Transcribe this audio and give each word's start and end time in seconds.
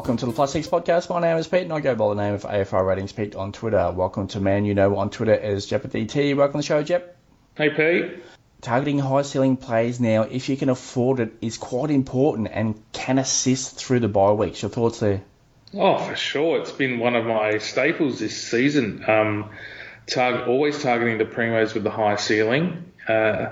welcome 0.00 0.16
to 0.16 0.24
the 0.24 0.32
Plus 0.32 0.50
Six 0.50 0.66
Podcast. 0.66 1.10
My 1.10 1.20
name 1.20 1.36
is 1.36 1.46
Pete, 1.46 1.64
and 1.64 1.74
I 1.74 1.80
go 1.80 1.94
by 1.94 2.08
the 2.08 2.14
name 2.14 2.32
of 2.32 2.44
AFL 2.44 2.86
Ratings 2.86 3.12
Pete 3.12 3.36
on 3.36 3.52
Twitter. 3.52 3.92
Welcome 3.94 4.28
to 4.28 4.40
Man 4.40 4.64
You 4.64 4.72
Know 4.72 4.96
on 4.96 5.10
Twitter 5.10 5.34
as 5.34 5.66
Jep 5.66 5.82
DT. 5.82 6.34
Welcome 6.34 6.54
to 6.54 6.58
the 6.60 6.62
show, 6.62 6.82
Jep. 6.82 7.18
Hey, 7.54 7.68
Pete. 7.68 8.22
Targeting 8.62 8.98
high 8.98 9.20
ceiling 9.20 9.58
plays 9.58 10.00
now, 10.00 10.22
if 10.22 10.48
you 10.48 10.56
can 10.56 10.70
afford 10.70 11.20
it, 11.20 11.34
is 11.42 11.58
quite 11.58 11.90
important 11.90 12.48
and 12.50 12.82
can 12.92 13.18
assist 13.18 13.76
through 13.76 14.00
the 14.00 14.08
bye 14.08 14.32
weeks. 14.32 14.62
Your 14.62 14.70
thoughts 14.70 15.00
there? 15.00 15.20
Oh, 15.74 15.98
for 15.98 16.16
sure. 16.16 16.60
It's 16.60 16.72
been 16.72 16.98
one 16.98 17.14
of 17.14 17.26
my 17.26 17.58
staples 17.58 18.20
this 18.20 18.50
season. 18.50 19.04
Um, 19.06 19.50
target, 20.06 20.48
always 20.48 20.82
targeting 20.82 21.18
the 21.18 21.26
primos 21.26 21.74
with 21.74 21.84
the 21.84 21.90
high 21.90 22.16
ceiling. 22.16 22.90
Uh, 23.06 23.50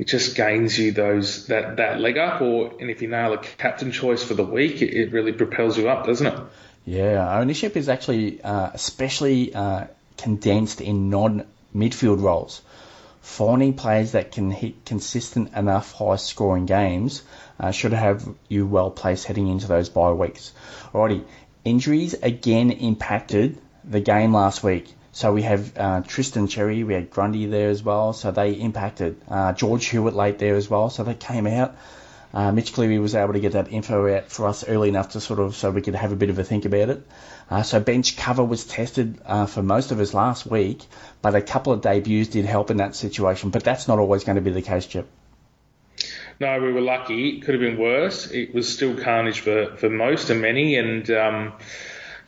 it 0.00 0.06
just 0.06 0.34
gains 0.34 0.78
you 0.78 0.92
those 0.92 1.46
that, 1.48 1.76
that 1.76 2.00
leg 2.00 2.16
up, 2.16 2.40
or 2.40 2.72
and 2.80 2.88
if 2.88 3.02
you 3.02 3.08
nail 3.08 3.34
a 3.34 3.38
captain 3.38 3.92
choice 3.92 4.22
for 4.22 4.32
the 4.32 4.42
week, 4.42 4.80
it, 4.80 4.94
it 4.94 5.12
really 5.12 5.32
propels 5.32 5.76
you 5.76 5.90
up, 5.90 6.06
doesn't 6.06 6.26
it? 6.26 6.40
Yeah, 6.86 7.38
ownership 7.38 7.76
is 7.76 7.90
actually 7.90 8.40
uh, 8.40 8.70
especially 8.72 9.54
uh, 9.54 9.88
condensed 10.16 10.80
in 10.80 11.10
non 11.10 11.46
midfield 11.76 12.22
roles. 12.22 12.62
Finding 13.20 13.74
players 13.74 14.12
that 14.12 14.32
can 14.32 14.50
hit 14.50 14.86
consistent 14.86 15.52
enough 15.54 15.92
high 15.92 16.16
scoring 16.16 16.64
games 16.64 17.22
uh, 17.58 17.70
should 17.70 17.92
have 17.92 18.26
you 18.48 18.66
well 18.66 18.90
placed 18.90 19.26
heading 19.26 19.48
into 19.48 19.66
those 19.66 19.90
bye 19.90 20.12
weeks. 20.12 20.54
Alrighty, 20.94 21.24
injuries 21.62 22.14
again 22.14 22.70
impacted 22.70 23.58
the 23.84 24.00
game 24.00 24.32
last 24.32 24.64
week. 24.64 24.94
So 25.12 25.32
we 25.32 25.42
have 25.42 25.76
uh, 25.76 26.02
Tristan 26.02 26.46
Xerri, 26.46 26.86
we 26.86 26.94
had 26.94 27.10
Grundy 27.10 27.46
there 27.46 27.68
as 27.68 27.82
well, 27.82 28.12
so 28.12 28.30
they 28.30 28.52
impacted. 28.52 29.20
Uh, 29.28 29.52
George 29.52 29.86
Hewett 29.86 30.14
late 30.14 30.38
there 30.38 30.54
as 30.54 30.70
well, 30.70 30.88
so 30.88 31.02
they 31.02 31.14
came 31.14 31.46
out. 31.46 31.76
Uh, 32.32 32.52
Mitch 32.52 32.72
Cleary 32.72 33.00
was 33.00 33.16
able 33.16 33.32
to 33.32 33.40
get 33.40 33.52
that 33.52 33.72
info 33.72 34.14
out 34.14 34.30
for 34.30 34.46
us 34.46 34.66
early 34.68 34.88
enough 34.88 35.10
to 35.10 35.20
sort 35.20 35.40
of 35.40 35.56
so 35.56 35.72
we 35.72 35.82
could 35.82 35.96
have 35.96 36.12
a 36.12 36.16
bit 36.16 36.30
of 36.30 36.38
a 36.38 36.44
think 36.44 36.64
about 36.64 36.88
it. 36.88 37.02
Uh, 37.50 37.62
so 37.64 37.80
bench 37.80 38.16
cover 38.16 38.44
was 38.44 38.64
tested 38.64 39.18
uh, 39.26 39.46
for 39.46 39.62
most 39.62 39.90
of 39.90 39.98
us 39.98 40.14
last 40.14 40.46
week, 40.46 40.80
but 41.22 41.34
a 41.34 41.42
couple 41.42 41.72
of 41.72 41.80
debuts 41.80 42.28
did 42.28 42.44
help 42.44 42.70
in 42.70 42.76
that 42.76 42.94
situation. 42.94 43.50
But 43.50 43.64
that's 43.64 43.88
not 43.88 43.98
always 43.98 44.22
going 44.22 44.36
to 44.36 44.42
be 44.42 44.52
the 44.52 44.62
case, 44.62 44.86
Chip. 44.86 45.08
No, 46.38 46.58
we 46.60 46.72
were 46.72 46.80
lucky. 46.80 47.36
It 47.36 47.42
could 47.42 47.54
have 47.54 47.60
been 47.60 47.78
worse. 47.78 48.30
It 48.30 48.54
was 48.54 48.72
still 48.72 48.96
carnage 48.96 49.40
for, 49.40 49.76
for 49.76 49.90
most 49.90 50.30
and 50.30 50.40
many, 50.40 50.76
and 50.76 51.10
um, 51.10 51.52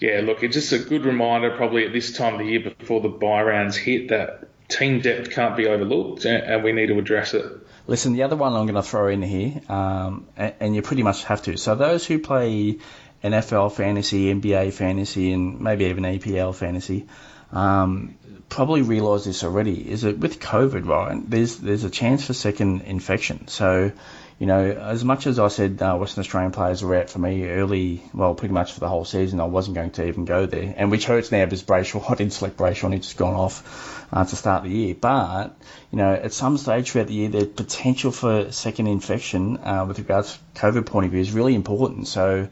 yeah, 0.02 0.20
look, 0.22 0.42
it's 0.42 0.54
just 0.54 0.72
a 0.72 0.78
good 0.78 1.04
reminder 1.04 1.56
probably 1.56 1.86
at 1.86 1.92
this 1.92 2.16
time 2.16 2.34
of 2.34 2.40
the 2.40 2.46
year 2.46 2.60
before 2.60 3.00
the 3.00 3.08
buy 3.08 3.42
rounds 3.42 3.76
hit 3.76 4.08
that 4.08 4.48
team 4.68 5.00
depth 5.00 5.30
can't 5.30 5.56
be 5.56 5.66
overlooked 5.66 6.24
and 6.24 6.64
we 6.64 6.72
need 6.72 6.88
to 6.88 6.98
address 6.98 7.34
it. 7.34 7.44
Listen, 7.86 8.12
the 8.12 8.22
other 8.22 8.36
one 8.36 8.52
I'm 8.52 8.66
going 8.66 8.74
to 8.74 8.82
throw 8.82 9.08
in 9.08 9.22
here, 9.22 9.60
um, 9.68 10.26
and, 10.36 10.74
you 10.74 10.82
pretty 10.82 11.02
much 11.02 11.24
have 11.24 11.42
to. 11.42 11.56
So 11.56 11.74
those 11.74 12.06
who 12.06 12.20
play 12.20 12.78
NFL 13.24 13.72
fantasy, 13.72 14.32
NBA 14.32 14.72
fantasy, 14.72 15.32
and 15.32 15.60
maybe 15.60 15.86
even 15.86 16.04
APL 16.04 16.54
fantasy, 16.54 17.06
um, 17.50 18.16
probably 18.48 18.82
realise 18.82 19.24
this 19.24 19.42
already. 19.42 19.90
Is 19.90 20.02
that 20.02 20.18
with 20.18 20.38
COVID, 20.38 20.86
right? 20.86 21.18
There's 21.28 21.56
there's 21.56 21.84
a 21.84 21.90
chance 21.90 22.26
for 22.26 22.34
second 22.34 22.82
infection. 22.82 23.48
So 23.48 23.90
you 24.38 24.46
know, 24.46 24.70
as 24.70 25.04
much 25.04 25.26
as 25.26 25.38
I 25.38 25.48
said 25.48 25.80
uh, 25.80 25.96
Western 25.96 26.22
Australian 26.22 26.52
players 26.52 26.82
were 26.82 26.96
out 26.96 27.10
for 27.10 27.18
me 27.18 27.48
early, 27.48 28.02
well, 28.12 28.34
pretty 28.34 28.54
much 28.54 28.72
for 28.72 28.80
the 28.80 28.88
whole 28.88 29.04
season, 29.04 29.40
I 29.40 29.44
wasn't 29.44 29.76
going 29.76 29.90
to 29.92 30.06
even 30.06 30.24
go 30.24 30.46
there. 30.46 30.74
And 30.76 30.90
which 30.90 31.04
hurts 31.04 31.30
now 31.30 31.44
because 31.44 31.62
Brayshaw, 31.62 32.04
I 32.10 32.14
didn't 32.14 32.32
select 32.32 32.56
Brayshaw 32.56 32.84
and 32.84 32.94
he's 32.94 33.04
just 33.04 33.16
gone 33.16 33.34
off 33.34 34.06
uh, 34.12 34.24
to 34.24 34.36
start 34.36 34.64
the 34.64 34.70
year. 34.70 34.94
But, 35.00 35.56
you 35.90 35.98
know, 35.98 36.12
at 36.12 36.32
some 36.32 36.56
stage 36.58 36.90
throughout 36.90 37.08
the 37.08 37.14
year, 37.14 37.28
the 37.28 37.46
potential 37.46 38.10
for 38.10 38.50
second 38.52 38.86
infection 38.86 39.58
uh, 39.58 39.84
with 39.86 39.98
regards 39.98 40.38
to 40.54 40.60
COVID 40.60 40.86
point 40.86 41.06
of 41.06 41.12
view 41.12 41.20
is 41.20 41.32
really 41.32 41.54
important. 41.54 42.08
So, 42.08 42.48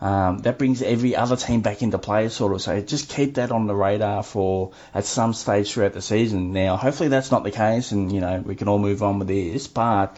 um, 0.00 0.38
that 0.38 0.58
brings 0.58 0.80
every 0.80 1.16
other 1.16 1.36
team 1.36 1.60
back 1.60 1.82
into 1.82 1.98
play, 1.98 2.28
sort 2.28 2.52
of. 2.52 2.62
So 2.62 2.80
just 2.80 3.10
keep 3.10 3.34
that 3.34 3.50
on 3.50 3.66
the 3.66 3.74
radar 3.74 4.22
for 4.22 4.72
at 4.94 5.04
some 5.04 5.34
stage 5.34 5.72
throughout 5.72 5.92
the 5.92 6.02
season. 6.02 6.52
Now, 6.52 6.76
hopefully 6.76 7.08
that's 7.08 7.32
not 7.32 7.42
the 7.42 7.50
case, 7.50 7.90
and 7.90 8.12
you 8.12 8.20
know 8.20 8.40
we 8.44 8.54
can 8.54 8.68
all 8.68 8.78
move 8.78 9.02
on 9.02 9.18
with 9.18 9.28
this. 9.28 9.66
But 9.66 10.16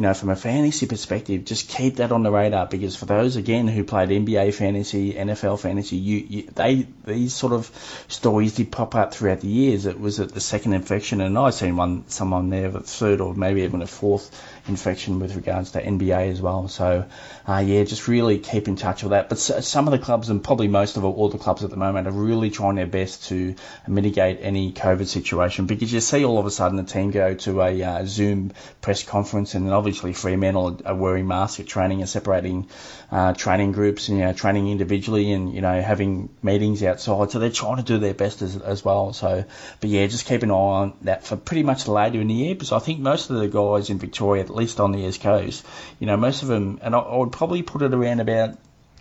you 0.00 0.06
know, 0.06 0.14
from 0.14 0.30
a 0.30 0.36
fantasy 0.36 0.86
perspective, 0.86 1.44
just 1.44 1.68
keep 1.68 1.96
that 1.96 2.10
on 2.10 2.22
the 2.22 2.30
radar 2.30 2.66
because 2.66 2.96
for 2.96 3.04
those 3.04 3.36
again 3.36 3.68
who 3.68 3.84
played 3.84 4.08
NBA 4.08 4.54
fantasy, 4.54 5.12
NFL 5.12 5.60
fantasy, 5.60 5.96
you, 5.96 6.26
you 6.26 6.42
they 6.54 6.86
these 7.04 7.34
sort 7.34 7.52
of 7.52 7.70
stories 8.08 8.54
did 8.54 8.72
pop 8.72 8.94
up 8.94 9.12
throughout 9.12 9.42
the 9.42 9.48
years. 9.48 9.84
It 9.84 10.00
was 10.00 10.18
at 10.18 10.30
the 10.30 10.40
second 10.40 10.72
infection, 10.72 11.20
and 11.20 11.36
I've 11.36 11.52
seen 11.52 11.76
one 11.76 12.08
someone 12.08 12.48
there, 12.48 12.70
the 12.70 12.80
third 12.80 13.20
or 13.20 13.34
maybe 13.34 13.60
even 13.60 13.82
a 13.82 13.86
fourth 13.86 14.30
infection 14.68 15.18
with 15.18 15.36
regards 15.36 15.72
to 15.72 15.82
NBA 15.82 16.30
as 16.30 16.40
well. 16.40 16.68
So, 16.68 17.06
uh, 17.46 17.58
yeah, 17.58 17.84
just 17.84 18.08
really 18.08 18.38
keep 18.38 18.68
in 18.68 18.76
touch 18.76 19.02
with 19.02 19.10
that. 19.10 19.28
But 19.28 19.38
some 19.38 19.86
of 19.86 19.92
the 19.92 19.98
clubs, 19.98 20.28
and 20.28 20.42
probably 20.42 20.68
most 20.68 20.96
of 20.96 21.04
all 21.04 21.28
the 21.28 21.38
clubs 21.38 21.64
at 21.64 21.70
the 21.70 21.76
moment, 21.76 22.06
are 22.06 22.12
really 22.12 22.50
trying 22.50 22.76
their 22.76 22.86
best 22.86 23.28
to 23.28 23.54
mitigate 23.86 24.38
any 24.42 24.72
COVID 24.72 25.06
situation 25.06 25.66
because 25.66 25.92
you 25.92 26.00
see 26.00 26.24
all 26.24 26.38
of 26.38 26.46
a 26.46 26.50
sudden 26.50 26.76
the 26.76 26.84
team 26.84 27.10
go 27.10 27.34
to 27.34 27.62
a 27.62 27.82
uh, 27.82 28.04
Zoom 28.04 28.52
press 28.80 29.02
conference 29.02 29.54
and 29.54 29.66
then 29.66 29.72
obviously 29.72 30.12
Fremantle 30.12 30.80
are 30.84 30.94
wearing 30.94 31.26
masks 31.26 31.60
at 31.60 31.66
training 31.66 32.00
and 32.00 32.08
separating 32.08 32.68
uh, 33.10 33.32
training 33.34 33.72
groups 33.72 34.08
and 34.08 34.18
you 34.18 34.24
know, 34.24 34.32
training 34.32 34.68
individually 34.70 35.32
and 35.32 35.52
you 35.52 35.60
know 35.60 35.80
having 35.80 36.28
meetings 36.42 36.82
outside. 36.82 37.30
So 37.30 37.38
they're 37.38 37.50
trying 37.50 37.76
to 37.76 37.82
do 37.82 37.98
their 37.98 38.14
best 38.14 38.42
as, 38.42 38.56
as 38.56 38.84
well. 38.84 39.12
So, 39.12 39.44
but 39.80 39.90
yeah, 39.90 40.06
just 40.06 40.26
keep 40.26 40.42
an 40.42 40.50
eye 40.50 40.54
on 40.54 40.94
that 41.02 41.24
for 41.24 41.36
pretty 41.36 41.62
much 41.62 41.88
later 41.88 42.20
in 42.20 42.28
the 42.28 42.34
year 42.34 42.54
because 42.54 42.72
I 42.72 42.78
think 42.78 43.00
most 43.00 43.30
of 43.30 43.36
the 43.36 43.48
guys 43.48 43.90
in 43.90 43.98
Victoria, 43.98 44.44
at 44.50 44.56
least 44.56 44.80
on 44.80 44.92
the 44.92 45.06
east 45.06 45.20
coast, 45.20 45.64
you 45.98 46.06
know, 46.06 46.16
most 46.16 46.42
of 46.42 46.48
them, 46.48 46.78
and 46.82 46.94
I, 46.94 46.98
I 46.98 47.16
would 47.16 47.32
probably 47.32 47.62
put 47.62 47.82
it 47.82 47.94
around 47.94 48.20
about 48.20 48.58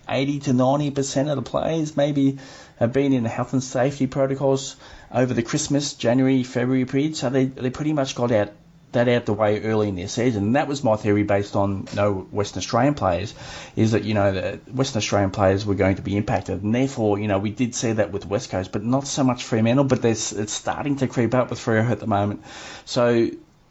80 0.07 0.39
to 0.39 0.51
90% 0.51 1.29
of 1.29 1.35
the 1.35 1.41
players 1.41 1.95
maybe 1.95 2.39
have 2.77 2.93
been 2.93 3.13
in 3.13 3.23
the 3.23 3.29
health 3.29 3.53
and 3.53 3.63
safety 3.63 4.07
protocols 4.07 4.75
over 5.11 5.33
the 5.33 5.43
Christmas, 5.43 5.93
January, 5.93 6.43
February 6.43 6.85
period. 6.85 7.15
So 7.15 7.29
they, 7.29 7.45
they 7.45 7.69
pretty 7.69 7.93
much 7.93 8.15
got 8.15 8.31
out 8.31 8.51
that 8.91 9.07
out 9.07 9.25
the 9.25 9.33
way 9.33 9.61
early 9.61 9.87
in 9.87 9.95
their 9.95 10.07
season. 10.07 10.43
And 10.45 10.55
that 10.55 10.67
was 10.67 10.83
my 10.83 10.95
theory 10.95 11.21
based 11.21 11.55
on 11.55 11.87
no 11.95 12.27
Western 12.31 12.59
Australian 12.59 12.95
players, 12.95 13.35
is 13.75 13.91
that, 13.91 14.03
you 14.03 14.15
know, 14.15 14.31
the 14.31 14.59
Western 14.71 14.97
Australian 14.97 15.29
players 15.29 15.63
were 15.65 15.75
going 15.75 15.97
to 15.97 16.01
be 16.01 16.17
impacted. 16.17 16.63
And 16.63 16.73
therefore, 16.73 17.19
you 17.19 17.27
know, 17.27 17.37
we 17.37 17.51
did 17.51 17.75
see 17.75 17.91
that 17.93 18.11
with 18.11 18.25
West 18.25 18.49
Coast, 18.49 18.71
but 18.71 18.83
not 18.83 19.05
so 19.05 19.23
much 19.23 19.43
Fremantle, 19.43 19.85
but 19.85 20.03
it's 20.03 20.51
starting 20.51 20.95
to 20.97 21.07
creep 21.07 21.35
up 21.35 21.51
with 21.51 21.59
Freo 21.59 21.87
at 21.87 21.99
the 21.99 22.07
moment. 22.07 22.43
So 22.85 23.29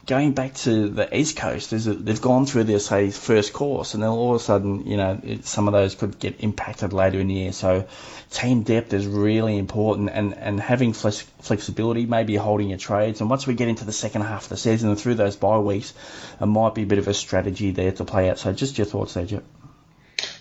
going 0.08 0.32
back 0.32 0.54
to 0.54 0.88
the 0.88 1.16
East 1.16 1.36
Coast, 1.36 1.74
is 1.74 1.84
that 1.84 2.04
they've 2.04 2.20
gone 2.20 2.46
through 2.46 2.64
their 2.64 2.78
say 2.78 3.10
first 3.10 3.52
course, 3.52 3.92
and 3.92 4.02
then 4.02 4.08
all 4.08 4.34
of 4.34 4.40
a 4.40 4.42
sudden, 4.42 4.86
you 4.86 4.96
know, 4.96 5.20
it, 5.22 5.44
some 5.44 5.68
of 5.68 5.72
those 5.72 5.94
could 5.94 6.18
get 6.18 6.40
impacted 6.40 6.94
later 6.94 7.20
in 7.20 7.28
the 7.28 7.34
year. 7.34 7.52
So, 7.52 7.86
team 8.30 8.62
depth 8.62 8.92
is 8.94 9.06
really 9.06 9.58
important, 9.58 10.10
and 10.10 10.34
and 10.34 10.58
having 10.58 10.94
flex, 10.94 11.20
flexibility, 11.42 12.06
maybe 12.06 12.36
holding 12.36 12.70
your 12.70 12.78
trades, 12.78 13.20
and 13.20 13.28
once 13.28 13.46
we 13.46 13.54
get 13.54 13.68
into 13.68 13.84
the 13.84 13.92
second 13.92 14.22
half 14.22 14.44
of 14.44 14.48
the 14.48 14.56
season 14.56 14.88
and 14.88 14.98
through 14.98 15.14
those 15.14 15.36
bye 15.36 15.58
weeks, 15.58 15.92
it 16.40 16.46
might 16.46 16.74
be 16.74 16.82
a 16.82 16.86
bit 16.86 16.98
of 16.98 17.06
a 17.06 17.14
strategy 17.14 17.70
there 17.70 17.92
to 17.92 18.04
play 18.04 18.30
out. 18.30 18.38
So, 18.38 18.52
just 18.52 18.78
your 18.78 18.86
thoughts 18.86 19.14
there. 19.14 19.26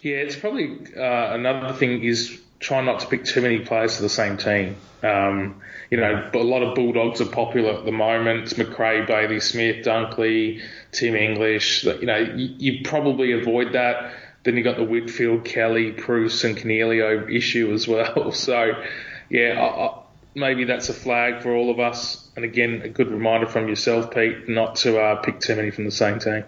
Yeah, 0.01 0.15
it's 0.15 0.37
probably 0.37 0.77
uh, 0.95 1.33
another 1.33 1.73
thing 1.73 2.03
is 2.03 2.39
try 2.59 2.81
not 2.81 3.01
to 3.01 3.07
pick 3.07 3.25
too 3.25 3.41
many 3.41 3.59
players 3.59 3.97
for 3.97 4.01
the 4.01 4.09
same 4.09 4.37
team. 4.37 4.75
Um, 5.03 5.61
you 5.89 5.97
know, 5.97 6.29
a 6.33 6.37
lot 6.37 6.63
of 6.63 6.75
Bulldogs 6.75 7.21
are 7.21 7.25
popular 7.25 7.71
at 7.73 7.85
the 7.85 7.91
moment. 7.91 8.43
It's 8.43 8.57
Macrae, 8.57 9.05
Bailey 9.05 9.39
Smith, 9.39 9.85
Dunkley, 9.85 10.61
Tim 10.91 11.15
English. 11.15 11.83
You 11.85 12.05
know, 12.05 12.17
you, 12.17 12.55
you 12.57 12.83
probably 12.83 13.31
avoid 13.31 13.73
that. 13.73 14.13
Then 14.43 14.55
you've 14.55 14.65
got 14.65 14.77
the 14.77 14.83
Whitfield, 14.83 15.45
Kelly, 15.45 15.91
Preuss, 15.91 16.43
and 16.43 16.57
Coniglio 16.57 17.33
issue 17.33 17.71
as 17.73 17.87
well. 17.87 18.31
So, 18.33 18.83
yeah, 19.29 19.61
I, 19.61 19.85
I, 19.85 19.99
maybe 20.35 20.65
that's 20.65 20.89
a 20.89 20.93
flag 20.93 21.41
for 21.41 21.55
all 21.55 21.69
of 21.69 21.79
us. 21.79 22.27
And 22.35 22.43
again, 22.45 22.81
a 22.83 22.89
good 22.89 23.09
reminder 23.11 23.47
from 23.47 23.67
yourself, 23.67 24.11
Pete, 24.11 24.47
not 24.47 24.77
to 24.77 24.99
uh, 24.99 25.15
pick 25.17 25.39
too 25.39 25.55
many 25.55 25.71
from 25.71 25.85
the 25.85 25.91
same 25.91 26.19
team. 26.19 26.43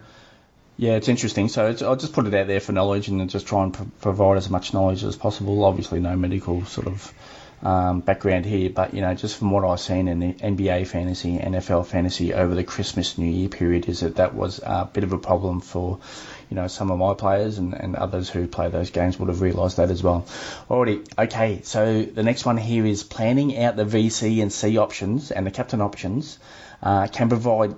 Yeah, 0.80 0.94
it's 0.94 1.10
interesting. 1.10 1.50
So 1.50 1.68
it's, 1.68 1.82
I'll 1.82 1.98
just 1.98 2.14
put 2.14 2.26
it 2.26 2.34
out 2.34 2.48
there 2.48 2.62
for 2.62 2.72
knowledge 2.72 3.10
and 3.10 3.30
just 3.30 3.46
try 3.46 3.64
and 3.64 3.74
pro- 3.74 3.92
provide 4.00 4.38
as 4.38 4.50
much 4.50 4.74
knowledge 4.74 5.04
as 5.04 5.18
possible. 5.18 5.66
Obviously, 5.66 6.00
no 6.00 6.16
medical 6.16 6.64
sort 6.64 6.88
of 6.88 7.14
um, 7.62 8.00
background 8.00 8.46
here, 8.46 8.70
but 8.70 8.94
you 8.94 9.02
know, 9.02 9.14
just 9.14 9.36
from 9.36 9.52
what 9.52 9.66
I've 9.66 9.82
seen 9.82 10.08
in 10.08 10.22
the 10.22 10.32
NBA 10.32 10.88
fantasy, 10.88 11.38
NFL 11.38 11.86
fantasy 11.86 12.34
over 12.34 12.56
the 12.56 12.64
Christmas 12.64 13.18
New 13.18 13.30
Year 13.30 13.50
period, 13.50 13.90
is 13.90 14.00
that 14.00 14.16
that 14.16 14.34
was 14.34 14.62
a 14.64 14.86
bit 14.86 15.04
of 15.04 15.12
a 15.12 15.18
problem 15.18 15.60
for 15.60 16.00
you 16.50 16.56
know 16.56 16.68
some 16.68 16.92
of 16.92 16.98
my 16.98 17.14
players 17.14 17.58
and, 17.58 17.74
and 17.74 17.98
others 17.98 18.30
who 18.30 18.48
play 18.48 18.70
those 18.70 18.90
games 18.90 19.20
would 19.20 19.28
have 19.28 19.42
realised 19.42 19.76
that 19.76 19.92
as 19.92 20.02
well. 20.02 20.26
Alrighty, 20.70 21.06
okay. 21.18 21.60
So 21.64 22.04
the 22.04 22.24
next 22.24 22.46
one 22.46 22.56
here 22.56 22.86
is 22.86 23.04
planning 23.04 23.62
out 23.62 23.76
the 23.76 23.84
VC 23.84 24.42
and 24.42 24.54
C 24.54 24.78
options 24.78 25.32
and 25.32 25.46
the 25.46 25.52
captain 25.52 25.82
options 25.82 26.40
uh, 26.82 27.08
can 27.08 27.28
provide 27.28 27.76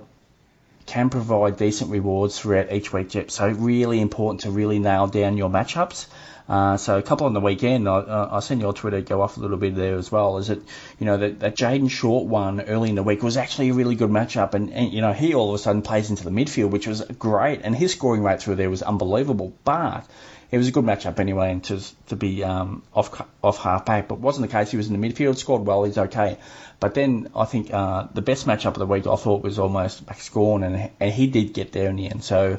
can 0.86 1.10
provide 1.10 1.56
decent 1.56 1.90
rewards 1.90 2.38
throughout 2.38 2.72
each 2.72 2.92
week, 2.92 3.10
Jep. 3.10 3.30
So 3.30 3.48
really 3.48 4.00
important 4.00 4.42
to 4.42 4.50
really 4.50 4.78
nail 4.78 5.06
down 5.06 5.36
your 5.36 5.50
matchups 5.50 6.06
Uh, 6.48 6.76
so 6.76 6.98
a 6.98 7.02
couple 7.02 7.26
on 7.26 7.34
the 7.34 7.40
weekend, 7.40 7.88
I, 7.88 8.28
I 8.32 8.40
seen 8.40 8.60
your 8.60 8.72
Twitter 8.72 9.00
go 9.00 9.22
off 9.22 9.36
a 9.36 9.40
little 9.40 9.56
bit 9.56 9.74
there 9.76 9.96
as 9.96 10.10
well. 10.10 10.38
Is 10.38 10.48
that 10.48 10.58
you 10.98 11.06
know 11.06 11.16
that, 11.16 11.40
that 11.40 11.56
Jayden 11.56 11.90
Short 11.90 12.26
one 12.26 12.60
early 12.60 12.88
in 12.88 12.94
the 12.94 13.02
week 13.02 13.22
was 13.22 13.36
actually 13.36 13.70
a 13.70 13.74
really 13.74 13.94
good 13.94 14.10
matchup, 14.10 14.54
and, 14.54 14.72
and 14.72 14.92
you 14.92 15.00
know 15.00 15.12
he 15.12 15.34
all 15.34 15.50
of 15.50 15.54
a 15.54 15.58
sudden 15.58 15.82
plays 15.82 16.10
into 16.10 16.24
the 16.24 16.30
midfield, 16.30 16.70
which 16.70 16.86
was 16.86 17.00
great, 17.18 17.60
and 17.62 17.74
his 17.76 17.92
scoring 17.92 18.22
rate 18.22 18.42
through 18.42 18.56
there 18.56 18.70
was 18.70 18.82
unbelievable. 18.82 19.52
But 19.64 20.04
it 20.50 20.58
was 20.58 20.68
a 20.68 20.72
good 20.72 20.84
matchup 20.84 21.18
anyway, 21.20 21.52
and 21.52 21.64
to 21.64 21.80
to 22.08 22.16
be 22.16 22.42
um, 22.44 22.82
off 22.92 23.22
off 23.42 23.58
half 23.58 23.86
back, 23.86 24.08
but 24.08 24.18
wasn't 24.18 24.50
the 24.50 24.52
case. 24.52 24.70
He 24.70 24.76
was 24.76 24.88
in 24.90 25.00
the 25.00 25.08
midfield, 25.08 25.36
scored 25.36 25.64
well, 25.64 25.84
he's 25.84 25.98
okay. 25.98 26.38
But 26.82 26.94
then 26.94 27.28
I 27.36 27.44
think 27.44 27.72
uh, 27.72 28.08
the 28.12 28.22
best 28.22 28.44
matchup 28.44 28.74
of 28.74 28.78
the 28.80 28.86
week 28.86 29.06
I 29.06 29.14
thought 29.14 29.44
was 29.44 29.60
almost 29.60 30.04
Max 30.04 30.28
Gawn, 30.30 30.64
and 30.64 30.90
and 30.98 31.12
he 31.12 31.28
did 31.28 31.54
get 31.54 31.70
there 31.70 31.88
in 31.88 31.94
the 31.94 32.10
end. 32.10 32.24
So 32.24 32.58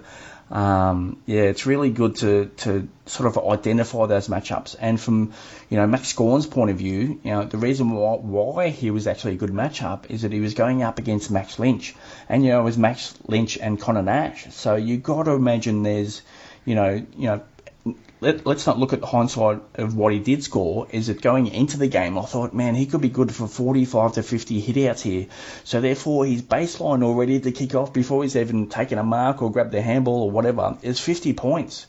um, 0.49 1.21
yeah, 1.25 1.41
it's 1.41 1.65
really 1.65 1.89
good 1.89 2.15
to 2.17 2.45
to 2.63 2.87
sort 3.05 3.27
of 3.27 3.45
identify 3.45 4.05
those 4.05 4.29
matchups. 4.29 4.77
And 4.79 4.97
from 4.97 5.33
you 5.69 5.75
know 5.75 5.85
Max 5.87 6.13
Gawn's 6.13 6.47
point 6.47 6.71
of 6.71 6.77
view, 6.77 7.19
you 7.21 7.31
know 7.31 7.43
the 7.43 7.57
reason 7.57 7.91
why, 7.91 8.15
why 8.15 8.69
he 8.69 8.91
was 8.91 9.07
actually 9.07 9.33
a 9.33 9.37
good 9.43 9.51
matchup 9.51 10.09
is 10.09 10.21
that 10.21 10.31
he 10.31 10.39
was 10.39 10.53
going 10.53 10.83
up 10.83 10.99
against 10.99 11.29
Max 11.29 11.59
Lynch, 11.59 11.93
and 12.29 12.45
you 12.45 12.51
know 12.51 12.61
it 12.61 12.63
was 12.63 12.77
Max 12.77 13.13
Lynch 13.27 13.57
and 13.57 13.77
Conor 13.77 14.03
Nash. 14.03 14.53
So 14.53 14.77
you've 14.77 15.03
got 15.03 15.23
to 15.23 15.31
imagine 15.31 15.83
there's 15.83 16.21
you 16.63 16.75
know 16.75 17.05
you 17.17 17.27
know 17.27 17.41
let, 18.21 18.47
us 18.47 18.65
not 18.65 18.79
look 18.79 18.93
at 18.93 19.01
the 19.01 19.05
hindsight 19.05 19.61
of 19.75 19.95
what 19.95 20.13
he 20.13 20.19
did 20.19 20.43
score. 20.43 20.87
Is 20.91 21.09
it 21.09 21.21
going 21.21 21.47
into 21.47 21.77
the 21.77 21.87
game? 21.87 22.17
I 22.17 22.21
thought, 22.23 22.53
man, 22.53 22.75
he 22.75 22.85
could 22.85 23.01
be 23.01 23.09
good 23.09 23.33
for 23.33 23.47
45 23.47 24.13
to 24.13 24.23
50 24.23 24.61
hitouts 24.61 25.01
here. 25.01 25.27
So 25.63 25.81
therefore, 25.81 26.25
his 26.25 26.41
baseline 26.41 27.03
already 27.03 27.39
to 27.41 27.51
kick 27.51 27.75
off 27.75 27.93
before 27.93 28.23
he's 28.23 28.35
even 28.35 28.69
taken 28.69 28.97
a 28.97 29.03
mark 29.03 29.41
or 29.41 29.51
grabbed 29.51 29.71
the 29.71 29.81
handball 29.81 30.23
or 30.23 30.31
whatever 30.31 30.77
is 30.81 30.99
50 30.99 31.33
points. 31.33 31.85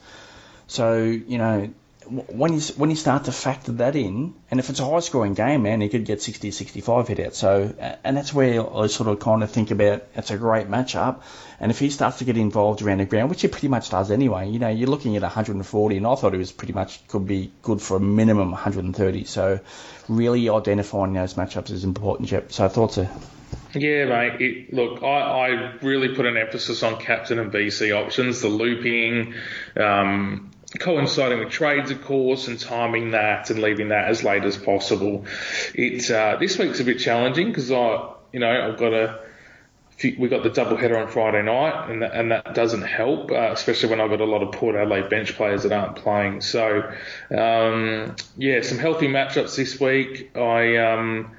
So 0.67 1.03
you 1.03 1.39
know 1.39 1.71
when 2.07 2.53
you 2.53 2.61
when 2.77 2.91
you 2.91 2.97
start 2.97 3.25
to 3.25 3.33
factor 3.33 3.73
that 3.73 3.97
in, 3.97 4.35
and 4.51 4.61
if 4.61 4.71
it's 4.71 4.81
a 4.81 4.85
high 4.85 5.01
scoring 5.01 5.35
game, 5.35 5.63
man, 5.63 5.81
he 5.81 5.89
could 5.89 6.05
get 6.05 6.23
60, 6.23 6.51
65 6.51 7.09
hit 7.09 7.21
out. 7.21 7.35
So, 7.35 7.75
and 8.05 8.17
that's 8.17 8.33
where 8.33 8.61
I 8.77 8.87
sort 8.89 9.09
of 9.09 9.21
kind 9.21 9.43
of 9.43 9.51
think 9.51 9.71
about 9.71 10.05
it's 10.15 10.31
a 10.31 10.37
great 10.37 10.69
matchup. 10.69 11.23
And 11.61 11.71
if 11.71 11.79
he 11.79 11.91
starts 11.91 12.19
to 12.19 12.25
get 12.25 12.37
involved 12.37 12.83
around 12.83 12.99
the 12.99 13.05
ground, 13.05 13.31
which 13.31 13.43
he 13.43 13.49
pretty 13.49 13.69
much 13.69 13.91
does 13.91 14.11
anyway, 14.11 14.51
you 14.51 14.59
know, 14.59 14.69
you're 14.69 14.89
looking 14.89 15.17
at 15.17 15.23
140, 15.23 15.97
and 15.97 16.07
I 16.07 16.15
thought 16.15 16.35
it 16.35 16.39
was 16.39 16.53
pretty 16.53 16.73
much 16.73 17.07
could 17.09 17.27
be 17.27 17.53
good 17.63 17.81
for 17.81 17.97
a 17.97 18.01
minimum 18.01 18.51
130. 18.51 19.25
So, 19.25 19.61
really 20.09 20.49
identifying 20.49 21.13
those 21.15 21.35
matchups 21.35 21.71
is 21.71 21.85
important, 21.85 22.29
Jep. 22.29 22.53
So, 22.53 22.65
I 22.65 22.69
thought 22.69 22.93
so. 22.93 23.09
Yeah, 23.75 24.05
mate. 24.05 24.41
It, 24.41 24.73
look, 24.73 25.03
I, 25.03 25.07
I, 25.07 25.73
really 25.83 26.15
put 26.15 26.27
an 26.27 26.37
emphasis 26.37 26.83
on 26.83 27.01
captain 27.01 27.39
and 27.39 27.53
VC 27.53 27.97
options, 27.97 28.41
the 28.41 28.49
looping, 28.49 29.35
um, 29.77 30.51
coinciding 30.79 31.39
with 31.39 31.51
trades, 31.51 31.91
of 31.91 32.03
course, 32.05 32.49
and 32.49 32.59
timing 32.59 33.13
that 33.13 33.51
and 33.51 33.61
leaving 33.61 33.89
that 33.89 34.09
as 34.09 34.25
late 34.25 34.45
as 34.45 34.57
possible. 34.57 35.25
It 35.75 36.11
uh, 36.11 36.37
this 36.39 36.59
week's 36.59 36.81
a 36.81 36.85
bit 36.85 36.99
challenging 36.99 37.49
because 37.49 37.71
I, 37.71 38.13
you 38.33 38.41
know, 38.41 38.69
I've 38.71 38.79
got 38.79 38.93
a 38.93 39.21
we 40.03 40.29
got 40.29 40.43
the 40.43 40.51
double 40.51 40.77
header 40.77 40.99
on 40.99 41.09
Friday 41.09 41.43
night, 41.43 41.89
and 41.89 42.03
that, 42.03 42.15
and 42.15 42.31
that 42.33 42.55
doesn't 42.55 42.83
help, 42.83 43.31
uh, 43.31 43.53
especially 43.53 43.91
when 43.91 44.01
I've 44.01 44.11
got 44.11 44.21
a 44.21 44.25
lot 44.25 44.43
of 44.43 44.53
Port 44.53 44.75
Adelaide 44.75 45.09
bench 45.09 45.35
players 45.37 45.63
that 45.63 45.73
aren't 45.73 45.97
playing. 45.97 46.41
So, 46.41 46.93
um, 47.31 48.17
yeah, 48.37 48.63
some 48.63 48.79
healthy 48.79 49.09
matchups 49.09 49.57
this 49.57 49.81
week. 49.81 50.37
I 50.37 50.77
um, 50.79 51.31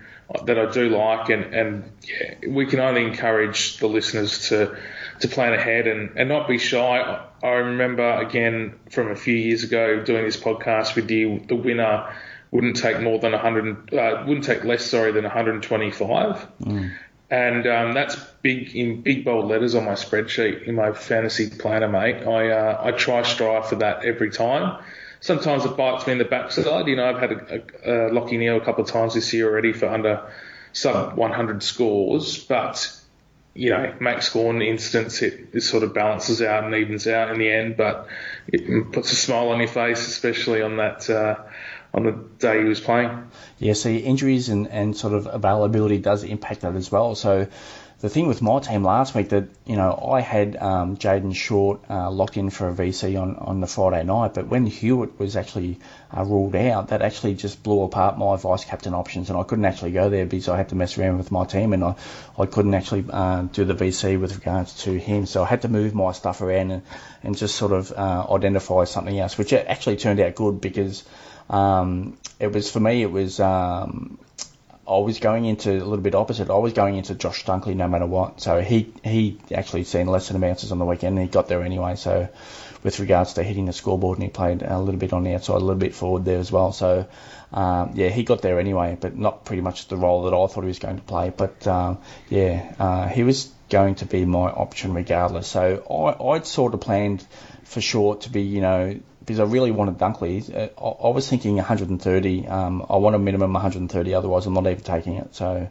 that 0.45 0.57
I 0.57 0.71
do 0.71 0.89
like, 0.89 1.29
and 1.29 1.53
and 1.53 1.91
yeah, 2.03 2.49
we 2.49 2.65
can 2.65 2.79
only 2.79 3.03
encourage 3.03 3.77
the 3.77 3.88
listeners 3.88 4.49
to 4.49 4.77
to 5.19 5.27
plan 5.27 5.53
ahead 5.53 5.88
and, 5.88 6.17
and 6.17 6.29
not 6.29 6.47
be 6.47 6.57
shy. 6.57 7.21
I 7.44 7.47
remember 7.47 8.09
again 8.13 8.75
from 8.91 9.12
a 9.12 9.15
few 9.15 9.35
years 9.35 9.63
ago 9.63 10.03
doing 10.03 10.25
this 10.25 10.38
podcast 10.38 10.95
with 10.95 11.09
you, 11.09 11.44
the 11.47 11.56
winner 11.56 12.13
wouldn't 12.51 12.77
take 12.77 13.01
more 13.01 13.19
than 13.19 13.33
100, 13.33 13.94
uh, 13.94 14.23
wouldn't 14.25 14.45
take 14.45 14.63
less, 14.63 14.85
sorry, 14.85 15.12
than 15.12 15.23
125. 15.23 16.47
Mm. 16.62 16.91
And 17.29 17.67
um, 17.67 17.94
that's 17.94 18.15
big 18.41 18.75
in 18.75 19.01
big 19.01 19.25
bold 19.25 19.45
letters 19.45 19.73
on 19.73 19.83
my 19.83 19.94
spreadsheet 19.94 20.67
in 20.67 20.75
my 20.75 20.94
fantasy 20.94 21.50
planner, 21.50 21.88
mate. 21.88 22.25
I 22.27 22.50
uh, 22.51 22.81
I 22.83 22.91
try 22.91 23.23
strive 23.23 23.67
for 23.67 23.77
that 23.77 24.06
every 24.06 24.29
time. 24.29 24.83
Sometimes 25.21 25.65
it 25.65 25.75
bites 25.75 26.06
me 26.06 26.13
in 26.13 26.19
the 26.19 26.25
backside. 26.25 26.88
You 26.88 26.97
know, 26.97 27.09
I've 27.09 27.19
had 27.19 27.31
a, 27.31 27.35
a, 27.35 28.07
a 28.07 28.12
Lachie 28.12 28.38
Neale 28.38 28.57
a 28.57 28.62
couple 28.63 28.83
of 28.83 28.91
times 28.91 29.15
this 29.15 29.33
year 29.33 29.50
already 29.50 29.73
for 29.73 29.88
under 29.88 30.29
sub 30.71 31.17
100 31.17 31.63
scores, 31.63 32.38
but 32.44 32.95
you 33.55 33.69
know, 33.69 33.95
Max 34.01 34.29
Gawn 34.29 34.61
instance, 34.61 35.21
it, 35.21 35.49
it, 35.53 35.61
sort 35.61 35.83
of 35.83 35.93
balances 35.93 36.41
out 36.41 36.65
and 36.65 36.75
evens 36.75 37.07
out 37.07 37.31
in 37.31 37.39
the 37.39 37.49
end, 37.49 37.77
but 37.77 38.07
it 38.47 38.91
puts 38.91 39.13
a 39.13 39.15
smile 39.15 39.49
on 39.49 39.59
your 39.59 39.69
face, 39.69 40.05
especially 40.07 40.61
on 40.61 40.75
that 40.77 41.09
uh, 41.09 41.37
on 41.93 42.03
the 42.03 42.11
day 42.11 42.59
he 42.61 42.65
was 42.65 42.81
playing. 42.81 43.31
Yeah, 43.57 43.73
so 43.73 43.87
injuries 43.89 44.49
and, 44.49 44.67
and 44.67 44.95
sort 44.95 45.13
of 45.13 45.27
availability 45.27 45.99
does 45.99 46.25
impact 46.25 46.61
that 46.61 46.75
as 46.75 46.91
well. 46.91 47.15
So 47.15 47.47
the 48.05 48.09
thing 48.11 48.27
with 48.27 48.39
my 48.39 48.59
team 48.59 48.83
last 48.83 49.15
week 49.15 49.29
that 49.29 49.45
you 49.65 49.75
know 49.75 50.11
I 50.13 50.21
had 50.21 50.55
um, 50.57 50.95
Jayden 50.95 51.35
Short 51.35 51.79
uh, 51.89 52.11
locked 52.11 52.37
in 52.37 52.51
for 52.51 52.69
a 52.69 52.71
VC 52.71 53.19
on, 53.19 53.35
on 53.37 53.61
the 53.61 53.65
Friday 53.65 54.03
night, 54.03 54.35
but 54.35 54.45
when 54.47 54.67
Hewett 54.67 55.17
was 55.17 55.35
actually 55.35 55.79
uh, 56.15 56.23
ruled 56.23 56.55
out, 56.55 56.89
that 56.89 57.01
actually 57.01 57.33
just 57.33 57.63
blew 57.63 57.81
apart 57.81 58.19
my 58.19 58.35
vice 58.35 58.63
captain 58.63 58.93
options, 58.93 59.31
and 59.31 59.39
I 59.39 59.41
couldn't 59.41 59.65
actually 59.65 59.91
go 59.91 60.11
there 60.11 60.27
because 60.27 60.47
I 60.49 60.55
had 60.55 60.69
to 60.69 60.75
mess 60.75 60.99
around 60.99 61.17
with 61.17 61.31
my 61.31 61.45
team, 61.45 61.73
and 61.73 61.83
I, 61.83 61.95
I 62.37 62.45
couldn't 62.45 62.75
actually 62.75 63.05
uh, 63.09 63.41
do 63.51 63.65
the 63.65 63.73
VC 63.73 64.19
with 64.21 64.35
regards 64.35 64.83
to 64.83 64.91
him, 64.99 65.25
so 65.25 65.41
I 65.41 65.47
had 65.47 65.63
to 65.63 65.67
move 65.67 65.95
my 65.95 66.11
stuff 66.11 66.41
around 66.41 66.69
and, 66.69 66.83
and 67.23 67.35
just 67.35 67.55
sort 67.55 67.71
of 67.71 67.91
uh, 67.91 68.27
identify 68.29 68.83
something 68.83 69.19
else, 69.19 69.35
which 69.35 69.51
actually 69.51 69.97
turned 69.97 70.19
out 70.19 70.35
good 70.35 70.61
because. 70.61 71.03
Um, 71.47 72.17
it 72.37 72.51
was 72.51 72.69
for 72.69 72.79
me. 72.81 73.03
It 73.03 73.11
was 73.11 73.39
um, 73.39 74.17
I 74.87 74.97
was 74.99 75.19
going 75.19 75.45
into 75.45 75.71
a 75.71 75.83
little 75.83 75.97
bit 75.97 76.13
opposite. 76.13 76.49
I 76.49 76.57
was 76.57 76.73
going 76.73 76.95
into 76.95 77.15
Josh 77.15 77.43
Dunkley 77.43 77.75
no 77.75 77.87
matter 77.87 78.05
what. 78.05 78.41
So 78.41 78.61
he 78.61 78.93
he 79.03 79.39
actually 79.53 79.83
seen 79.83 80.07
less 80.07 80.27
than 80.27 80.39
bounces 80.39 80.71
on 80.71 80.77
the 80.77 80.85
weekend 80.85 81.17
and 81.17 81.27
he 81.27 81.31
got 81.31 81.47
there 81.47 81.63
anyway. 81.63 81.95
So 81.95 82.29
with 82.83 82.99
regards 82.99 83.33
to 83.33 83.43
hitting 83.43 83.65
the 83.65 83.73
scoreboard 83.73 84.19
and 84.19 84.23
he 84.23 84.29
played 84.29 84.61
a 84.61 84.79
little 84.79 84.99
bit 84.99 85.11
on 85.11 85.23
the 85.23 85.33
outside, 85.33 85.55
a 85.55 85.59
little 85.59 85.75
bit 85.75 85.95
forward 85.95 86.23
there 86.23 86.37
as 86.37 86.51
well. 86.51 86.71
So 86.71 87.07
um, 87.51 87.93
yeah, 87.95 88.09
he 88.09 88.23
got 88.23 88.41
there 88.41 88.59
anyway, 88.59 88.95
but 88.99 89.17
not 89.17 89.43
pretty 89.43 89.63
much 89.63 89.87
the 89.87 89.97
role 89.97 90.23
that 90.23 90.35
I 90.35 90.47
thought 90.47 90.61
he 90.61 90.67
was 90.67 90.79
going 90.79 90.97
to 90.97 91.03
play. 91.03 91.31
But 91.35 91.65
um, 91.65 91.97
yeah, 92.29 92.75
uh, 92.77 93.07
he 93.07 93.23
was 93.23 93.51
going 93.69 93.95
to 93.95 94.05
be 94.05 94.25
my 94.25 94.51
option 94.51 94.93
regardless. 94.93 95.47
So 95.47 95.83
I, 95.89 96.23
I'd 96.33 96.45
sort 96.45 96.75
of 96.75 96.81
planned 96.81 97.25
for 97.63 97.81
short 97.81 98.21
to 98.21 98.29
be, 98.29 98.43
you 98.43 98.61
know, 98.61 98.99
because 99.25 99.39
I 99.39 99.44
really 99.44 99.72
wanted 99.72 99.98
Dunkley. 99.98 100.54
Uh, 100.54 100.69
I, 100.80 101.07
I 101.07 101.10
was 101.10 101.27
thinking 101.27 101.56
130. 101.56 102.48
Um, 102.48 102.86
I 102.89 102.98
want 102.98 103.16
a 103.16 103.19
minimum 103.19 103.54
130, 103.54 104.13
otherwise 104.13 104.45
I'm 104.45 104.54
not 104.54 104.68
even 104.68 104.83
taking 104.83 105.16
it. 105.16 105.33
So 105.33 105.68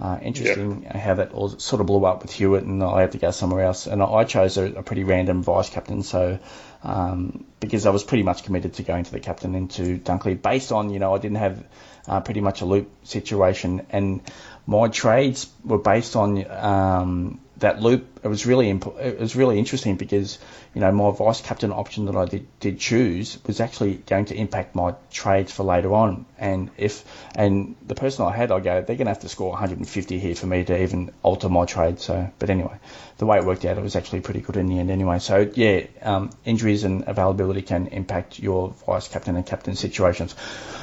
uh, 0.00 0.18
interesting 0.22 0.82
yep. 0.82 0.96
how 0.96 1.14
that 1.14 1.32
all 1.32 1.48
sort 1.48 1.80
of 1.80 1.86
blew 1.86 2.04
up 2.04 2.22
with 2.22 2.32
Hewett, 2.32 2.64
and 2.64 2.82
I 2.82 3.00
had 3.02 3.12
to 3.12 3.18
go 3.18 3.30
somewhere 3.30 3.64
else. 3.64 3.86
And 3.86 4.02
I 4.02 4.24
chose 4.24 4.56
a, 4.56 4.64
a 4.64 4.82
pretty 4.82 5.04
random 5.04 5.42
vice 5.42 5.70
captain, 5.70 6.02
so 6.02 6.38
um, 6.82 7.44
because 7.60 7.86
I 7.86 7.90
was 7.90 8.02
pretty 8.02 8.24
much 8.24 8.44
committed 8.44 8.74
to 8.74 8.82
going 8.82 9.04
to 9.04 9.12
the 9.12 9.20
captain 9.20 9.54
into 9.54 9.98
Dunkley, 9.98 10.40
based 10.40 10.72
on 10.72 10.90
you 10.90 10.98
know 10.98 11.14
I 11.14 11.18
didn't 11.18 11.38
have 11.38 11.64
uh, 12.08 12.20
pretty 12.20 12.40
much 12.40 12.62
a 12.62 12.64
loop 12.64 12.90
situation, 13.04 13.86
and 13.90 14.22
my 14.66 14.88
trades 14.88 15.48
were 15.64 15.78
based 15.78 16.16
on 16.16 16.50
um, 16.50 17.40
that 17.62 17.80
loop. 17.80 18.20
It 18.22 18.28
was 18.28 18.46
really 18.46 18.70
imp- 18.70 18.98
it 19.00 19.18
was 19.18 19.34
really 19.34 19.58
interesting 19.58 19.96
because 19.96 20.38
you 20.74 20.80
know 20.80 20.92
my 20.92 21.10
vice 21.10 21.40
captain 21.40 21.72
option 21.72 22.04
that 22.04 22.14
I 22.14 22.26
did, 22.26 22.46
did 22.60 22.78
choose 22.78 23.38
was 23.46 23.60
actually 23.60 23.94
going 23.94 24.26
to 24.26 24.36
impact 24.36 24.76
my 24.76 24.94
trades 25.10 25.50
for 25.50 25.64
later 25.64 25.92
on. 25.92 26.26
And 26.38 26.70
if 26.76 27.04
and 27.34 27.74
the 27.86 27.94
person 27.94 28.26
I 28.26 28.36
had, 28.36 28.52
I 28.52 28.60
go, 28.60 28.82
they're 28.82 28.96
going 28.96 29.06
to 29.06 29.12
have 29.12 29.20
to 29.20 29.28
score 29.28 29.50
150 29.50 30.18
here 30.18 30.34
for 30.34 30.46
me 30.46 30.64
to 30.64 30.82
even 30.82 31.12
alter 31.22 31.48
my 31.48 31.64
trade. 31.64 31.98
So, 32.00 32.30
but 32.38 32.50
anyway, 32.50 32.78
the 33.18 33.26
way 33.26 33.38
it 33.38 33.44
worked 33.44 33.64
out, 33.64 33.78
it 33.78 33.82
was 33.82 33.96
actually 33.96 34.20
pretty 34.20 34.40
good 34.40 34.56
in 34.56 34.66
the 34.66 34.78
end. 34.78 34.90
Anyway, 34.90 35.18
so 35.18 35.50
yeah, 35.54 35.86
um, 36.02 36.30
injuries 36.44 36.84
and 36.84 37.04
availability 37.08 37.62
can 37.62 37.86
impact 37.88 38.38
your 38.38 38.70
vice 38.86 39.08
captain 39.08 39.36
and 39.36 39.46
captain 39.46 39.74
situations. 39.74 40.34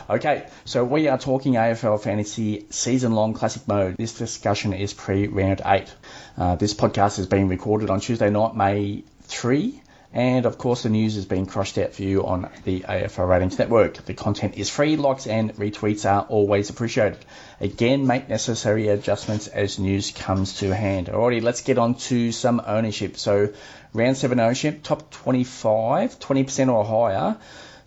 Okay, 0.09 0.47
so 0.65 0.83
we 0.83 1.07
are 1.07 1.19
talking 1.19 1.53
AFL 1.53 2.01
fantasy 2.01 2.65
season 2.71 3.13
long 3.13 3.33
classic 3.33 3.67
mode. 3.67 3.95
This 3.97 4.17
discussion 4.17 4.73
is 4.73 4.93
pre 4.93 5.27
round 5.27 5.61
eight. 5.65 5.93
Uh, 6.37 6.55
this 6.55 6.73
podcast 6.73 7.19
is 7.19 7.27
being 7.27 7.47
recorded 7.47 7.89
on 7.89 7.99
Tuesday 7.99 8.29
night, 8.29 8.55
May 8.55 9.03
3. 9.23 9.81
And 10.11 10.47
of 10.47 10.57
course, 10.57 10.83
the 10.83 10.89
news 10.89 11.17
is 11.17 11.25
being 11.25 11.45
crushed 11.45 11.77
out 11.77 11.93
for 11.93 12.01
you 12.01 12.25
on 12.25 12.49
the 12.63 12.79
AFL 12.81 13.29
Ratings 13.29 13.59
Network. 13.59 13.93
The 14.05 14.15
content 14.15 14.57
is 14.57 14.67
free, 14.67 14.95
likes 14.95 15.27
and 15.27 15.55
retweets 15.55 16.09
are 16.09 16.25
always 16.27 16.71
appreciated. 16.71 17.23
Again, 17.61 18.07
make 18.07 18.27
necessary 18.27 18.87
adjustments 18.87 19.47
as 19.47 19.77
news 19.77 20.09
comes 20.09 20.59
to 20.59 20.73
hand. 20.73 21.07
Alrighty, 21.07 21.43
let's 21.43 21.61
get 21.61 21.77
on 21.77 21.93
to 22.09 22.31
some 22.31 22.59
ownership. 22.65 23.17
So, 23.17 23.49
round 23.93 24.17
7 24.17 24.39
ownership, 24.39 24.81
top 24.81 25.11
25, 25.11 26.19
20% 26.19 26.73
or 26.73 26.83
higher. 26.83 27.37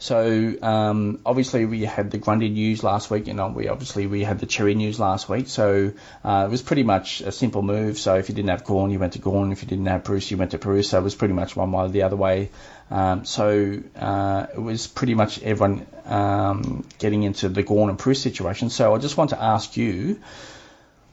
So 0.03 0.53
um, 0.63 1.21
obviously 1.25 1.65
we 1.65 1.83
had 1.85 2.11
the 2.11 2.19
Grundy 2.19 2.49
news 2.49 2.83
last 2.83 3.09
week, 3.09 3.29
and 3.29 3.55
we 3.55 3.69
obviously 3.69 4.09
we 4.09 4.25
had 4.25 4.41
the 4.41 4.47
Xerri 4.47 4.75
news 4.75 4.99
last 4.99 5.29
week. 5.29 5.47
So 5.47 5.93
uh, 6.25 6.43
it 6.49 6.51
was 6.51 6.61
pretty 6.61 6.83
much 6.83 7.21
a 7.21 7.31
simple 7.31 7.63
move. 7.63 8.01
So 8.01 8.17
if 8.17 8.29
you 8.29 8.35
didn't 8.35 8.51
have 8.51 8.65
Gawn, 8.65 8.91
you 8.91 8.99
went 8.99 9.13
to 9.13 9.21
Gawn. 9.21 9.53
If 9.53 9.63
you 9.63 9.69
didn't 9.69 9.87
have 9.87 10.03
Preuss, 10.03 10.29
you 10.29 10.37
went 10.37 10.51
to 10.51 10.59
Preuss. 10.59 10.89
So 10.89 10.99
it 10.99 11.05
was 11.05 11.15
pretty 11.15 11.35
much 11.35 11.55
one 11.55 11.71
way 11.71 11.85
or 11.85 11.89
the 11.89 12.03
other 12.03 12.17
way. 12.17 12.51
Um, 12.91 13.25
so 13.25 13.81
uh, 13.95 14.47
it 14.53 14.59
was 14.59 14.89
pretty 14.89 15.15
much 15.15 15.41
everyone 15.41 15.87
um, 16.07 16.85
getting 16.99 17.23
into 17.23 17.49
the 17.49 17.63
Gawn 17.63 17.89
and 17.89 17.97
Preuss 17.97 18.21
situation. 18.21 18.71
So 18.71 18.97
I 18.97 18.99
just 18.99 19.17
want 19.17 19.31
to 19.31 19.41
ask 19.41 19.77
you, 19.77 20.21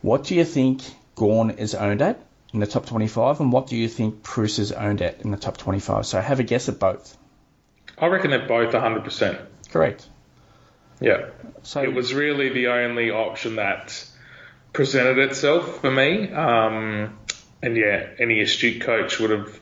what 0.02 0.24
do 0.24 0.34
you 0.34 0.46
think 0.46 0.82
Gawn 1.14 1.52
is 1.52 1.76
owned 1.76 2.02
at 2.02 2.20
in 2.54 2.60
the 2.60 2.66
top 2.66 2.88
25, 2.88 3.40
and 3.40 3.52
what 3.52 3.68
do 3.68 3.76
you 3.76 3.88
think 3.88 4.24
Preuss 4.24 4.58
is 4.58 4.72
owned 4.72 5.04
at 5.04 5.22
in 5.22 5.30
the 5.30 5.38
top 5.38 5.58
25? 5.58 6.08
So 6.08 6.20
have 6.20 6.40
a 6.40 6.44
guess 6.44 6.70
at 6.70 6.80
both. 6.80 7.19
I 8.02 8.08
reckon 8.08 8.32
they're 8.32 8.48
both 8.48 8.74
100%. 8.74 9.46
Correct. 9.72 10.08
Yeah. 11.00 11.30
So 11.64 11.82
it 11.82 11.94
was 11.94 12.14
really 12.14 12.50
the 12.50 12.68
only 12.68 13.12
option 13.12 13.56
that 13.56 14.06
presented 14.74 15.18
itself 15.18 15.82
for 15.82 15.92
me. 15.92 16.32
Um, 16.32 17.18
and 17.62 17.76
yeah, 17.76 18.08
any 18.20 18.42
astute 18.42 18.82
coach 18.82 19.20
would 19.20 19.32
have 19.32 19.60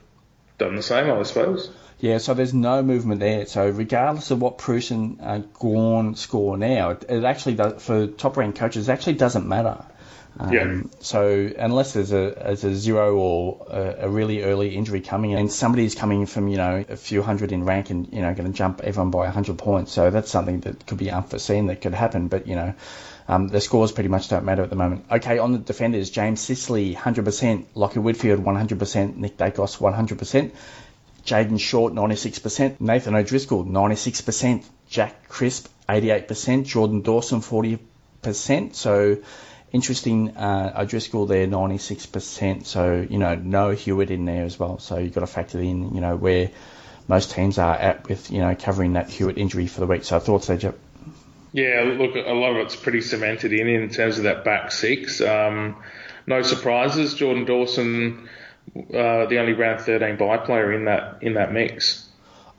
done 0.57 0.75
the 0.75 0.83
same, 0.83 1.09
I 1.09 1.23
suppose. 1.23 1.71
Yeah, 1.99 2.19
so 2.19 2.35
there's 2.35 2.53
no 2.53 2.83
movement 2.83 3.21
there. 3.21 3.47
So 3.47 3.69
regardless 3.69 4.29
of 4.29 4.39
what 4.39 4.59
Preuss 4.59 4.91
and 4.91 5.19
uh, 5.19 5.39
Gawn 5.39 6.15
score 6.15 6.55
now, 6.55 6.91
it, 6.91 7.05
it 7.09 7.23
actually 7.23 7.55
does, 7.55 7.83
for 7.83 8.05
top 8.05 8.37
ranked 8.37 8.59
coaches, 8.59 8.87
it 8.87 8.91
actually 8.91 9.13
doesn't 9.13 9.47
matter. 9.47 9.83
Um, 10.39 10.53
yeah. 10.53 10.81
So 10.99 11.51
unless 11.57 11.93
there's 11.93 12.11
a, 12.11 12.33
there's 12.35 12.63
a 12.63 12.75
zero 12.75 13.15
or 13.15 13.67
a, 13.69 14.05
a, 14.05 14.09
really 14.09 14.43
early 14.43 14.75
injury 14.75 15.01
coming, 15.01 15.33
and 15.33 15.51
somebody's 15.51 15.95
coming 15.95 16.25
from 16.25 16.47
you 16.47 16.57
know 16.57 16.85
a 16.87 16.95
few 16.95 17.23
hundred 17.23 17.51
in 17.51 17.65
rank 17.65 17.89
and 17.89 18.11
you 18.13 18.21
know 18.21 18.33
going 18.33 18.51
to 18.51 18.57
jump 18.57 18.81
everyone 18.83 19.11
by 19.11 19.27
hundred 19.27 19.57
points, 19.57 19.91
so 19.91 20.09
that's 20.09 20.29
something 20.29 20.59
that 20.61 20.85
could 20.85 20.97
be 20.97 21.09
unforeseen 21.11 21.67
that 21.67 21.81
could 21.81 21.93
happen. 21.93 22.27
But 22.27 22.47
you 22.47 22.55
know. 22.55 22.73
Um, 23.29 23.49
the 23.49 23.59
scores 23.59 23.91
pretty 23.91 24.07
much 24.07 24.29
don't 24.29 24.45
matter 24.45 24.63
at 24.63 24.69
the 24.69 24.77
moment. 24.77 25.03
Okay, 25.11 25.37
on 25.37 25.51
the 25.51 25.57
defenders, 25.57 26.09
James 26.09 26.39
Sicily, 26.39 26.95
100%, 26.95 27.65
Lachie 27.75 28.01
Whitfield, 28.01 28.41
100%, 28.41 29.17
Nick 29.17 29.35
Daicos, 29.35 29.79
100%, 29.79 30.51
Jayden 31.25 31.59
Short, 31.59 31.91
96%, 31.91 32.79
Nathan 32.79 33.15
O'Driscoll, 33.15 33.65
96%, 33.65 34.63
Jack 34.89 35.27
Crisp, 35.27 35.67
88%, 35.89 36.65
Jordan 36.65 37.01
Dawson, 37.01 37.41
40%. 37.41 38.73
So 38.73 39.17
interesting. 39.71 40.35
Uh, 40.35 40.73
O'Driscoll 40.77 41.25
there, 41.25 41.47
96%. 41.47 42.65
So, 42.65 43.05
you 43.09 43.17
know, 43.17 43.35
no 43.35 43.71
Hewett 43.71 44.11
in 44.11 44.25
there 44.25 44.45
as 44.45 44.59
well. 44.59 44.79
So 44.79 44.97
you've 44.97 45.13
got 45.13 45.21
to 45.21 45.27
factor 45.27 45.59
in, 45.59 45.95
you 45.95 46.01
know, 46.01 46.15
where 46.15 46.51
most 47.07 47.31
teams 47.31 47.57
are 47.57 47.75
at 47.75 48.07
with, 48.07 48.31
you 48.31 48.39
know, 48.39 48.55
covering 48.55 48.93
that 48.93 49.09
Hewett 49.09 49.37
injury 49.37 49.67
for 49.67 49.79
the 49.79 49.87
week. 49.87 50.03
So 50.03 50.19
thoughts 50.19 50.47
there, 50.47 50.57
Jeff? 50.57 50.75
Yeah, 51.53 51.95
look, 51.97 52.15
a 52.15 52.33
lot 52.33 52.51
of 52.51 52.57
it's 52.57 52.75
pretty 52.75 53.01
cemented 53.01 53.53
in 53.53 53.67
in 53.67 53.89
terms 53.89 54.17
of 54.17 54.25
that 54.25 54.43
back 54.43 54.71
six. 54.71 55.21
Um, 55.21 55.77
no 56.27 56.41
surprises. 56.41 57.13
Jordan 57.13 57.45
Dawson, 57.45 58.29
uh, 58.75 59.25
the 59.25 59.39
only 59.39 59.53
round 59.53 59.81
13 59.81 60.17
by 60.17 60.37
player 60.37 60.73
in 60.73 60.85
that 60.85 61.19
in 61.21 61.35
that 61.35 61.53
mix. 61.53 62.06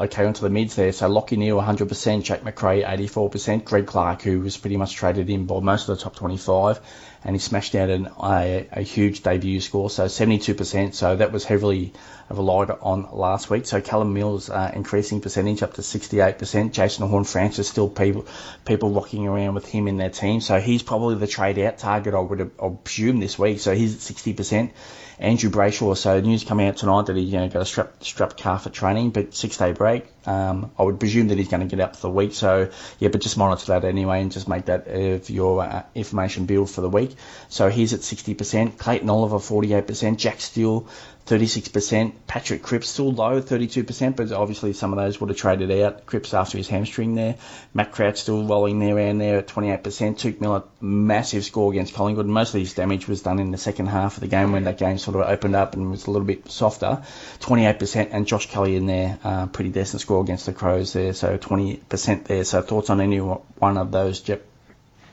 Okay, 0.01 0.25
onto 0.25 0.43
the 0.43 0.51
mids 0.51 0.77
there. 0.77 0.93
So 0.93 1.11
Lachie 1.11 1.37
Neale 1.37 1.61
100%, 1.61 2.23
Jack 2.23 2.45
Macrae 2.45 2.85
84%, 2.85 3.65
Greg 3.65 3.85
Clark, 3.85 4.23
who 4.23 4.39
was 4.39 4.57
pretty 4.57 4.77
much 4.77 4.95
traded 4.95 5.29
in 5.29 5.47
by 5.47 5.59
most 5.59 5.89
of 5.89 5.97
the 5.99 6.05
top 6.05 6.15
25, 6.15 6.81
and 7.25 7.35
he 7.35 7.41
smashed 7.41 7.75
out 7.75 7.91
an, 7.91 8.09
a, 8.23 8.69
a 8.71 8.83
huge 8.83 9.25
debut 9.25 9.61
score, 9.61 9.91
so 9.91 10.05
72%. 10.05 10.95
So 10.95 11.17
that 11.17 11.33
was 11.33 11.45
heavily 11.45 11.95
relied 12.31 12.71
on 12.71 13.09
last 13.13 13.51
week. 13.51 13.67
So 13.67 13.81
Callum 13.81 14.15
Mills 14.15 14.49
uh, 14.49 14.71
increasing 14.73 15.21
percentage 15.21 15.65
up 15.65 15.75
to 15.75 15.83
68%. 15.83 16.71
Jason 16.71 17.09
Horne-Francis 17.09 17.69
still 17.69 17.89
people 17.89 18.27
people 18.65 18.93
rocking 18.93 19.27
around 19.27 19.55
with 19.55 19.67
him 19.67 19.89
in 19.89 19.97
their 19.97 20.11
team. 20.11 20.41
So 20.41 20.61
he's 20.61 20.85
probably 20.85 21.17
the 21.17 21.27
trade 21.27 21.59
out 21.59 21.79
target 21.79 22.15
I 22.15 22.21
would 22.21 22.53
I 22.63 22.69
presume 22.85 23.19
this 23.19 23.37
week. 23.37 23.59
So 23.59 23.75
he's 23.75 23.97
at 23.97 24.17
60%. 24.17 24.71
Andrew 25.19 25.51
Brayshaw. 25.51 25.97
So 25.97 26.21
news 26.21 26.45
coming 26.45 26.69
out 26.69 26.77
tonight 26.77 27.07
that 27.07 27.17
he 27.17 27.23
you 27.23 27.39
know 27.39 27.49
got 27.49 27.63
a 27.63 27.65
strap 27.65 28.03
strap 28.03 28.37
calf 28.37 28.67
at 28.67 28.73
training, 28.73 29.11
but 29.11 29.35
six 29.35 29.57
day 29.57 29.73
break. 29.73 30.07
Um, 30.27 30.71
I 30.79 30.83
would 30.83 31.01
presume 31.01 31.29
that 31.29 31.39
he's 31.39 31.49
going 31.49 31.67
to 31.67 31.77
get 31.77 31.83
out 31.83 31.97
for 31.97 32.03
the 32.03 32.11
week. 32.11 32.35
So 32.35 32.71
yeah, 32.99 33.09
but 33.09 33.21
just 33.21 33.37
monitor 33.37 33.67
that 33.73 33.85
anyway 33.85 34.21
and 34.21 34.31
just 34.31 34.49
make 34.49 34.67
that 34.67 34.87
of 34.87 35.31
your 35.31 35.63
uh, 35.63 35.83
information 35.95 36.47
build 36.47 36.71
for 36.71 36.81
the 36.81 36.89
week. 36.89 37.17
So 37.49 37.69
he's 37.69 37.95
at 37.95 38.01
60%. 38.01 38.79
Clayton 38.79 39.09
Oliver 39.11 39.39
48%. 39.39 40.19
Jack 40.19 40.41
Steele 40.41 40.87
36%. 41.29 42.13
Patrick 42.27 42.63
Cripps 42.63 42.89
still 42.89 43.13
low, 43.13 43.43
32%, 43.43 44.17
but 44.17 44.33
obviously 44.33 44.73
some 44.73 44.93
of 44.93 44.99
those 44.99 45.21
would 45.21 45.29
have 45.29 45.37
traded 45.37 45.71
out. 45.71 46.07
Cripps 46.07 46.33
after 46.33 46.57
his 46.57 46.69
hamstring 46.69 47.15
there. 47.15 47.37
Matt 47.75 47.93
Crouch 47.93 48.19
still 48.19 48.47
rolling 48.47 48.79
there 48.79 48.99
and 48.99 49.21
there 49.21 49.39
at 49.39 49.47
28%. 49.47 49.83
Touk 49.83 50.41
Miller, 50.41 50.63
massive 50.81 51.45
score 51.45 51.71
against 51.71 51.95
Collingwood. 51.95 52.27
Most 52.27 52.55
of 52.55 52.61
his 52.61 52.73
damage 52.73 53.07
was 53.07 53.21
done 53.21 53.39
in 53.39 53.51
the 53.51 53.59
second 53.59 53.87
half 53.87 54.17
of 54.17 54.21
the 54.21 54.29
game 54.29 54.53
when 54.53 54.65
that 54.65 54.79
game 54.79 54.97
sort 54.97 55.17
of 55.17 55.29
opened 55.29 55.55
up 55.55 55.75
and 55.75 55.91
was 55.91 56.07
a 56.07 56.11
little 56.11 56.27
bit 56.27 56.51
softer. 56.51 57.03
28%. 57.41 58.09
And 58.11 58.27
Josh 58.27 58.51
Kelly 58.51 58.77
in 58.77 58.87
there, 58.87 59.19
uh, 59.23 59.47
pretty 59.47 59.71
decent 59.71 60.01
score 60.01 60.23
against 60.23 60.47
the 60.47 60.55
Crows 60.55 60.95
there, 60.95 61.13
so 61.13 61.37
20% 61.37 62.25
there. 62.25 62.45
So 62.45 62.63
thoughts 62.63 62.89
on 62.89 63.01
any 63.01 63.19
one 63.19 63.77
of 63.77 63.91
those, 63.93 64.21
Jep? 64.21 64.45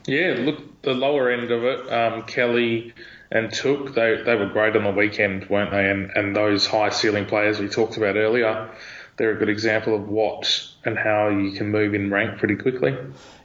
Yeah, 0.08 0.36
look, 0.38 0.82
the 0.84 0.94
lower 0.94 1.32
end 1.32 1.52
of 1.52 1.64
it, 1.64 1.92
um, 1.92 2.24
Kelly 2.24 2.94
and 3.32 3.50
Touk, 3.50 3.96
they, 3.96 4.22
they 4.24 4.36
were 4.36 4.50
great 4.50 4.76
on 4.76 4.84
the 4.84 4.92
weekend, 4.92 5.50
weren't 5.50 5.72
they? 5.72 5.90
And, 5.90 6.12
and 6.16 6.36
those 6.36 6.68
high 6.68 6.90
ceiling 6.90 7.26
players 7.26 7.60
we 7.60 7.68
talked 7.68 7.98
about 7.98 8.16
earlier, 8.16 8.70
they're 9.18 9.36
a 9.36 9.40
good 9.40 9.50
example 9.50 9.96
of 9.96 10.08
what 10.08 10.70
and 10.86 10.98
how 10.98 11.30
you 11.30 11.52
can 11.52 11.72
move 11.72 11.94
in 11.94 12.12
rank 12.12 12.40
pretty 12.40 12.56
quickly. 12.56 12.96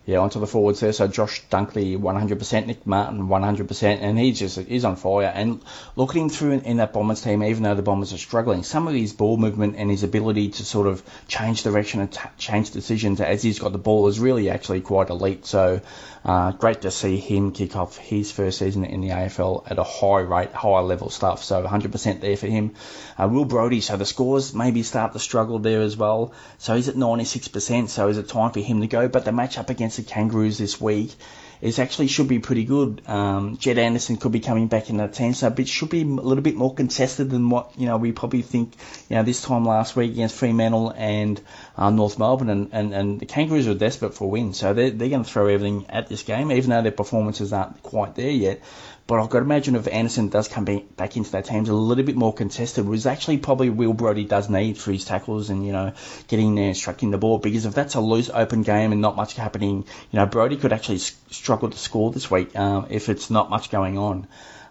Yeah, 0.07 0.19
onto 0.19 0.41
the 0.41 0.47
forwards 0.47 0.81
there. 0.81 0.93
So 0.93 1.07
Josh 1.07 1.43
Dunkley, 1.51 1.97
100%, 1.97 2.67
Nick 2.67 2.87
Martin, 2.87 3.29
100%, 3.29 3.83
and 4.01 4.19
he's 4.19 4.39
just 4.39 4.59
he's 4.59 4.85
on 4.85 4.97
fire. 4.97 5.31
And 5.33 5.63
look 5.95 6.11
at 6.11 6.17
him 6.17 6.31
through 6.31 6.53
in, 6.53 6.61
in, 6.63 6.77
that 6.79 6.93
Bombers 6.93 7.23
team, 7.23 7.45
even 7.45 7.63
though 7.63 7.75
the 7.75 7.83
Bombers 7.83 8.13
are 8.13 8.19
struggling. 8.19 8.63
Some 8.63 8.89
of 8.89 8.95
his 8.95 9.13
ball 9.13 9.37
movement 9.37 9.77
and 9.77 9.91
his 9.91 10.03
ability 10.03 10.49
to 10.49 10.65
sort 10.65 10.87
of 10.87 11.03
change 11.29 11.63
direction 11.63 12.01
and 12.01 12.11
t- 12.11 12.29
change 12.39 12.71
decisions 12.71 13.21
as 13.21 13.43
he's 13.43 13.59
got 13.59 13.73
the 13.73 13.79
ball 13.79 14.09
is 14.09 14.19
really 14.19 14.49
actually 14.51 14.81
quite 14.81 15.11
elite. 15.11 15.47
So 15.47 15.81
uh, 16.25 16.53
great 16.53 16.81
to 16.83 16.91
see 16.91 17.19
him 17.19 17.53
kick 17.53 17.77
off 17.77 17.97
his 17.97 18.33
first 18.33 18.59
season 18.59 18.85
in 18.85 19.03
the 19.03 19.11
AFL 19.11 19.71
at 19.71 19.79
a 19.79 19.85
high 19.85 20.21
rate, 20.21 20.53
high 20.53 20.81
level 20.81 21.11
stuff. 21.11 21.45
So 21.45 21.63
100% 21.63 22.21
there 22.21 22.37
for 22.37 22.47
him. 22.47 22.75
Uh, 23.17 23.29
Will 23.29 23.45
Brodie, 23.45 23.81
so 23.81 23.97
the 23.97 24.07
scores 24.07 24.55
maybe 24.55 24.83
start 24.83 25.13
to 25.13 25.19
struggle 25.19 25.59
there 25.59 25.83
as 25.83 25.97
well. 25.97 26.33
So 26.59 26.75
he's 26.75 26.89
at 26.89 26.97
96%. 26.97 27.30
So 27.31 28.09
is 28.09 28.19
it 28.19 28.29
time 28.29 28.53
for 28.53 28.61
him 28.61 28.81
to 28.81 28.87
go? 28.87 29.09
But 29.09 29.25
the 29.25 29.33
match 29.33 29.59
up 29.59 29.71
against 29.71 29.97
the 29.97 30.03
Kangaroos 30.03 30.59
this 30.59 30.81
week 30.81 31.13
is 31.61 31.79
actually 31.79 32.07
should 32.07 32.29
be 32.29 32.39
pretty 32.39 32.65
good. 32.65 33.03
Um, 33.07 33.59
Jed 33.59 33.79
Anderson 33.79 34.17
could 34.17 34.33
be 34.33 34.41
coming 34.41 34.69
back 34.69 34.89
in 34.89 34.97
the 34.97 35.09
team, 35.09 35.35
so 35.35 35.55
it 35.57 35.69
should 35.69 35.91
be 35.91 36.03
a 36.03 36.07
little 36.07 36.43
bit 36.43 36.57
more 36.57 36.75
contested 36.75 37.31
than 37.31 37.51
what 37.51 37.73
you 37.79 37.87
know 37.87 37.99
we 37.99 38.13
probably 38.13 38.43
think. 38.43 38.73
You 39.09 39.17
know, 39.17 39.23
this 39.23 39.43
time 39.43 39.65
last 39.65 39.95
week 39.95 40.13
against 40.13 40.37
Fremantle 40.37 40.93
and 40.97 41.41
uh, 41.77 41.91
North 41.91 42.19
Melbourne, 42.19 42.49
and, 42.49 42.71
and, 42.73 42.95
and 42.95 43.21
the 43.21 43.27
Kangaroos 43.27 43.69
are 43.69 43.75
desperate 43.75 44.15
for 44.15 44.25
a 44.25 44.29
win, 44.29 44.55
so 44.55 44.73
they're, 44.73 44.91
they're 44.91 45.11
going 45.11 45.25
to 45.25 45.31
throw 45.31 45.49
everything 45.49 45.87
at 45.91 46.09
this 46.09 46.23
game, 46.23 46.51
even 46.51 46.71
though 46.71 46.83
their 46.83 46.93
performances 46.93 47.53
aren't 47.53 47.83
quite 47.83 48.15
there 48.15 48.31
yet. 48.31 48.63
But 49.11 49.19
I've 49.19 49.29
got 49.29 49.41
to 49.41 49.45
imagine 49.45 49.75
if 49.75 49.89
Anderson 49.89 50.29
does 50.29 50.47
come 50.47 50.67
back 50.97 51.17
into 51.17 51.33
that 51.33 51.47
team, 51.47 51.63
it's 51.63 51.69
a 51.69 51.75
little 51.75 52.05
bit 52.05 52.15
more 52.15 52.33
contested, 52.33 52.87
which 52.87 53.07
actually 53.07 53.39
probably 53.39 53.69
Will 53.69 53.93
Brodie 53.93 54.23
does 54.23 54.49
need 54.49 54.79
for 54.79 54.93
his 54.93 55.05
tackles 55.05 55.51
and, 55.51 55.67
you 55.67 55.73
know, 55.73 55.95
getting 56.29 56.55
there 56.55 56.67
and 56.67 56.77
striking 56.77 57.11
the 57.11 57.19
ball. 57.19 57.39
Because 57.39 57.67
if 57.67 57.75
that's 57.75 57.97
a 57.97 58.01
loose, 58.01 58.31
open 58.33 58.63
game 58.63 58.93
and 58.93 59.01
not 59.01 59.17
much 59.17 59.35
happening, 59.35 59.85
you 60.13 60.17
know, 60.17 60.27
Brodie 60.27 60.59
could 60.59 60.73
actually 60.73 60.99
struggle 60.99 61.71
to 61.71 61.77
score 61.77 62.13
this 62.13 62.31
week 62.31 62.55
um, 62.57 62.87
if 62.91 63.09
it's 63.09 63.31
not 63.31 63.51
much 63.51 63.69
going 63.69 63.99
on. 63.99 64.29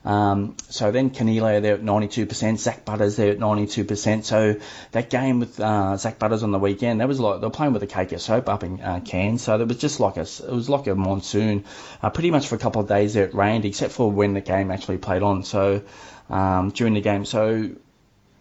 Um, 0.10 0.56
so 0.70 0.90
then 0.90 1.12
Coniglio 1.12 1.62
there 1.62 1.76
at 1.76 1.84
92%, 1.84 2.58
Zak 2.58 2.84
Butters 2.84 3.16
there 3.16 3.30
at 3.32 3.38
92%. 3.38 4.24
So 4.24 4.56
that 4.92 5.12
game 5.12 5.40
with 5.40 5.60
uh, 5.60 5.98
Zak 5.98 6.18
Butters 6.18 6.42
on 6.42 6.50
the 6.50 6.58
weekend, 6.58 7.00
that 7.00 7.08
was 7.08 7.20
like 7.20 7.42
they 7.42 7.46
were 7.46 7.52
playing 7.52 7.74
with 7.74 7.84
a 7.84 7.88
cake 7.88 8.12
of 8.12 8.20
soap 8.20 8.50
up 8.50 8.64
in 8.64 8.82
uh, 8.82 9.02
Cairns. 9.06 9.44
So 9.44 9.62
it 9.62 9.68
was 9.68 9.78
just 9.78 10.00
like 10.00 10.18
a 10.18 10.22
it 10.22 10.52
was 10.52 10.68
like 10.68 10.88
a 10.88 10.96
monsoon. 10.96 11.64
Uh, 12.02 12.10
pretty 12.10 12.32
much 12.32 12.48
for 12.48 12.56
a 12.56 12.58
couple 12.58 12.82
of 12.82 12.88
days 12.88 13.14
there 13.14 13.26
it 13.26 13.36
rained, 13.36 13.66
except 13.66 13.94
for 13.94 14.12
when 14.12 14.34
the 14.34 14.42
game 14.42 14.72
actually 14.72 14.98
played 14.98 15.22
on. 15.22 15.44
So 15.44 15.84
um, 16.32 16.72
during 16.72 16.96
the 16.96 17.02
game, 17.02 17.24
so 17.24 17.70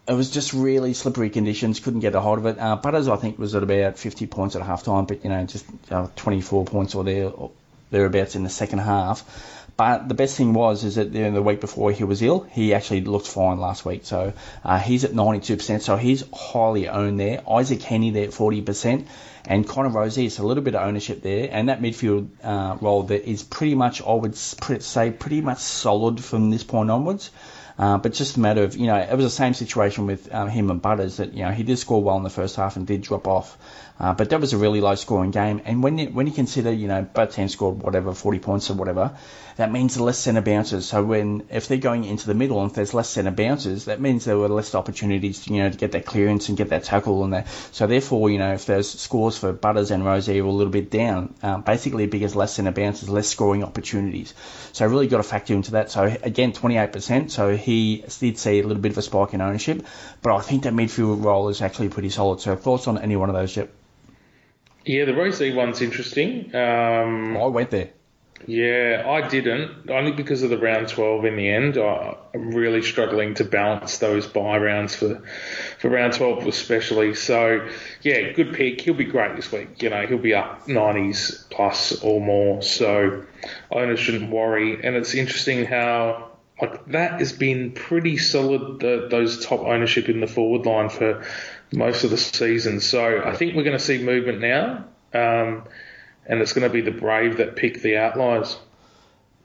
it 0.07 0.13
was 0.13 0.31
just 0.31 0.53
really 0.53 0.95
slippery 0.95 1.29
conditions. 1.29 1.79
Couldn't 1.79 1.99
get 1.99 2.15
a 2.15 2.19
hold 2.19 2.39
of 2.39 2.47
it. 2.47 2.57
Uh, 2.57 2.77
Butters, 2.77 3.07
I 3.07 3.17
think, 3.17 3.37
was 3.37 3.53
at 3.53 3.61
about 3.61 3.99
50 3.99 4.25
points 4.25 4.55
at 4.55 4.63
half 4.63 4.85
time, 4.85 5.05
but 5.05 5.23
you 5.23 5.29
know, 5.29 5.45
just 5.45 5.67
uh, 5.91 6.07
24 6.15 6.65
points 6.65 6.95
or 6.95 7.03
there 7.03 7.29
or 7.29 7.51
thereabouts 7.91 8.35
in 8.35 8.43
the 8.43 8.49
second 8.49 8.79
half. 8.79 9.23
But 9.79 10.09
the 10.09 10.13
best 10.13 10.35
thing 10.35 10.51
was 10.51 10.83
is 10.83 10.95
that 10.95 11.13
the 11.13 11.41
week 11.41 11.61
before 11.61 11.93
he 11.93 12.03
was 12.03 12.21
ill, 12.21 12.41
he 12.41 12.73
actually 12.73 12.99
looked 12.99 13.27
fine 13.27 13.61
last 13.61 13.85
week. 13.85 14.01
So 14.03 14.33
uh, 14.61 14.77
he's 14.77 15.05
at 15.05 15.11
92%. 15.11 15.79
So 15.79 15.95
he's 15.95 16.25
highly 16.33 16.89
owned 16.89 17.17
there. 17.17 17.41
Isaac 17.49 17.81
Heeney 17.81 18.11
there 18.11 18.25
at 18.25 18.31
40%. 18.31 19.07
And 19.45 19.65
Connor 19.65 19.91
Rozee 19.91 20.25
is 20.25 20.37
a 20.37 20.45
little 20.45 20.63
bit 20.63 20.75
of 20.75 20.85
ownership 20.85 21.21
there. 21.21 21.47
And 21.49 21.69
that 21.69 21.81
midfield 21.81 22.27
uh, 22.43 22.75
role 22.81 23.03
that 23.03 23.23
is 23.23 23.41
pretty 23.41 23.75
much, 23.75 24.01
I 24.01 24.11
would 24.11 24.35
say, 24.35 25.11
pretty 25.11 25.39
much 25.39 25.59
solid 25.59 26.21
from 26.21 26.49
this 26.49 26.65
point 26.65 26.91
onwards. 26.91 27.31
Uh, 27.79 27.97
but 27.97 28.11
just 28.11 28.35
a 28.35 28.41
matter 28.41 28.63
of, 28.63 28.75
you 28.75 28.87
know, 28.87 28.97
it 28.97 29.15
was 29.15 29.25
the 29.25 29.29
same 29.29 29.53
situation 29.53 30.05
with 30.05 30.33
um, 30.33 30.49
him 30.49 30.69
and 30.69 30.81
Butters 30.81 31.15
that, 31.17 31.33
you 31.33 31.43
know, 31.43 31.51
he 31.51 31.63
did 31.63 31.79
score 31.79 32.03
well 32.03 32.17
in 32.17 32.23
the 32.23 32.29
first 32.29 32.57
half 32.57 32.75
and 32.75 32.85
did 32.85 33.01
drop 33.01 33.25
off. 33.25 33.57
Uh, 33.97 34.13
but 34.13 34.29
that 34.29 34.39
was 34.39 34.53
a 34.53 34.57
really 34.57 34.81
low 34.81 34.95
scoring 34.95 35.31
game. 35.31 35.61
And 35.65 35.81
when 35.81 35.97
you, 35.97 36.07
when 36.07 36.27
you 36.27 36.33
consider, 36.33 36.71
you 36.71 36.87
know, 36.87 37.01
both 37.01 37.35
teams 37.35 37.53
scored 37.53 37.81
whatever, 37.81 38.13
40 38.13 38.39
points 38.39 38.69
or 38.69 38.73
whatever, 38.73 39.17
that 39.57 39.73
means 39.73 39.99
less 39.99 40.17
centre 40.17 40.41
bounces. 40.41 40.87
So 40.87 41.03
when, 41.03 41.47
if 41.49 41.67
they're 41.67 41.77
going 41.77 42.05
into 42.05 42.27
the 42.27 42.33
middle 42.33 42.61
and 42.61 42.69
if 42.69 42.75
there's 42.75 42.93
less 42.93 43.09
centre 43.09 43.31
bounces, 43.31 43.85
that 43.85 43.99
means 43.99 44.23
there 44.23 44.37
were 44.37 44.47
less 44.47 44.73
opportunities, 44.73 45.45
you 45.49 45.57
know, 45.57 45.69
to 45.69 45.77
get 45.77 45.91
that 45.91 46.05
clearance 46.05 46.47
and 46.47 46.57
get 46.57 46.69
that 46.69 46.85
tackle 46.85 47.25
and 47.25 47.33
that. 47.33 47.47
So 47.73 47.87
therefore, 47.87 48.29
you 48.29 48.37
know, 48.37 48.53
if 48.53 48.65
those 48.65 48.89
scores 48.89 49.37
for 49.37 49.51
Butters 49.51 49.91
and 49.91 50.03
Rozee 50.03 50.41
were 50.41 50.47
a 50.47 50.51
little 50.53 50.71
bit 50.71 50.89
down, 50.89 51.35
um, 51.43 51.63
basically 51.63 52.07
because 52.07 52.37
less 52.37 52.53
centre 52.53 52.71
bounces, 52.71 53.09
less 53.09 53.27
scoring 53.27 53.65
opportunities. 53.65 54.33
So 54.71 54.87
really 54.87 55.07
got 55.07 55.17
to 55.17 55.23
factor 55.23 55.53
into 55.53 55.71
that. 55.71 55.91
So 55.91 56.03
again, 56.05 56.53
28%. 56.53 57.29
So 57.29 57.57
he 57.57 57.68
did 58.19 58.37
see 58.37 58.59
a 58.59 58.67
little 58.67 58.81
bit 58.81 58.91
of 58.91 58.97
a 58.97 59.01
spike 59.01 59.33
in 59.33 59.41
ownership, 59.41 59.85
but 60.21 60.35
I 60.35 60.41
think 60.41 60.63
that 60.63 60.73
midfield 60.73 61.23
role 61.23 61.49
is 61.49 61.61
actually 61.61 61.89
pretty 61.89 62.09
solid. 62.09 62.39
So 62.41 62.55
thoughts 62.55 62.87
on 62.87 62.97
any 62.97 63.15
one 63.15 63.29
of 63.29 63.35
those. 63.35 63.57
Yeah, 64.85 65.05
the 65.05 65.11
Rozee 65.11 65.53
one's 65.53 65.81
interesting. 65.81 66.55
Um, 66.55 67.37
I 67.37 67.45
went 67.45 67.69
there. 67.69 67.89
Yeah, 68.47 69.03
I 69.07 69.27
didn't. 69.27 69.89
Only 69.89 70.11
because 70.11 70.43
of 70.43 70.49
the 70.49 70.57
round 70.57 70.87
12 70.87 71.25
in 71.25 71.35
the 71.35 71.49
end. 71.49 71.77
I, 71.77 72.15
am 72.33 72.51
really 72.51 72.81
struggling 72.81 73.33
to 73.35 73.43
balance 73.43 73.97
those 73.97 74.27
buy 74.27 74.57
rounds 74.57 74.95
for 74.95 75.21
for 75.77 75.89
round 75.89 76.13
12 76.13 76.47
especially. 76.47 77.15
So, 77.15 77.67
yeah, 78.01 78.31
good 78.31 78.53
pick. 78.53 78.81
He'll 78.81 78.93
be 78.93 79.05
great 79.05 79.35
this 79.35 79.51
week. 79.51 79.81
You 79.81 79.89
know, 79.89 80.05
he'll 80.07 80.17
be 80.17 80.33
up 80.33 80.67
90s 80.67 81.49
plus 81.49 82.01
or 82.01 82.21
more. 82.21 82.61
So, 82.61 83.25
owners 83.71 83.99
shouldn't 83.99 84.31
worry. 84.31 84.83
And 84.83 84.95
it's 84.95 85.13
interesting 85.13 85.65
how 85.65 86.28
like 86.61 86.85
that 86.87 87.19
has 87.19 87.31
been 87.31 87.71
pretty 87.71 88.17
solid. 88.17 88.79
The, 88.79 89.07
those 89.09 89.45
top 89.45 89.61
ownership 89.61 90.09
in 90.09 90.19
the 90.19 90.27
forward 90.27 90.65
line 90.65 90.89
for 90.89 91.23
most 91.71 92.03
of 92.03 92.09
the 92.09 92.17
season. 92.17 92.79
So 92.79 93.21
I 93.23 93.35
think 93.35 93.55
we're 93.55 93.63
going 93.63 93.77
to 93.77 93.83
see 93.83 94.03
movement 94.03 94.41
now, 94.41 94.85
um, 95.13 95.63
and 96.25 96.41
it's 96.41 96.53
going 96.53 96.67
to 96.67 96.73
be 96.73 96.81
the 96.81 96.91
brave 96.91 97.37
that 97.37 97.55
pick 97.55 97.81
the 97.81 97.97
outliers. 97.97 98.57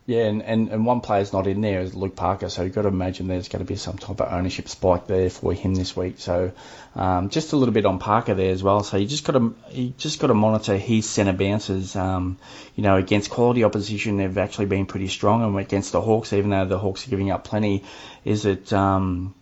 Yeah, 0.07 0.25
and, 0.25 0.43
and, 0.43 0.69
and 0.69 0.85
one 0.85 1.01
player's 1.01 1.33
not 1.33 1.47
in 1.47 1.63
there 1.63 1.81
is 1.81 1.95
Luke 1.95 2.15
Parker, 2.15 2.51
so 2.51 2.63
you've 2.63 2.75
got 2.75 2.83
to 2.83 2.89
imagine 2.89 3.27
there's 3.27 3.49
going 3.49 3.65
to 3.65 3.69
be 3.69 3.77
some 3.77 3.97
type 3.97 4.21
of 4.21 4.31
ownership 4.31 4.69
spike 4.69 5.07
there 5.07 5.31
for 5.31 5.55
him 5.55 5.75
this 5.75 5.97
week. 5.97 6.17
So 6.19 6.53
um, 6.95 7.31
just 7.31 7.55
a 7.55 7.57
little 7.57 7.73
bit 7.73 7.87
on 7.87 7.99
Parker 7.99 8.35
there 8.35 8.53
as 8.53 8.63
well. 8.63 8.83
So 8.83 8.99
you 8.99 9.07
just 9.07 9.25
got 9.25 9.33
to 9.33 9.55
you 9.71 9.95
just 9.97 10.21
got 10.21 10.27
to 10.27 10.35
monitor 10.35 10.77
his 10.77 11.09
centre 11.09 11.33
bounces. 11.33 11.97
Um, 11.97 12.37
you 12.77 12.83
know, 12.83 12.97
against 12.97 13.31
quality 13.31 13.65
opposition, 13.65 14.19
they've 14.19 14.37
actually 14.37 14.67
been 14.67 14.85
pretty 14.85 15.09
strong, 15.09 15.43
and 15.43 15.59
against 15.59 15.93
the 15.93 16.03
Hawks, 16.03 16.35
even 16.35 16.51
though 16.51 16.67
the 16.67 16.79
Hawks 16.79 17.07
are 17.07 17.11
giving 17.11 17.31
up 17.31 17.45
plenty, 17.45 17.85
is 18.27 18.43
that 18.43 18.75
um, 18.75 19.35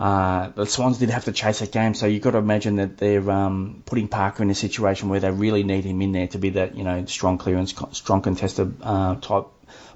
uh, 0.00 0.48
the 0.48 0.66
Swans 0.66 0.98
did 0.98 1.10
have 1.10 1.26
to 1.26 1.32
chase 1.32 1.60
that 1.60 1.70
game, 1.70 1.94
so 1.94 2.06
you've 2.06 2.22
got 2.22 2.32
to 2.32 2.38
imagine 2.38 2.74
that 2.76 2.98
they're 2.98 3.30
um, 3.30 3.84
putting 3.86 4.08
Parker 4.08 4.42
in 4.42 4.50
a 4.50 4.54
situation 4.56 5.10
where 5.10 5.20
they 5.20 5.30
really 5.30 5.62
need 5.62 5.84
him 5.84 6.02
in 6.02 6.10
there 6.10 6.26
to 6.26 6.38
be 6.38 6.50
that 6.50 6.74
you 6.74 6.82
know 6.82 7.04
strong 7.06 7.38
clearance, 7.38 7.72
strong 7.92 8.20
contested 8.20 8.78
uh, 8.82 9.14
type 9.14 9.46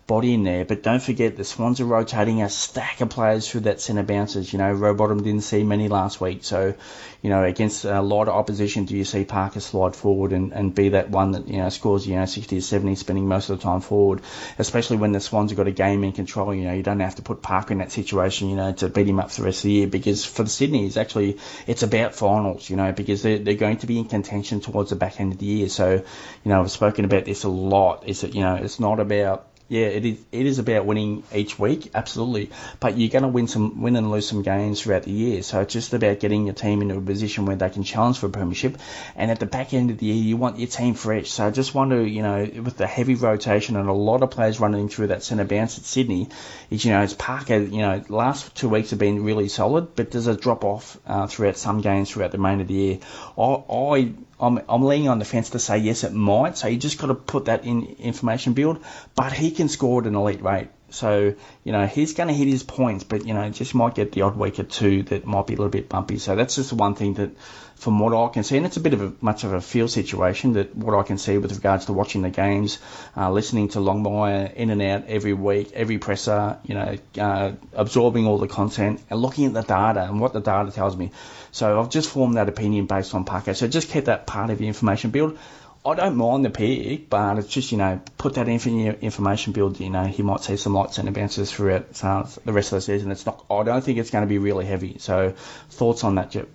body 0.07 0.35
in 0.35 0.45
there. 0.45 0.65
But 0.65 0.83
don't 0.83 1.03
forget 1.03 1.37
the 1.37 1.45
Swans 1.45 1.81
are 1.81 1.85
rotating 1.85 2.43
a 2.43 2.49
stack 2.49 3.01
of 3.01 3.11
players 3.11 3.49
through 3.49 3.63
that 3.63 3.81
centre 3.81 4.03
bounces. 4.03 4.53
You 4.53 4.59
know, 4.59 4.73
Rowbottom 4.73 5.23
didn't 5.23 5.43
see 5.43 5.65
many 5.65 5.89
last 5.89 6.21
week, 6.21 6.45
so 6.45 6.75
you 7.23 7.31
know 7.31 7.43
against 7.43 7.85
a 7.85 8.01
lot 8.01 8.29
of 8.29 8.35
opposition, 8.35 8.85
do 8.85 8.97
you 8.97 9.05
see 9.05 9.25
Parker 9.25 9.61
slide 9.61 9.97
forward 9.97 10.33
and, 10.33 10.53
and 10.53 10.75
be 10.75 10.91
that 10.91 11.11
one 11.11 11.33
that 11.33 11.49
you 11.49 11.59
know 11.59 11.69
scores 11.71 12.07
you 12.07 12.15
know 12.15 12.27
60 12.27 12.59
or 12.59 12.61
70, 12.61 12.95
spending 12.95 13.27
most 13.27 13.51
of 13.51 13.59
the 13.59 13.63
time 13.63 13.81
forward, 13.81 14.21
especially 14.59 14.99
when 14.99 15.13
the 15.13 15.21
Swans 15.21 15.51
have 15.51 15.57
got 15.57 15.67
a 15.67 15.73
game 15.73 16.05
in 16.05 16.13
control. 16.13 16.55
You 16.55 16.65
know, 16.65 16.75
you 16.75 16.83
don't 16.83 17.01
have 17.01 17.17
to 17.17 17.23
put 17.23 17.43
Parker 17.43 17.73
in 17.73 17.79
that 17.79 17.91
situation, 17.91 18.49
you 18.49 18.57
know, 18.57 18.73
to 18.73 18.89
beat 18.89 19.09
him 19.09 19.19
up 19.19 19.31
for 19.31 19.41
the 19.41 19.47
rest 19.47 19.59
of 19.59 19.65
the 19.65 19.73
year 19.73 19.87
because 19.87 20.25
for 20.25 20.45
the 20.45 20.51
Sydney, 20.51 20.87
it's 20.87 20.97
actually 20.97 21.39
it's 21.67 21.83
about 21.83 22.15
finals, 22.15 22.71
you 22.71 22.77
know, 22.77 22.93
because 22.93 23.23
they're, 23.23 23.39
they're 23.39 23.55
going 23.55 23.79
to 23.79 23.87
be 23.87 23.99
in 23.99 24.05
contention 24.05 24.61
towards 24.61 24.91
the 24.91 24.97
back 24.97 25.21
end 25.21 25.33
of 25.33 25.39
the 25.39 25.47
year. 25.47 25.69
So, 25.69 25.95
you 25.95 26.49
know, 26.49 26.61
I've 26.61 26.71
spoken 26.71 27.05
about 27.05 27.25
this 27.25 27.43
a 27.43 27.49
lot. 27.49 28.07
Is 28.07 28.21
that 28.21 28.35
you 28.35 28.43
know, 28.43 28.55
it's 28.55 28.79
not 28.79 29.01
about 29.01 29.47
yeah, 29.69 29.87
it 29.87 30.05
is. 30.05 30.19
It 30.31 30.47
is 30.47 30.59
about 30.61 30.87
winning 30.87 31.25
each 31.35 31.59
week, 31.59 31.91
absolutely. 31.93 32.51
But 32.79 32.97
you're 32.97 33.11
going 33.11 33.23
to 33.23 33.29
win 33.29 33.49
some, 33.49 33.83
win 33.83 33.97
and 33.97 34.13
lose 34.13 34.29
some 34.29 34.43
games 34.43 34.81
throughout 34.81 35.03
the 35.03 35.11
year. 35.11 35.43
So 35.43 35.61
it's 35.61 35.73
just 35.73 35.93
about 35.93 36.21
getting 36.21 36.45
your 36.45 36.55
team 36.55 36.83
into 36.83 36.97
a 36.97 37.01
position 37.01 37.47
where 37.47 37.57
they 37.57 37.69
can 37.69 37.83
challenge 37.83 38.19
for 38.19 38.27
a 38.27 38.31
premiership. 38.31 38.79
And 39.17 39.29
at 39.29 39.41
the 39.41 39.47
back 39.47 39.75
end 39.75 39.91
of 39.91 39.99
the 39.99 40.07
year, 40.07 40.15
you 40.15 40.37
want 40.37 40.61
your 40.61 40.69
team 40.69 40.95
fresh. 40.95 41.31
So 41.31 41.49
I 41.49 41.51
just 41.51 41.75
wonder, 41.75 42.07
you 42.07 42.23
know, 42.23 42.49
with 42.63 42.77
the 42.77 42.87
heavy 42.87 43.17
rotation 43.17 43.75
and 43.75 43.89
a 43.89 43.93
lot 43.93 44.23
of 44.23 44.31
players 44.31 44.61
running 44.61 44.89
through 44.89 45.09
that 45.09 45.25
centre 45.25 45.45
bounce 45.45 45.79
at 45.79 45.85
Sydney, 45.85 46.29
is 46.71 46.85
you 46.85 46.93
know, 46.93 47.03
it's 47.03 47.15
Parker. 47.15 47.59
You 47.59 47.79
know, 47.79 48.05
last 48.09 48.55
two 48.55 48.69
weeks 48.69 48.91
have 48.91 49.01
been 49.01 49.25
really 49.25 49.49
solid, 49.49 49.97
but 49.97 50.13
there's 50.13 50.29
a 50.29 50.37
drop 50.37 50.65
off 50.65 50.97
uh, 51.09 51.27
throughout 51.27 51.57
some 51.57 51.81
games 51.81 52.09
throughout 52.09 52.31
the 52.31 52.39
remainder 52.39 52.63
of 52.63 52.69
the 52.69 52.75
year. 52.75 52.99
I, 53.37 53.63
I 53.69 54.15
I'm, 54.39 54.61
I'm 54.69 54.85
leaning 54.85 55.09
on 55.09 55.19
the 55.19 55.25
fence 55.25 55.51
to 55.51 55.59
say 55.59 55.79
yes, 55.79 56.05
it 56.05 56.13
might. 56.13 56.59
So 56.59 56.69
you 56.69 56.77
just 56.77 56.99
got 56.99 57.07
to 57.07 57.15
put 57.15 57.47
that 57.47 57.65
in 57.65 57.97
information 57.99 58.53
build. 58.53 58.85
But 59.15 59.33
he 59.33 59.51
can 59.51 59.69
score 59.69 60.03
at 60.03 60.07
an 60.07 60.15
elite 60.15 60.43
rate. 60.43 60.69
So, 60.97 61.35
you 61.63 61.73
know, 61.73 61.87
he's 61.87 62.15
going 62.15 62.29
to 62.29 62.35
hit 62.35 62.49
his 62.49 62.63
points, 62.63 63.05
but, 63.05 63.27
you 63.27 63.35
know, 63.35 63.51
just 63.51 63.75
might 63.75 63.95
get 63.95 64.13
the 64.13 64.23
odd 64.23 64.37
week 64.37 64.59
or 64.59 64.63
two 64.63 65.03
that 65.05 65.27
might 65.27 65.47
be 65.47 65.53
a 65.53 65.57
little 65.59 65.71
bit 65.71 65.91
bumpy. 65.91 66.17
So 66.19 66.37
that's 66.37 66.55
just 66.57 66.71
the 66.71 66.77
one 66.77 66.95
thing 66.95 67.15
that, 67.15 67.37
from 67.75 68.01
what 68.01 68.15
I 68.15 68.33
can 68.33 68.45
see, 68.45 68.57
and 68.57 68.65
it's 68.65 68.79
a 68.79 68.81
bit 68.81 68.95
of 68.95 69.03
a 69.03 69.13
much 69.21 69.45
of 69.45 69.53
a 69.53 69.61
feel 69.61 69.89
situation 69.89 70.55
that 70.55 70.75
what 70.75 70.99
I 70.99 71.03
can 71.03 71.19
see 71.19 71.37
with 71.37 71.53
regards 71.53 71.85
to 71.87 71.93
watching 71.93 72.23
the 72.23 72.31
games, 72.31 72.79
uh, 73.15 73.31
listening 73.31 73.69
to 73.69 73.79
Longmire 73.81 74.55
in 74.55 74.71
and 74.71 74.81
out 74.81 75.05
every 75.09 75.35
week, 75.35 75.73
every 75.75 75.99
presser, 75.99 76.59
you 76.65 76.75
know, 76.75 76.97
uh, 77.19 77.53
absorbing 77.75 78.27
all 78.27 78.39
the 78.39 78.49
content 78.49 79.03
and 79.11 79.21
looking 79.21 79.45
at 79.45 79.53
the 79.53 79.63
data 79.63 80.05
and 80.05 80.19
what 80.19 80.33
the 80.33 80.41
data 80.41 80.71
tells 80.71 80.97
me. 80.97 81.13
So 81.53 81.79
I've 81.79 81.91
just 81.91 82.09
formed 82.09 82.39
that 82.39 82.49
opinion 82.49 82.87
based 82.87 83.15
on 83.15 83.25
Parker. 83.25 83.53
So 83.53 83.69
just 83.69 83.91
keep 83.91 84.07
that 84.07 84.27
part 84.27 84.49
of 84.49 84.63
your 84.63 84.69
information 84.69 85.11
build. 85.11 85.39
I 85.87 85.95
don't 85.95 86.17
mind 86.17 86.45
the 86.45 86.51
pick, 86.51 87.09
but 87.09 87.39
it's 87.39 87.47
just, 87.47 87.71
you 87.71 87.79
know, 87.79 88.01
put 88.19 88.35
that 88.35 88.49
information 88.49 89.53
build. 89.53 89.79
You 89.79 89.91
know, 89.91 90.05
he 90.05 90.23
might 90.25 90.41
see 90.41 90.57
some 90.57 90.75
lights 90.75 90.99
and 90.99 91.15
bounces 91.15 91.53
throughout 91.53 91.93
the 91.93 92.53
rest 92.53 92.73
of 92.73 92.79
the 92.79 92.81
season. 92.81 93.13
It's 93.13 93.25
not, 93.25 93.45
I 93.49 93.63
don't 93.63 93.85
think 93.85 93.99
it's 93.99 94.11
going 94.11 94.23
to 94.25 94.29
be 94.29 94.39
really 94.39 94.65
heavy. 94.65 94.99
So, 94.99 95.35
thoughts 95.71 96.03
on 96.03 96.17
that, 96.17 96.33
Jip? 96.33 96.51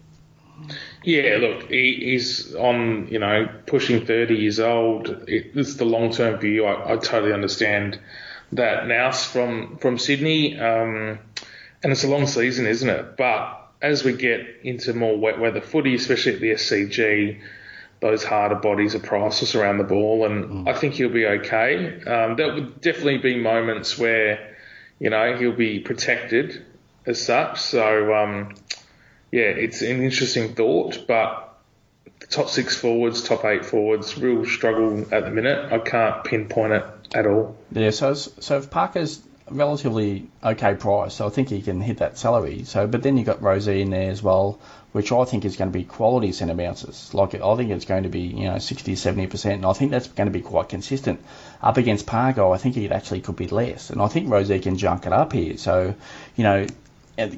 Yeah, 1.03 1.37
look, 1.39 1.69
he, 1.69 1.95
he's 2.03 2.53
on, 2.55 3.07
you 3.09 3.19
know, 3.19 3.47
pushing 3.67 4.05
30 4.05 4.35
years 4.35 4.59
old. 4.59 5.07
It, 5.27 5.51
it's 5.55 5.75
the 5.75 5.85
long 5.85 6.11
term 6.11 6.37
view. 6.37 6.65
I, 6.65 6.93
I, 6.93 6.97
totally 6.97 7.31
understand 7.31 7.99
that 8.51 8.85
now 8.85 9.13
from, 9.13 9.77
from 9.77 9.97
Sydney. 9.97 10.59
Um, 10.59 11.19
and 11.81 11.91
it's 11.93 12.03
a 12.03 12.09
long 12.09 12.27
season, 12.27 12.67
isn't 12.67 12.89
it? 12.89 13.15
But 13.15 13.69
as 13.81 14.03
we 14.03 14.13
get 14.13 14.41
into 14.63 14.93
more 14.93 15.17
wet 15.17 15.39
weather 15.39 15.61
footy, 15.61 15.95
especially 15.95 16.35
at 16.35 16.41
the 16.41 16.51
SCG, 16.51 17.39
those 18.01 18.23
harder 18.23 18.55
bodies 18.55 18.95
are 18.95 18.99
priceless 18.99 19.55
around 19.55 19.77
the 19.77 19.83
ball, 19.83 20.25
and 20.25 20.45
mm. 20.45 20.69
I 20.69 20.77
think 20.77 20.95
he'll 20.95 21.09
be 21.09 21.25
okay. 21.25 22.01
Um, 22.03 22.35
there 22.35 22.53
would 22.53 22.81
definitely 22.81 23.19
be 23.19 23.39
moments 23.39 23.97
where, 23.97 24.55
you 24.99 25.11
know, 25.11 25.37
he'll 25.37 25.55
be 25.55 25.79
protected 25.79 26.65
as 27.05 27.23
such. 27.23 27.61
So, 27.61 28.13
um, 28.13 28.55
yeah, 29.31 29.43
it's 29.43 29.81
an 29.83 30.01
interesting 30.03 30.55
thought, 30.55 31.05
but 31.07 31.59
the 32.19 32.27
top 32.27 32.49
six 32.49 32.75
forwards, 32.75 33.23
top 33.23 33.45
eight 33.45 33.65
forwards, 33.65 34.17
real 34.17 34.45
struggle 34.45 35.05
at 35.11 35.23
the 35.23 35.31
minute. 35.31 35.71
I 35.71 35.77
can't 35.77 36.23
pinpoint 36.23 36.73
it 36.73 36.85
at 37.13 37.27
all. 37.27 37.55
Yeah, 37.71 37.91
so 37.91 38.15
so 38.15 38.57
if 38.57 38.71
Parker's 38.71 39.21
relatively 39.51 40.27
okay 40.43 40.75
price, 40.75 41.13
so 41.13 41.27
I 41.27 41.29
think 41.29 41.49
he 41.49 41.61
can 41.61 41.81
hit 41.81 41.97
that 41.97 42.17
salary. 42.17 42.63
So, 42.63 42.87
but 42.87 43.03
then 43.03 43.17
you've 43.17 43.25
got 43.25 43.41
Rozee 43.41 43.81
in 43.81 43.89
there 43.89 44.09
as 44.09 44.21
well, 44.21 44.59
which 44.91 45.11
I 45.11 45.25
think 45.25 45.45
is 45.45 45.57
going 45.57 45.71
to 45.71 45.77
be 45.77 45.83
quality 45.83 46.31
centre 46.31 46.53
bounces. 46.53 47.13
Like 47.13 47.35
I 47.35 47.55
think 47.55 47.71
it's 47.71 47.85
going 47.85 48.03
to 48.03 48.09
be 48.09 48.21
you 48.21 48.45
know 48.45 48.59
60, 48.59 48.95
70 48.95 49.27
percent, 49.27 49.55
and 49.55 49.65
I 49.65 49.73
think 49.73 49.91
that's 49.91 50.07
going 50.07 50.27
to 50.27 50.33
be 50.33 50.41
quite 50.41 50.69
consistent. 50.69 51.23
Up 51.61 51.77
against 51.77 52.05
Pargo, 52.05 52.53
I 52.53 52.57
think 52.57 52.77
it 52.77 52.91
actually 52.91 53.21
could 53.21 53.35
be 53.35 53.47
less, 53.47 53.89
and 53.89 54.01
I 54.01 54.07
think 54.07 54.29
Rozee 54.29 54.61
can 54.61 54.77
junk 54.77 55.05
it 55.05 55.13
up 55.13 55.33
here. 55.33 55.57
So, 55.57 55.95
you 56.35 56.43
know, 56.43 56.67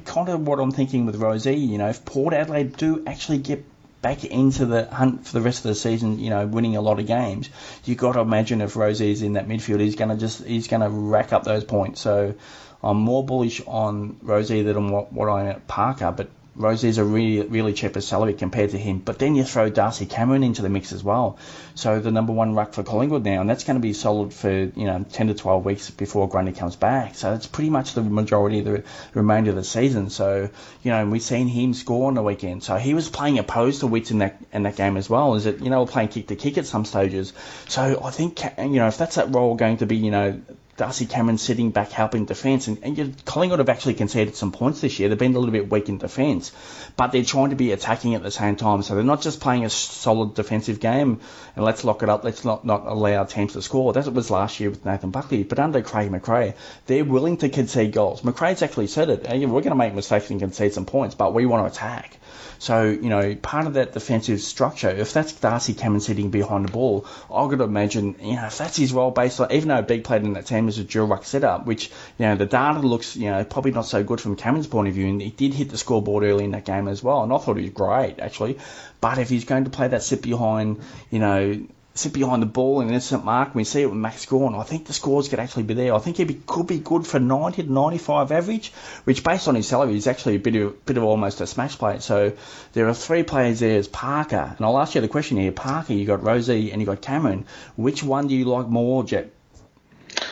kind 0.04 0.28
of 0.28 0.46
what 0.46 0.60
I'm 0.60 0.72
thinking 0.72 1.06
with 1.06 1.16
Rozee, 1.16 1.68
you 1.68 1.78
know, 1.78 1.88
if 1.88 2.04
Port 2.04 2.34
Adelaide 2.34 2.76
do 2.76 3.04
actually 3.06 3.38
get 3.38 3.64
back 4.04 4.22
into 4.22 4.66
the 4.66 4.84
hunt 4.84 5.26
for 5.26 5.32
the 5.32 5.40
rest 5.40 5.64
of 5.64 5.70
the 5.70 5.74
season, 5.74 6.18
you 6.18 6.28
know, 6.28 6.46
winning 6.46 6.76
a 6.76 6.82
lot 6.82 7.00
of 7.00 7.06
games, 7.06 7.48
you've 7.86 7.96
got 7.96 8.12
to 8.12 8.20
imagine 8.20 8.60
if 8.60 8.74
Rozee's 8.74 9.22
in 9.22 9.32
that 9.32 9.48
midfield, 9.48 9.80
he's 9.80 9.96
going 9.96 10.10
to 10.10 10.16
just 10.16 10.44
he's 10.44 10.68
going 10.68 10.82
to 10.82 10.90
rack 10.90 11.32
up 11.32 11.44
those 11.44 11.64
points. 11.64 12.02
So 12.02 12.34
I'm 12.82 12.98
more 12.98 13.24
bullish 13.24 13.62
on 13.66 14.16
Rozee 14.22 14.62
than 14.62 14.90
what, 14.90 15.10
what 15.10 15.30
I 15.30 15.40
am 15.40 15.46
at 15.46 15.66
Parker, 15.66 16.12
but 16.14 16.28
Rozee's 16.56 16.98
a 16.98 17.04
really, 17.04 17.46
really 17.46 17.72
cheaper 17.72 18.00
salary 18.00 18.34
compared 18.34 18.70
to 18.70 18.78
him. 18.78 18.98
But 18.98 19.18
then 19.18 19.34
you 19.34 19.44
throw 19.44 19.70
Darcy 19.70 20.06
Cameron 20.06 20.44
into 20.44 20.62
the 20.62 20.68
mix 20.68 20.92
as 20.92 21.02
well. 21.02 21.38
So 21.74 21.98
the 22.00 22.10
number 22.10 22.32
one 22.32 22.54
ruck 22.54 22.74
for 22.74 22.84
Collingwood 22.84 23.24
now, 23.24 23.40
and 23.40 23.50
that's 23.50 23.64
going 23.64 23.76
to 23.76 23.82
be 23.82 23.92
solid 23.92 24.32
for, 24.32 24.50
you 24.50 24.86
know, 24.86 25.04
10 25.12 25.28
to 25.28 25.34
12 25.34 25.64
weeks 25.64 25.90
before 25.90 26.28
Grundy 26.28 26.52
comes 26.52 26.76
back. 26.76 27.16
So 27.16 27.34
it's 27.34 27.46
pretty 27.46 27.70
much 27.70 27.94
the 27.94 28.02
majority 28.02 28.60
of 28.60 28.64
the 28.66 28.84
remainder 29.14 29.50
of 29.50 29.56
the 29.56 29.64
season. 29.64 30.10
So, 30.10 30.48
you 30.82 30.90
know, 30.90 31.06
we've 31.06 31.22
seen 31.22 31.48
him 31.48 31.74
score 31.74 32.08
on 32.08 32.14
the 32.14 32.22
weekend. 32.22 32.62
So 32.62 32.76
he 32.76 32.94
was 32.94 33.08
playing 33.08 33.38
opposed 33.38 33.80
to 33.80 33.86
Witts 33.88 34.10
in 34.10 34.18
that, 34.18 34.40
in 34.52 34.62
that 34.62 34.76
game 34.76 34.96
as 34.96 35.10
well. 35.10 35.34
Is 35.34 35.46
it, 35.46 35.60
you 35.60 35.70
know, 35.70 35.84
playing 35.86 36.08
kick 36.08 36.28
to 36.28 36.36
kick 36.36 36.58
at 36.58 36.66
some 36.66 36.84
stages. 36.84 37.32
So 37.68 38.00
I 38.04 38.10
think, 38.10 38.42
you 38.58 38.78
know, 38.78 38.86
if 38.86 38.96
that's 38.96 39.16
that 39.16 39.34
role 39.34 39.56
going 39.56 39.78
to 39.78 39.86
be, 39.86 39.96
you 39.96 40.10
know, 40.10 40.40
Darcy 40.76 41.06
Cameron 41.06 41.38
sitting 41.38 41.70
back 41.70 41.90
helping 41.90 42.24
defence. 42.24 42.66
And, 42.68 42.78
and 42.82 43.24
Collingwood 43.24 43.60
have 43.60 43.68
actually 43.68 43.94
conceded 43.94 44.36
some 44.36 44.52
points 44.52 44.80
this 44.80 44.98
year. 44.98 45.08
They've 45.08 45.18
been 45.18 45.34
a 45.34 45.38
little 45.38 45.52
bit 45.52 45.70
weak 45.70 45.88
in 45.88 45.98
defence, 45.98 46.52
but 46.96 47.12
they're 47.12 47.24
trying 47.24 47.50
to 47.50 47.56
be 47.56 47.72
attacking 47.72 48.14
at 48.14 48.22
the 48.22 48.30
same 48.30 48.56
time. 48.56 48.82
So 48.82 48.94
they're 48.94 49.04
not 49.04 49.22
just 49.22 49.40
playing 49.40 49.64
a 49.64 49.70
solid 49.70 50.34
defensive 50.34 50.80
game 50.80 51.20
and 51.56 51.64
let's 51.64 51.84
lock 51.84 52.02
it 52.02 52.08
up, 52.08 52.24
let's 52.24 52.44
not, 52.44 52.64
not 52.64 52.86
allow 52.86 53.24
teams 53.24 53.52
to 53.52 53.62
score. 53.62 53.92
That 53.92 54.12
was 54.12 54.30
last 54.30 54.60
year 54.60 54.70
with 54.70 54.84
Nathan 54.84 55.10
Buckley. 55.10 55.44
But 55.44 55.58
under 55.58 55.82
Craig 55.82 56.10
McRae, 56.10 56.54
they're 56.86 57.04
willing 57.04 57.36
to 57.38 57.48
concede 57.48 57.92
goals. 57.92 58.22
McRae's 58.22 58.62
actually 58.62 58.88
said 58.88 59.10
it. 59.10 59.26
We're 59.28 59.46
going 59.46 59.70
to 59.70 59.74
make 59.74 59.94
mistakes 59.94 60.30
and 60.30 60.40
concede 60.40 60.72
some 60.72 60.86
points, 60.86 61.14
but 61.14 61.34
we 61.34 61.46
want 61.46 61.66
to 61.66 61.72
attack. 61.72 62.18
So, 62.58 62.84
you 62.84 63.08
know, 63.08 63.34
part 63.34 63.66
of 63.66 63.74
that 63.74 63.92
defensive 63.92 64.40
structure, 64.40 64.88
if 64.88 65.12
that's 65.12 65.32
Darcy 65.32 65.74
Cameron 65.74 66.00
sitting 66.00 66.30
behind 66.30 66.68
the 66.68 66.72
ball, 66.72 67.06
I've 67.32 67.50
got 67.50 67.56
to 67.56 67.64
imagine, 67.64 68.16
you 68.20 68.36
know, 68.36 68.46
if 68.46 68.58
that's 68.58 68.76
his 68.76 68.92
role 68.92 69.10
based 69.10 69.40
on, 69.40 69.52
even 69.52 69.68
though 69.68 69.82
Begg 69.82 70.04
played 70.04 70.22
in 70.22 70.34
that 70.34 70.46
team 70.46 70.68
as 70.68 70.78
a 70.78 70.84
dual 70.84 71.06
ruck 71.06 71.24
setup, 71.24 71.66
which, 71.66 71.90
you 72.18 72.26
know, 72.26 72.36
the 72.36 72.46
data 72.46 72.80
looks, 72.80 73.16
you 73.16 73.30
know, 73.30 73.44
probably 73.44 73.72
not 73.72 73.86
so 73.86 74.02
good 74.02 74.20
from 74.20 74.36
Cameron's 74.36 74.66
point 74.66 74.88
of 74.88 74.94
view, 74.94 75.06
and 75.08 75.20
he 75.20 75.30
did 75.30 75.54
hit 75.54 75.70
the 75.70 75.78
scoreboard 75.78 76.24
early 76.24 76.44
in 76.44 76.52
that 76.52 76.64
game 76.64 76.88
as 76.88 77.02
well, 77.02 77.22
and 77.22 77.32
I 77.32 77.38
thought 77.38 77.56
he 77.56 77.64
was 77.64 77.72
great, 77.72 78.18
actually. 78.20 78.58
But 79.00 79.18
if 79.18 79.28
he's 79.28 79.44
going 79.44 79.64
to 79.64 79.70
play 79.70 79.88
that 79.88 80.02
sit 80.02 80.22
behind, 80.22 80.80
you 81.10 81.18
know, 81.18 81.66
sit 81.94 82.12
behind 82.12 82.42
the 82.42 82.46
ball 82.46 82.80
in 82.80 82.88
an 82.88 82.94
instant 82.94 83.24
mark. 83.24 83.54
We 83.54 83.62
see 83.62 83.82
it 83.82 83.86
with 83.86 83.96
Max 83.96 84.26
Gawn. 84.26 84.54
I 84.56 84.64
think 84.64 84.86
the 84.86 84.92
scores 84.92 85.28
could 85.28 85.38
actually 85.38 85.62
be 85.62 85.74
there. 85.74 85.94
I 85.94 86.00
think 86.00 86.16
he 86.16 86.26
could 86.26 86.66
be 86.66 86.78
good 86.78 87.06
for 87.06 87.20
90 87.20 87.62
to 87.62 87.72
95 87.72 88.32
average, 88.32 88.72
which 89.04 89.22
based 89.22 89.46
on 89.46 89.54
his 89.54 89.68
salary 89.68 89.96
is 89.96 90.08
actually 90.08 90.34
a 90.34 90.40
bit 90.40 90.56
of, 90.56 90.84
bit 90.84 90.96
of 90.96 91.04
almost 91.04 91.40
a 91.40 91.46
smash 91.46 91.78
play. 91.78 92.00
So 92.00 92.32
there 92.72 92.88
are 92.88 92.94
three 92.94 93.22
players 93.22 93.60
there 93.60 93.78
as 93.78 93.86
Parker. 93.86 94.54
And 94.56 94.66
I'll 94.66 94.78
ask 94.78 94.96
you 94.96 95.00
the 95.00 95.08
question 95.08 95.36
here. 95.36 95.52
Parker, 95.52 95.92
you 95.92 96.04
got 96.04 96.20
Rozee 96.20 96.72
and 96.72 96.80
you 96.80 96.86
got 96.86 97.00
Cameron. 97.00 97.46
Which 97.76 98.02
one 98.02 98.26
do 98.26 98.34
you 98.34 98.44
like 98.44 98.66
more, 98.66 99.04
Jet? 99.04 99.30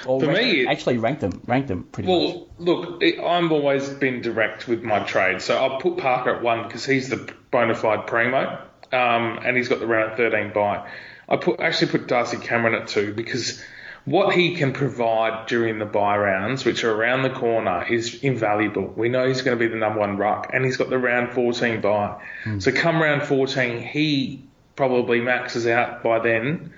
Or 0.05 0.20
For 0.20 0.27
rank, 0.27 0.42
me, 0.42 0.66
actually 0.66 0.98
rank 0.98 1.20
them, 1.20 1.42
rank 1.46 1.68
them 1.68 1.85
pretty 1.85 2.09
well, 2.09 2.29
much. 2.29 2.48
Look, 2.59 3.03
I'm 3.22 3.53
always 3.53 3.88
been 3.88 4.20
direct 4.20 4.66
with 4.66 4.83
my 4.83 5.01
trade, 5.01 5.42
so 5.42 5.57
I'll 5.57 5.79
put 5.79 5.98
Parker 5.98 6.35
at 6.35 6.42
one 6.42 6.64
because 6.64 6.85
he's 6.85 7.09
the 7.09 7.33
bona 7.53 7.75
fide 7.75 8.07
primo, 8.07 8.59
um, 8.92 9.38
and 9.44 9.57
he's 9.57 9.68
got 9.68 9.79
the 9.79 9.87
round 9.87 10.16
13 10.16 10.53
bye. 10.53 10.88
I 11.33 11.37
put 11.37 11.61
actually 11.61 11.90
put 11.90 12.07
Darcy 12.07 12.37
Cameron 12.37 12.75
at 12.75 12.88
two 12.88 13.14
because 13.14 13.61
what 14.05 14.35
he 14.35 14.55
can 14.55 14.73
provide 14.73 15.47
during 15.47 15.79
the 15.79 15.87
buy 15.87 16.16
rounds, 16.18 16.64
which 16.64 16.85
are 16.85 16.92
around 16.92 17.23
the 17.23 17.31
corner, 17.31 17.87
is 17.88 18.23
invaluable. 18.23 18.92
We 18.97 19.09
know 19.09 19.27
he's 19.27 19.42
going 19.42 19.59
to 19.59 19.64
be 19.64 19.71
the 19.71 19.79
number 19.79 20.01
one 20.01 20.18
ruck, 20.18 20.51
and 20.53 20.64
he's 20.64 20.77
got 20.77 20.90
the 20.90 20.99
round 20.99 21.33
14 21.33 21.81
buy. 21.81 22.21
Mm. 22.45 22.62
So 22.62 22.71
come 22.73 23.01
round 23.01 23.23
14, 23.23 23.81
he 23.81 24.45
probably 24.77 25.21
maxes 25.21 25.66
out 25.66 26.03
by 26.03 26.18
then, 26.18 26.75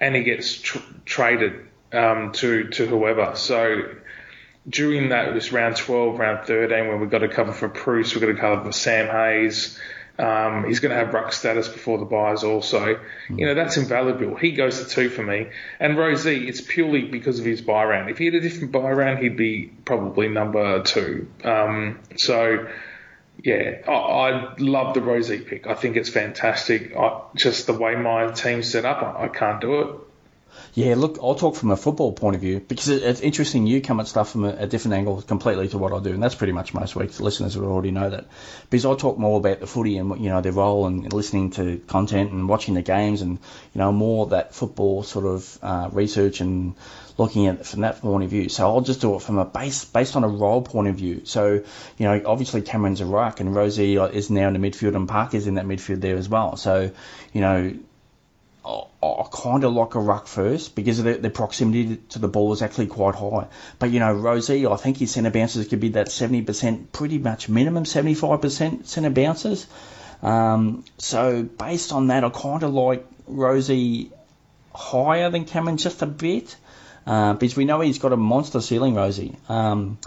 and 0.00 0.16
he 0.16 0.24
gets 0.24 0.56
tr- 0.56 0.78
traded 1.04 1.66
um, 1.92 2.32
to 2.32 2.68
to 2.70 2.86
whoever. 2.86 3.36
So 3.36 3.94
during 4.68 5.10
that, 5.10 5.28
it 5.28 5.34
was 5.34 5.52
round 5.52 5.76
12, 5.76 6.18
round 6.18 6.46
13, 6.46 6.88
when 6.88 7.00
we've 7.00 7.10
got 7.10 7.18
to 7.18 7.28
cover 7.28 7.52
for 7.52 7.68
Preuss, 7.68 8.14
we've 8.14 8.22
got 8.22 8.32
to 8.32 8.40
cover 8.40 8.64
for 8.64 8.72
Sam 8.72 9.06
Hayes. 9.08 9.78
Um, 10.16 10.64
he's 10.66 10.78
going 10.78 10.90
to 10.90 10.96
have 10.96 11.12
ruck 11.12 11.32
status 11.32 11.68
before 11.68 11.98
the 11.98 12.04
buys 12.04 12.44
also. 12.44 13.00
You 13.28 13.46
know, 13.46 13.54
that's 13.54 13.76
invaluable. 13.76 14.36
He 14.36 14.52
goes 14.52 14.82
to 14.82 14.88
two 14.88 15.08
for 15.08 15.24
me. 15.24 15.48
And 15.80 15.96
Rozee, 15.96 16.46
it's 16.46 16.60
purely 16.60 17.02
because 17.02 17.40
of 17.40 17.44
his 17.44 17.60
buy 17.60 17.84
round. 17.84 18.10
If 18.10 18.18
he 18.18 18.26
had 18.26 18.34
a 18.34 18.40
different 18.40 18.70
buy 18.70 18.92
round, 18.92 19.18
he'd 19.18 19.36
be 19.36 19.72
probably 19.84 20.28
number 20.28 20.82
two. 20.82 21.28
Um, 21.42 21.98
so, 22.16 22.68
yeah, 23.42 23.82
I, 23.88 23.92
I, 23.92 24.54
love 24.58 24.94
the 24.94 25.00
Rozee 25.00 25.44
pick. 25.44 25.66
I 25.66 25.74
think 25.74 25.96
it's 25.96 26.10
fantastic. 26.10 26.94
I, 26.96 27.22
just 27.34 27.66
the 27.66 27.74
way 27.74 27.96
my 27.96 28.30
team's 28.30 28.70
set 28.70 28.84
up, 28.84 29.02
I, 29.02 29.24
I 29.24 29.28
can't 29.28 29.60
do 29.60 29.80
it. 29.80 29.96
Yeah, 30.76 30.96
look, 30.96 31.18
I'll 31.22 31.36
talk 31.36 31.54
from 31.54 31.70
a 31.70 31.76
football 31.76 32.12
point 32.12 32.34
of 32.34 32.42
view 32.42 32.58
because 32.58 32.88
it's 32.88 33.20
interesting. 33.20 33.68
You 33.68 33.80
come 33.80 34.00
at 34.00 34.08
stuff 34.08 34.32
from 34.32 34.44
a, 34.44 34.48
a, 34.48 34.66
different 34.66 34.96
angle 34.96 35.22
completely 35.22 35.68
to 35.68 35.78
what 35.78 35.92
I 35.92 36.00
do, 36.00 36.12
and 36.12 36.20
that's 36.20 36.34
pretty 36.34 36.52
much 36.52 36.74
most 36.74 36.96
weeks. 36.96 37.20
Listeners 37.20 37.56
will 37.56 37.70
already 37.70 37.92
know 37.92 38.10
that 38.10 38.26
because 38.70 38.84
I 38.84 38.96
talk 38.96 39.16
more 39.16 39.38
about 39.38 39.60
the 39.60 39.68
footy 39.68 39.98
and 39.98 40.20
you 40.20 40.30
know 40.30 40.40
their 40.40 40.50
role 40.50 40.86
and 40.86 41.12
listening 41.12 41.50
to 41.52 41.78
content 41.86 42.32
and 42.32 42.48
watching 42.48 42.74
the 42.74 42.82
games 42.82 43.22
and 43.22 43.38
you 43.72 43.78
know 43.78 43.92
more 43.92 44.26
that 44.28 44.52
football 44.52 45.04
sort 45.04 45.26
of 45.26 45.58
uh, 45.62 45.90
research 45.92 46.40
and 46.40 46.74
looking 47.18 47.46
at 47.46 47.60
it 47.60 47.66
from 47.66 47.82
that 47.82 48.00
point 48.00 48.24
of 48.24 48.30
view. 48.30 48.48
So 48.48 48.66
I'll 48.66 48.80
just 48.80 49.00
do 49.00 49.14
it 49.14 49.22
from 49.22 49.38
a 49.38 49.44
base 49.44 49.84
based 49.84 50.16
on 50.16 50.24
a 50.24 50.28
role 50.28 50.62
point 50.62 50.88
of 50.88 50.96
view. 50.96 51.24
So 51.24 51.52
you 51.98 52.04
know, 52.04 52.20
obviously 52.26 52.62
Cameron's 52.62 53.00
a 53.00 53.06
ruck 53.06 53.38
and 53.38 53.50
Rozee 53.54 54.12
is 54.12 54.28
now 54.28 54.48
in 54.48 54.60
the 54.60 54.70
midfield 54.70 54.96
and 54.96 55.08
Parker's 55.08 55.46
in 55.46 55.54
that 55.54 55.66
midfield 55.66 56.00
there 56.00 56.16
as 56.16 56.28
well. 56.28 56.56
So 56.56 56.90
you 57.32 57.40
know 57.40 57.74
I 58.64 59.24
kind 59.30 59.62
of 59.64 59.74
like 59.74 59.94
a 59.94 60.00
ruck 60.00 60.26
first 60.26 60.74
because 60.74 61.02
the, 61.02 61.14
the, 61.14 61.28
proximity 61.28 61.98
to 62.10 62.18
the 62.18 62.28
ball 62.28 62.52
is 62.54 62.62
actually 62.62 62.86
quite 62.86 63.14
high. 63.14 63.46
But 63.78 63.90
you 63.90 64.00
know, 64.00 64.14
Rozee, 64.14 64.70
I 64.70 64.76
think 64.76 64.96
his 64.96 65.10
centre 65.10 65.30
bounces 65.30 65.68
could 65.68 65.80
be 65.80 65.90
that 65.90 66.06
70%, 66.06 66.90
pretty 66.90 67.18
much 67.18 67.48
minimum 67.48 67.84
75% 67.84 68.86
centre 68.86 69.10
bounces. 69.10 69.66
Um, 70.22 70.84
so 70.96 71.42
based 71.42 71.92
on 71.92 72.06
that, 72.06 72.24
I 72.24 72.30
kind 72.30 72.62
of 72.62 72.72
like 72.72 73.04
Rozee 73.28 74.10
higher 74.74 75.28
than 75.28 75.44
Cameron 75.44 75.76
just 75.76 76.00
a 76.00 76.06
bit 76.06 76.56
uh, 77.06 77.34
because 77.34 77.56
we 77.56 77.66
know 77.66 77.80
he's 77.80 77.98
got 77.98 78.12
a 78.14 78.16
monster 78.16 78.62
ceiling, 78.62 78.94
Rozee. 78.94 79.36
Um, 79.50 79.98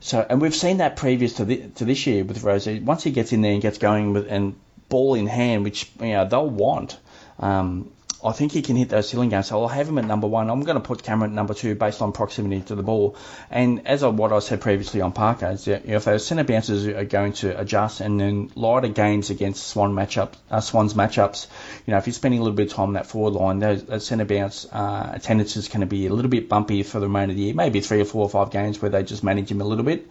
so 0.00 0.24
and 0.28 0.40
we've 0.40 0.54
seen 0.54 0.78
that 0.78 0.96
previous 0.96 1.34
to, 1.34 1.44
the, 1.44 1.68
to 1.76 1.84
this 1.84 2.06
year 2.06 2.24
with 2.24 2.42
Rozee. 2.42 2.82
Once 2.82 3.02
he 3.02 3.10
gets 3.10 3.34
in 3.34 3.42
there 3.42 3.52
and 3.52 3.60
gets 3.60 3.76
going 3.76 4.14
with 4.14 4.26
and 4.30 4.54
ball 4.88 5.14
in 5.14 5.26
hand, 5.26 5.64
which 5.64 5.90
you 6.00 6.12
know 6.12 6.26
they'll 6.26 6.48
want. 6.48 6.98
Um, 7.40 7.90
I 8.22 8.32
think 8.32 8.52
he 8.52 8.60
can 8.60 8.76
hit 8.76 8.90
those 8.90 9.08
ceiling 9.08 9.30
games. 9.30 9.46
So 9.46 9.62
I'll 9.62 9.68
have 9.68 9.88
him 9.88 9.96
at 9.96 10.04
number 10.04 10.26
one. 10.26 10.50
I'm 10.50 10.60
going 10.60 10.76
to 10.76 10.82
put 10.82 11.02
Cameron 11.02 11.30
at 11.30 11.34
number 11.34 11.54
two 11.54 11.74
based 11.74 12.02
on 12.02 12.12
proximity 12.12 12.60
to 12.62 12.74
the 12.74 12.82
ball. 12.82 13.16
And 13.50 13.86
as 13.86 14.02
of 14.02 14.18
what 14.18 14.30
I 14.32 14.40
said 14.40 14.60
previously 14.60 15.00
on 15.00 15.12
Parker, 15.12 15.56
if 15.66 16.04
those 16.04 16.26
centre 16.26 16.44
bounces 16.44 16.86
are 16.86 17.04
going 17.04 17.32
to 17.34 17.58
adjust 17.58 18.00
and 18.00 18.20
then 18.20 18.50
lighter 18.54 18.88
games 18.88 19.30
against 19.30 19.66
Swan 19.66 19.94
matchups, 19.94 20.34
uh, 20.50 20.60
Swans 20.60 20.92
matchups, 20.92 21.46
you 21.86 21.92
know, 21.92 21.98
if 21.98 22.06
you're 22.06 22.14
spending 22.14 22.40
a 22.40 22.42
little 22.42 22.56
bit 22.56 22.70
of 22.70 22.74
time 22.74 22.88
in 22.88 22.94
that 22.94 23.06
forward 23.06 23.32
line, 23.32 23.58
those, 23.58 23.84
those 23.84 24.06
centre 24.06 24.26
bounce 24.26 24.66
uh, 24.70 25.18
is 25.26 25.68
going 25.68 25.80
to 25.80 25.86
be 25.86 26.06
a 26.06 26.12
little 26.12 26.30
bit 26.30 26.48
bumpy 26.48 26.82
for 26.82 27.00
the 27.00 27.06
remainder 27.06 27.32
of 27.32 27.36
the 27.36 27.44
year. 27.44 27.54
Maybe 27.54 27.80
three 27.80 28.02
or 28.02 28.04
four 28.04 28.22
or 28.22 28.30
five 28.30 28.50
games 28.50 28.82
where 28.82 28.90
they 28.90 29.02
just 29.02 29.24
manage 29.24 29.50
him 29.50 29.62
a 29.62 29.64
little 29.64 29.84
bit. 29.84 30.06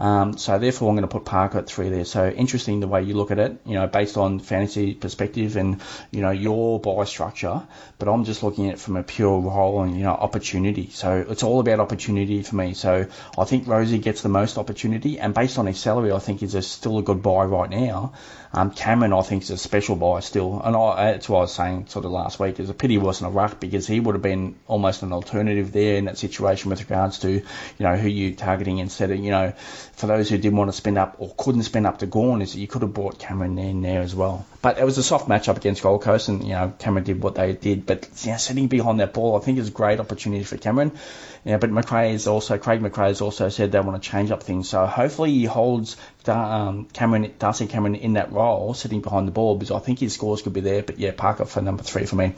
Um, 0.00 0.38
so 0.38 0.58
therefore, 0.58 0.88
I'm 0.88 0.96
going 0.96 1.06
to 1.06 1.12
put 1.12 1.26
Parker 1.26 1.58
at 1.58 1.66
three 1.66 1.90
there. 1.90 2.06
So 2.06 2.30
interesting 2.30 2.80
the 2.80 2.88
way 2.88 3.02
you 3.02 3.14
look 3.14 3.30
at 3.30 3.38
it, 3.38 3.60
you 3.66 3.74
know, 3.74 3.86
based 3.86 4.16
on 4.16 4.38
fantasy 4.38 4.94
perspective 4.94 5.56
and 5.56 5.80
you 6.10 6.22
know 6.22 6.30
your 6.30 6.80
buy 6.80 7.04
structure. 7.04 7.62
But 7.98 8.08
I'm 8.08 8.24
just 8.24 8.42
looking 8.42 8.68
at 8.68 8.74
it 8.74 8.80
from 8.80 8.96
a 8.96 9.02
pure 9.02 9.38
role 9.40 9.82
and 9.82 9.94
you 9.94 10.04
know 10.04 10.12
opportunity. 10.12 10.88
So 10.90 11.24
it's 11.28 11.42
all 11.42 11.60
about 11.60 11.80
opportunity 11.80 12.42
for 12.42 12.56
me. 12.56 12.72
So 12.72 13.06
I 13.38 13.44
think 13.44 13.66
Rozee 13.66 14.00
gets 14.00 14.22
the 14.22 14.30
most 14.30 14.56
opportunity, 14.56 15.18
and 15.20 15.34
based 15.34 15.58
on 15.58 15.66
his 15.66 15.78
salary, 15.78 16.12
I 16.12 16.18
think 16.18 16.40
he's 16.40 16.66
still 16.66 16.98
a 16.98 17.02
good 17.02 17.22
buy 17.22 17.44
right 17.44 17.68
now. 17.68 18.14
Um, 18.52 18.72
Cameron, 18.72 19.12
I 19.12 19.22
think, 19.22 19.44
is 19.44 19.50
a 19.50 19.56
special 19.56 19.94
buy 19.94 20.20
still, 20.20 20.60
and 20.60 20.74
I, 20.74 21.12
that's 21.12 21.28
what 21.28 21.38
I 21.38 21.40
was 21.42 21.54
saying 21.54 21.86
sort 21.86 22.04
of 22.04 22.10
last 22.10 22.40
week. 22.40 22.58
It's 22.58 22.68
a 22.68 22.74
pity 22.74 22.94
he 22.94 22.98
wasn't 22.98 23.30
a 23.30 23.32
ruck 23.32 23.60
because 23.60 23.86
he 23.86 24.00
would 24.00 24.16
have 24.16 24.22
been 24.22 24.56
almost 24.66 25.02
an 25.02 25.12
alternative 25.12 25.70
there 25.70 25.96
in 25.96 26.06
that 26.06 26.18
situation 26.18 26.68
with 26.68 26.80
regards 26.80 27.20
to 27.20 27.30
you 27.30 27.42
know 27.78 27.96
who 27.96 28.08
you 28.08 28.34
targeting 28.34 28.78
instead 28.78 29.12
of 29.12 29.18
you 29.18 29.30
know 29.30 29.52
for 29.92 30.08
those 30.08 30.28
who 30.28 30.36
didn't 30.36 30.58
want 30.58 30.68
to 30.68 30.76
spend 30.76 30.98
up 30.98 31.16
or 31.18 31.32
couldn't 31.38 31.62
spend 31.62 31.86
up 31.86 32.00
to 32.00 32.06
Gawn 32.06 32.42
is 32.42 32.56
you 32.56 32.66
could 32.66 32.82
have 32.82 32.92
bought 32.92 33.20
Cameron 33.20 33.56
in 33.58 33.82
there 33.82 34.02
as 34.02 34.16
well. 34.16 34.44
But 34.62 34.78
it 34.78 34.84
was 34.84 34.98
a 34.98 35.02
soft 35.02 35.28
matchup 35.28 35.56
against 35.56 35.82
Gold 35.82 36.02
Coast, 36.02 36.28
and 36.28 36.42
you 36.42 36.50
know 36.50 36.72
Cameron 36.78 37.04
did 37.04 37.22
what 37.22 37.36
they 37.36 37.52
did. 37.52 37.86
But 37.86 38.06
sitting 38.16 38.66
behind 38.66 38.98
that 38.98 39.14
ball, 39.14 39.36
I 39.36 39.40
think 39.40 39.58
is 39.58 39.68
a 39.68 39.72
great 39.72 40.00
opportunity 40.00 40.42
for 40.42 40.56
Cameron. 40.56 40.92
Yeah, 41.44 41.56
but 41.56 41.70
McRae 41.70 42.12
is 42.12 42.26
also 42.26 42.58
Craig 42.58 42.80
McRae 42.80 43.08
has 43.08 43.20
also 43.22 43.48
said 43.48 43.72
they 43.72 43.80
want 43.80 44.02
to 44.02 44.10
change 44.10 44.30
up 44.30 44.42
things. 44.42 44.68
So 44.68 44.84
hopefully 44.84 45.30
he 45.30 45.44
holds 45.44 45.96
um, 46.28 46.86
Cameron 46.86 47.32
Darcy 47.38 47.66
Cameron 47.66 47.94
in 47.94 48.14
that 48.14 48.32
role, 48.32 48.74
sitting 48.74 49.00
behind 49.00 49.26
the 49.26 49.32
ball, 49.32 49.56
because 49.56 49.70
I 49.70 49.78
think 49.78 49.98
his 49.98 50.14
scores 50.14 50.42
could 50.42 50.52
be 50.52 50.60
there. 50.60 50.82
But 50.82 50.98
yeah, 50.98 51.12
Parker 51.16 51.44
for 51.44 51.60
number 51.60 51.82
three 51.82 52.06
for 52.06 52.16
me. 52.16 52.34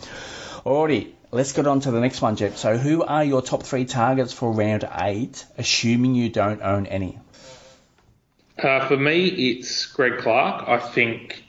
Alrighty, 0.64 1.10
let's 1.32 1.52
get 1.52 1.66
on 1.66 1.80
to 1.80 1.90
the 1.90 2.00
next 2.00 2.22
one, 2.22 2.36
Jeff. 2.36 2.56
So 2.56 2.76
who 2.76 3.02
are 3.02 3.24
your 3.24 3.42
top 3.42 3.64
three 3.64 3.84
targets 3.84 4.32
for 4.32 4.52
round 4.52 4.88
eight, 5.00 5.44
assuming 5.58 6.14
you 6.14 6.28
don't 6.28 6.62
own 6.62 6.86
any? 6.86 7.18
Uh, 8.58 8.86
for 8.86 8.96
me, 8.96 9.26
it's 9.26 9.86
Greg 9.86 10.18
Clark. 10.18 10.68
I 10.68 10.78
think 10.78 11.42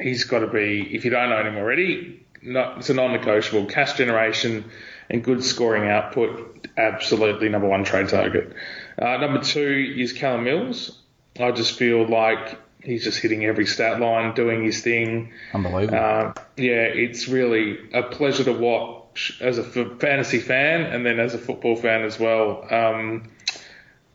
he's 0.00 0.24
got 0.24 0.40
to 0.40 0.46
be, 0.46 0.94
if 0.94 1.04
you 1.04 1.10
don't 1.10 1.32
own 1.32 1.46
him 1.46 1.56
already, 1.56 2.24
not, 2.42 2.78
it's 2.78 2.90
a 2.90 2.94
non-negotiable. 2.94 3.66
Cash 3.66 3.94
generation 3.94 4.70
and 5.10 5.24
good 5.24 5.42
scoring 5.42 5.88
output, 5.90 6.68
absolutely 6.76 7.48
number 7.48 7.66
one 7.66 7.84
trade 7.84 8.08
target. 8.08 8.52
Uh, 8.98 9.16
number 9.16 9.40
two 9.40 9.94
is 9.96 10.12
Callum 10.12 10.44
Mills. 10.44 10.98
I 11.38 11.50
just 11.50 11.78
feel 11.78 12.06
like 12.06 12.58
he's 12.82 13.04
just 13.04 13.18
hitting 13.18 13.44
every 13.44 13.66
stat 13.66 14.00
line, 14.00 14.34
doing 14.34 14.64
his 14.64 14.82
thing. 14.82 15.32
Unbelievable. 15.52 15.98
Uh, 15.98 16.32
yeah, 16.56 16.82
it's 16.82 17.28
really 17.28 17.78
a 17.92 18.02
pleasure 18.02 18.44
to 18.44 18.52
watch 18.52 19.40
as 19.40 19.58
a 19.58 19.64
fantasy 19.64 20.38
fan 20.38 20.82
and 20.82 21.04
then 21.04 21.18
as 21.18 21.34
a 21.34 21.38
football 21.38 21.76
fan 21.76 22.02
as 22.02 22.18
well. 22.18 22.66
Um, 22.72 23.30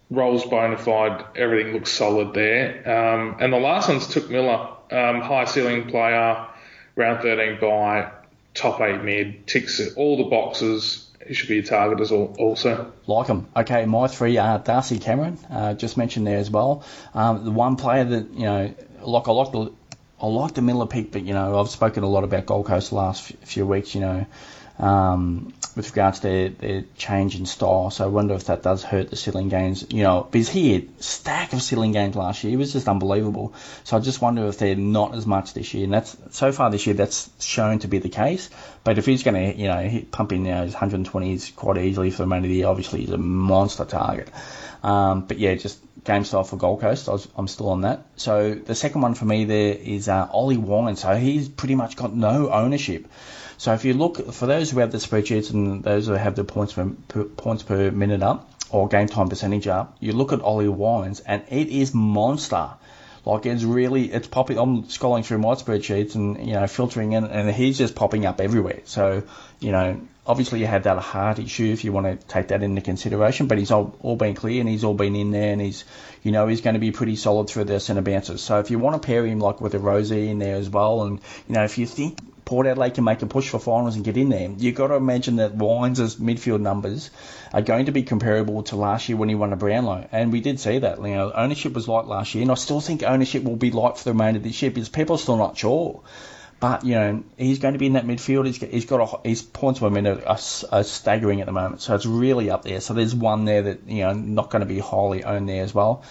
roles 0.09 0.45
bona 0.45 0.77
fide, 0.77 1.25
everything 1.35 1.73
looks 1.73 1.91
solid 1.91 2.33
there. 2.33 2.89
Um, 2.89 3.37
and 3.39 3.51
the 3.51 3.57
last 3.57 3.89
one's 3.89 4.07
Touk 4.07 4.29
Miller, 4.29 4.69
um, 4.91 5.21
high 5.21 5.45
ceiling 5.45 5.89
player, 5.89 6.47
round 6.95 7.21
13 7.21 7.59
by, 7.59 8.11
top 8.53 8.81
eight 8.81 9.03
mid, 9.03 9.47
ticks 9.47 9.93
all 9.95 10.17
the 10.17 10.29
boxes. 10.29 11.08
He 11.29 11.35
should 11.35 11.47
be 11.47 11.59
a 11.59 11.63
target 11.63 12.01
as 12.01 12.09
well, 12.09 12.35
also. 12.39 12.91
Like 13.05 13.27
him. 13.27 13.47
Okay, 13.55 13.85
my 13.85 14.07
three 14.07 14.37
are 14.37 14.57
Darcy 14.57 14.97
Cameron, 14.97 15.37
uh, 15.51 15.75
just 15.75 15.95
mentioned 15.95 16.25
there 16.25 16.39
as 16.39 16.49
well. 16.49 16.83
Um, 17.13 17.45
the 17.45 17.51
one 17.51 17.75
player 17.75 18.03
that 18.03 18.33
you 18.33 18.45
know, 18.45 18.73
like 19.03 19.27
I 19.27 19.31
like 19.31 19.51
the 19.51 19.71
I 20.19 20.25
like 20.25 20.55
the 20.55 20.63
Miller 20.63 20.87
pick, 20.87 21.11
but 21.11 21.23
you 21.23 21.35
know 21.35 21.59
I've 21.59 21.69
spoken 21.69 22.01
a 22.01 22.07
lot 22.07 22.23
about 22.23 22.47
Gold 22.47 22.65
Coast 22.65 22.91
last 22.91 23.21
few 23.45 23.67
weeks. 23.67 23.93
You 23.93 24.01
know, 24.01 24.25
um, 24.79 25.53
with 25.79 25.91
regards 25.91 26.19
to 26.19 26.49
their, 26.59 26.83
change 26.97 27.35
in 27.35 27.45
style. 27.45 27.89
So 27.89 28.03
I 28.03 28.07
wonder 28.07 28.33
if 28.33 28.45
that 28.45 28.63
does 28.63 28.83
hurt 28.83 29.09
the 29.09 29.15
ceiling 29.15 29.47
games. 29.47 29.85
You 29.89 30.03
know, 30.03 30.27
because 30.29 30.49
he 30.49 30.73
had 30.73 31.01
stack 31.01 31.53
of 31.53 31.61
ceiling 31.61 31.93
games 31.93 32.17
last 32.17 32.43
year. 32.43 32.53
It 32.53 32.57
was 32.57 32.73
just 32.73 32.89
unbelievable. 32.89 33.53
So 33.85 33.95
I 33.95 34.01
just 34.01 34.21
wonder 34.21 34.45
if 34.47 34.57
they're 34.57 34.75
not 34.75 35.15
as 35.15 35.25
much 35.25 35.53
this 35.53 35.73
year. 35.73 35.85
And 35.85 35.93
that's 35.93 36.17
so 36.31 36.51
far 36.51 36.69
this 36.69 36.85
year 36.85 36.95
that's 36.95 37.29
shown 37.39 37.79
to 37.79 37.87
be 37.87 37.99
the 37.99 38.09
case. 38.09 38.49
But 38.83 38.97
if 38.97 39.05
he's 39.05 39.23
going 39.23 39.35
to, 39.35 39.57
you 39.57 39.69
know, 39.69 40.01
pump 40.11 40.33
in 40.33 40.45
you 40.45 40.53
his 40.53 40.75
120s 40.75 41.55
quite 41.55 41.77
easily 41.77 42.11
for 42.11 42.17
the 42.17 42.23
remainder 42.23 42.47
of 42.47 42.49
the 42.49 42.57
year, 42.57 42.67
obviously 42.67 42.99
he's 42.99 43.11
a 43.11 43.17
monster 43.17 43.85
target. 43.85 44.29
Um, 44.83 45.21
but 45.21 45.39
yeah, 45.39 45.55
just 45.55 45.79
game 46.03 46.23
style 46.23 46.43
for 46.43 46.57
Gold 46.57 46.81
Coast. 46.81 47.09
I 47.09 47.17
am 47.37 47.47
still 47.47 47.69
on 47.69 47.81
that. 47.81 48.05
So 48.15 48.53
the 48.53 48.75
second 48.75 49.01
one 49.01 49.13
for 49.13 49.25
me 49.25 49.45
there 49.45 49.73
is 49.73 50.07
uh, 50.09 50.27
Ollie 50.31 50.57
Wine. 50.57 50.95
So 50.95 51.15
he's 51.15 51.49
pretty 51.49 51.75
much 51.75 51.95
got 51.95 52.13
no 52.13 52.49
ownership. 52.51 53.07
So 53.57 53.73
if 53.73 53.83
you 53.83 53.93
look 53.93 54.31
for 54.31 54.45
those 54.45 54.71
who 54.71 54.79
have 54.79 54.91
the 54.91 54.99
spreadsheets 54.99 55.51
and 55.51 55.83
those 55.83 56.07
who 56.07 56.13
have 56.13 56.35
the 56.35 56.43
points 56.43 56.73
per, 56.73 56.89
per 57.07 57.23
points 57.25 57.63
per 57.63 57.91
minute 57.91 58.23
up 58.23 58.49
or 58.69 58.87
game 58.87 59.07
time 59.07 59.29
percentage 59.29 59.67
up, 59.67 59.97
you 59.99 60.13
look 60.13 60.31
at 60.31 60.41
Ollie 60.41 60.69
Wines 60.69 61.19
and 61.19 61.43
it 61.49 61.67
is 61.67 61.93
monster. 61.93 62.69
Like 63.25 63.45
it's 63.45 63.63
really 63.63 64.11
it's 64.11 64.27
popping. 64.27 64.57
I'm 64.57 64.83
scrolling 64.83 65.25
through 65.25 65.39
my 65.39 65.55
spreadsheets 65.55 66.15
and 66.15 66.45
you 66.45 66.53
know 66.53 66.67
filtering 66.67 67.13
in, 67.13 67.25
and 67.25 67.51
he's 67.51 67.77
just 67.77 67.95
popping 67.95 68.25
up 68.25 68.39
everywhere. 68.41 68.81
So 68.85 69.23
you 69.59 69.71
know 69.71 70.01
obviously 70.25 70.59
you 70.59 70.67
have 70.67 70.83
that 70.83 70.99
heart 70.99 71.39
issue 71.39 71.71
if 71.73 71.83
you 71.83 71.91
want 71.91 72.05
to 72.05 72.27
take 72.27 72.49
that 72.49 72.61
into 72.61 72.81
consideration. 72.81 73.47
But 73.47 73.57
he's 73.57 73.71
all, 73.71 73.97
all 74.01 74.15
been 74.15 74.35
clear 74.35 74.59
and 74.59 74.69
he's 74.69 74.83
all 74.83 74.93
been 74.93 75.15
in 75.15 75.31
there 75.31 75.51
and 75.51 75.61
he's 75.61 75.83
you 76.23 76.31
know 76.31 76.47
he's 76.47 76.61
going 76.61 76.75
to 76.75 76.79
be 76.79 76.91
pretty 76.91 77.15
solid 77.15 77.49
through 77.49 77.65
the 77.65 77.79
centre 77.79 78.01
bounces. 78.01 78.41
So 78.41 78.59
if 78.59 78.71
you 78.71 78.79
want 78.79 79.01
to 79.01 79.05
pair 79.05 79.25
him 79.25 79.39
like 79.39 79.59
with 79.59 79.73
a 79.73 79.79
Rozee 79.79 80.29
in 80.29 80.39
there 80.39 80.55
as 80.55 80.69
well, 80.69 81.03
and 81.03 81.19
you 81.47 81.55
know 81.55 81.63
if 81.63 81.77
you 81.77 81.85
think 81.85 82.19
Port 82.49 82.65
Adelaide 82.65 82.95
can 82.95 83.03
make 83.03 83.21
a 83.21 83.27
push 83.27 83.47
for 83.47 83.59
finals 83.59 83.95
and 83.95 84.03
get 84.03 84.17
in 84.17 84.29
there. 84.29 84.49
You've 84.57 84.73
got 84.73 84.87
to 84.87 84.95
imagine 84.95 85.35
that 85.35 85.53
Wines' 85.53 86.15
midfield 86.15 86.61
numbers 86.61 87.11
are 87.53 87.61
going 87.61 87.85
to 87.85 87.91
be 87.91 88.01
comparable 88.01 88.63
to 88.63 88.75
last 88.75 89.07
year 89.07 89.19
when 89.19 89.29
he 89.29 89.35
won 89.35 89.53
a 89.53 89.55
Brownlow. 89.55 90.07
And 90.11 90.31
we 90.31 90.41
did 90.41 90.59
see 90.59 90.79
that. 90.79 90.97
You 90.97 91.13
know, 91.13 91.31
ownership 91.31 91.73
was 91.73 91.87
light 91.87 92.07
last 92.07 92.33
year, 92.33 92.41
and 92.41 92.49
I 92.49 92.55
still 92.55 92.81
think 92.81 93.03
ownership 93.03 93.43
will 93.43 93.55
be 93.55 93.69
light 93.69 93.99
for 93.99 94.03
the 94.03 94.13
remainder 94.13 94.39
of 94.39 94.43
this 94.43 94.59
year 94.63 94.71
because 94.71 94.89
people 94.89 95.13
are 95.13 95.19
still 95.19 95.37
not 95.37 95.59
sure. 95.59 96.01
But 96.59 96.85
you 96.85 96.95
know 96.95 97.23
he's 97.37 97.59
going 97.59 97.73
to 97.73 97.77
be 97.77 97.85
in 97.85 97.93
that 97.93 98.07
midfield. 98.07 98.47
He's 98.47 98.57
got, 98.57 98.69
he's 98.71 98.85
got 98.85 99.21
a, 99.23 99.27
his 99.29 99.43
points 99.43 99.79
per 99.79 99.91
minute 99.91 100.23
are, 100.25 100.39
are 100.71 100.83
staggering 100.83 101.41
at 101.41 101.45
the 101.45 101.53
moment, 101.53 101.81
so 101.81 101.93
it's 101.93 102.07
really 102.07 102.49
up 102.49 102.63
there. 102.63 102.81
So 102.81 102.95
there's 102.95 103.13
one 103.13 103.45
there 103.45 103.61
that 103.61 103.87
you 103.87 104.01
know 104.01 104.13
not 104.13 104.49
going 104.49 104.61
to 104.61 104.65
be 104.65 104.79
highly 104.79 105.23
owned 105.23 105.47
there 105.47 105.63
as 105.63 105.73
well. 105.73 106.03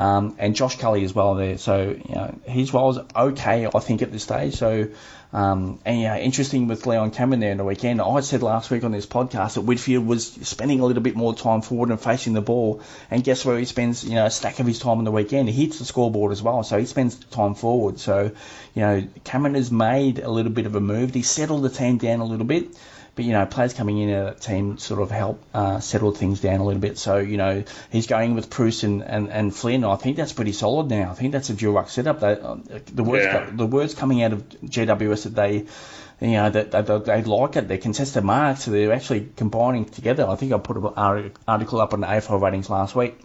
Um, 0.00 0.36
and 0.38 0.56
Josh 0.56 0.78
Kelly 0.78 1.04
as 1.04 1.14
well 1.14 1.34
there. 1.34 1.58
So 1.58 1.90
you 1.90 2.14
know, 2.14 2.38
his 2.44 2.72
role's 2.72 2.98
okay, 3.14 3.66
I 3.66 3.80
think, 3.80 4.02
at 4.02 4.10
this 4.10 4.22
stage. 4.22 4.54
So 4.54 4.88
um, 5.32 5.78
and 5.84 6.00
yeah, 6.00 6.16
interesting 6.18 6.66
with 6.66 6.86
Leon 6.86 7.12
Cameron 7.12 7.38
there 7.38 7.52
in 7.52 7.58
the 7.58 7.64
weekend. 7.64 8.00
I 8.00 8.20
said 8.20 8.42
last 8.42 8.70
week 8.70 8.82
on 8.82 8.90
this 8.90 9.06
podcast 9.06 9.54
that 9.54 9.60
Whitfield 9.60 10.04
was 10.04 10.26
spending 10.26 10.80
a 10.80 10.86
little 10.86 11.02
bit 11.02 11.14
more 11.14 11.34
time 11.34 11.62
forward 11.62 11.90
and 11.90 12.00
facing 12.00 12.32
the 12.32 12.40
ball. 12.40 12.82
And 13.10 13.22
guess 13.22 13.44
where 13.44 13.56
he 13.56 13.64
spends, 13.64 14.02
you 14.02 14.16
know, 14.16 14.26
a 14.26 14.30
stack 14.30 14.58
of 14.58 14.66
his 14.66 14.80
time 14.80 14.98
on 14.98 15.04
the 15.04 15.12
weekend? 15.12 15.48
He 15.48 15.64
hits 15.66 15.78
the 15.78 15.84
scoreboard 15.84 16.32
as 16.32 16.42
well. 16.42 16.64
So 16.64 16.78
he 16.78 16.86
spends 16.86 17.14
time 17.14 17.54
forward. 17.54 18.00
So, 18.00 18.32
you 18.74 18.82
know, 18.82 19.06
Cameron 19.22 19.54
has 19.54 19.70
made 19.70 20.18
a 20.18 20.30
little 20.30 20.52
bit 20.52 20.66
of 20.66 20.74
a 20.74 20.80
move. 20.80 21.14
He 21.14 21.22
settled 21.22 21.62
the 21.62 21.70
team 21.70 21.98
down 21.98 22.18
a 22.18 22.24
little 22.24 22.46
bit. 22.46 22.76
But 23.20 23.26
you 23.26 23.32
know, 23.34 23.44
players 23.44 23.74
coming 23.74 23.98
in 23.98 24.08
at 24.08 24.24
that 24.24 24.40
team 24.40 24.78
sort 24.78 25.02
of 25.02 25.10
help 25.10 25.44
uh, 25.52 25.80
settle 25.80 26.10
things 26.12 26.40
down 26.40 26.60
a 26.60 26.64
little 26.64 26.80
bit. 26.80 26.96
So 26.96 27.18
you 27.18 27.36
know, 27.36 27.64
he's 27.92 28.06
going 28.06 28.34
with 28.34 28.48
Preuss 28.48 28.82
and, 28.82 29.02
and, 29.02 29.28
and 29.28 29.54
Flynn. 29.54 29.84
I 29.84 29.96
think 29.96 30.16
that's 30.16 30.32
pretty 30.32 30.52
solid 30.52 30.88
now. 30.88 31.10
I 31.10 31.12
think 31.12 31.32
that's 31.32 31.50
a 31.50 31.52
dual 31.52 31.74
ruck 31.74 31.90
setup. 31.90 32.20
That 32.20 32.40
uh, 32.40 32.56
the 32.86 33.04
words 33.04 33.24
yeah. 33.26 33.50
the 33.52 33.66
words 33.66 33.92
coming 33.92 34.22
out 34.22 34.32
of 34.32 34.48
GWS 34.48 35.24
that 35.24 35.34
they 35.34 35.66
you 36.22 36.32
know, 36.32 36.48
that 36.48 36.70
they, 36.70 36.80
they, 36.80 36.98
they, 36.98 37.22
like 37.24 37.56
it. 37.56 37.68
They're 37.68 37.76
contested 37.76 38.24
marks, 38.24 38.62
so 38.62 38.70
they're 38.70 38.94
actually 38.94 39.28
combining 39.36 39.84
together. 39.84 40.26
I 40.26 40.36
think 40.36 40.54
I 40.54 40.58
put 40.58 40.78
an 40.78 41.32
article 41.46 41.78
up 41.78 41.92
on 41.92 42.00
the 42.00 42.06
AFL 42.06 42.40
ratings 42.40 42.70
last 42.70 42.96
week 42.96 43.20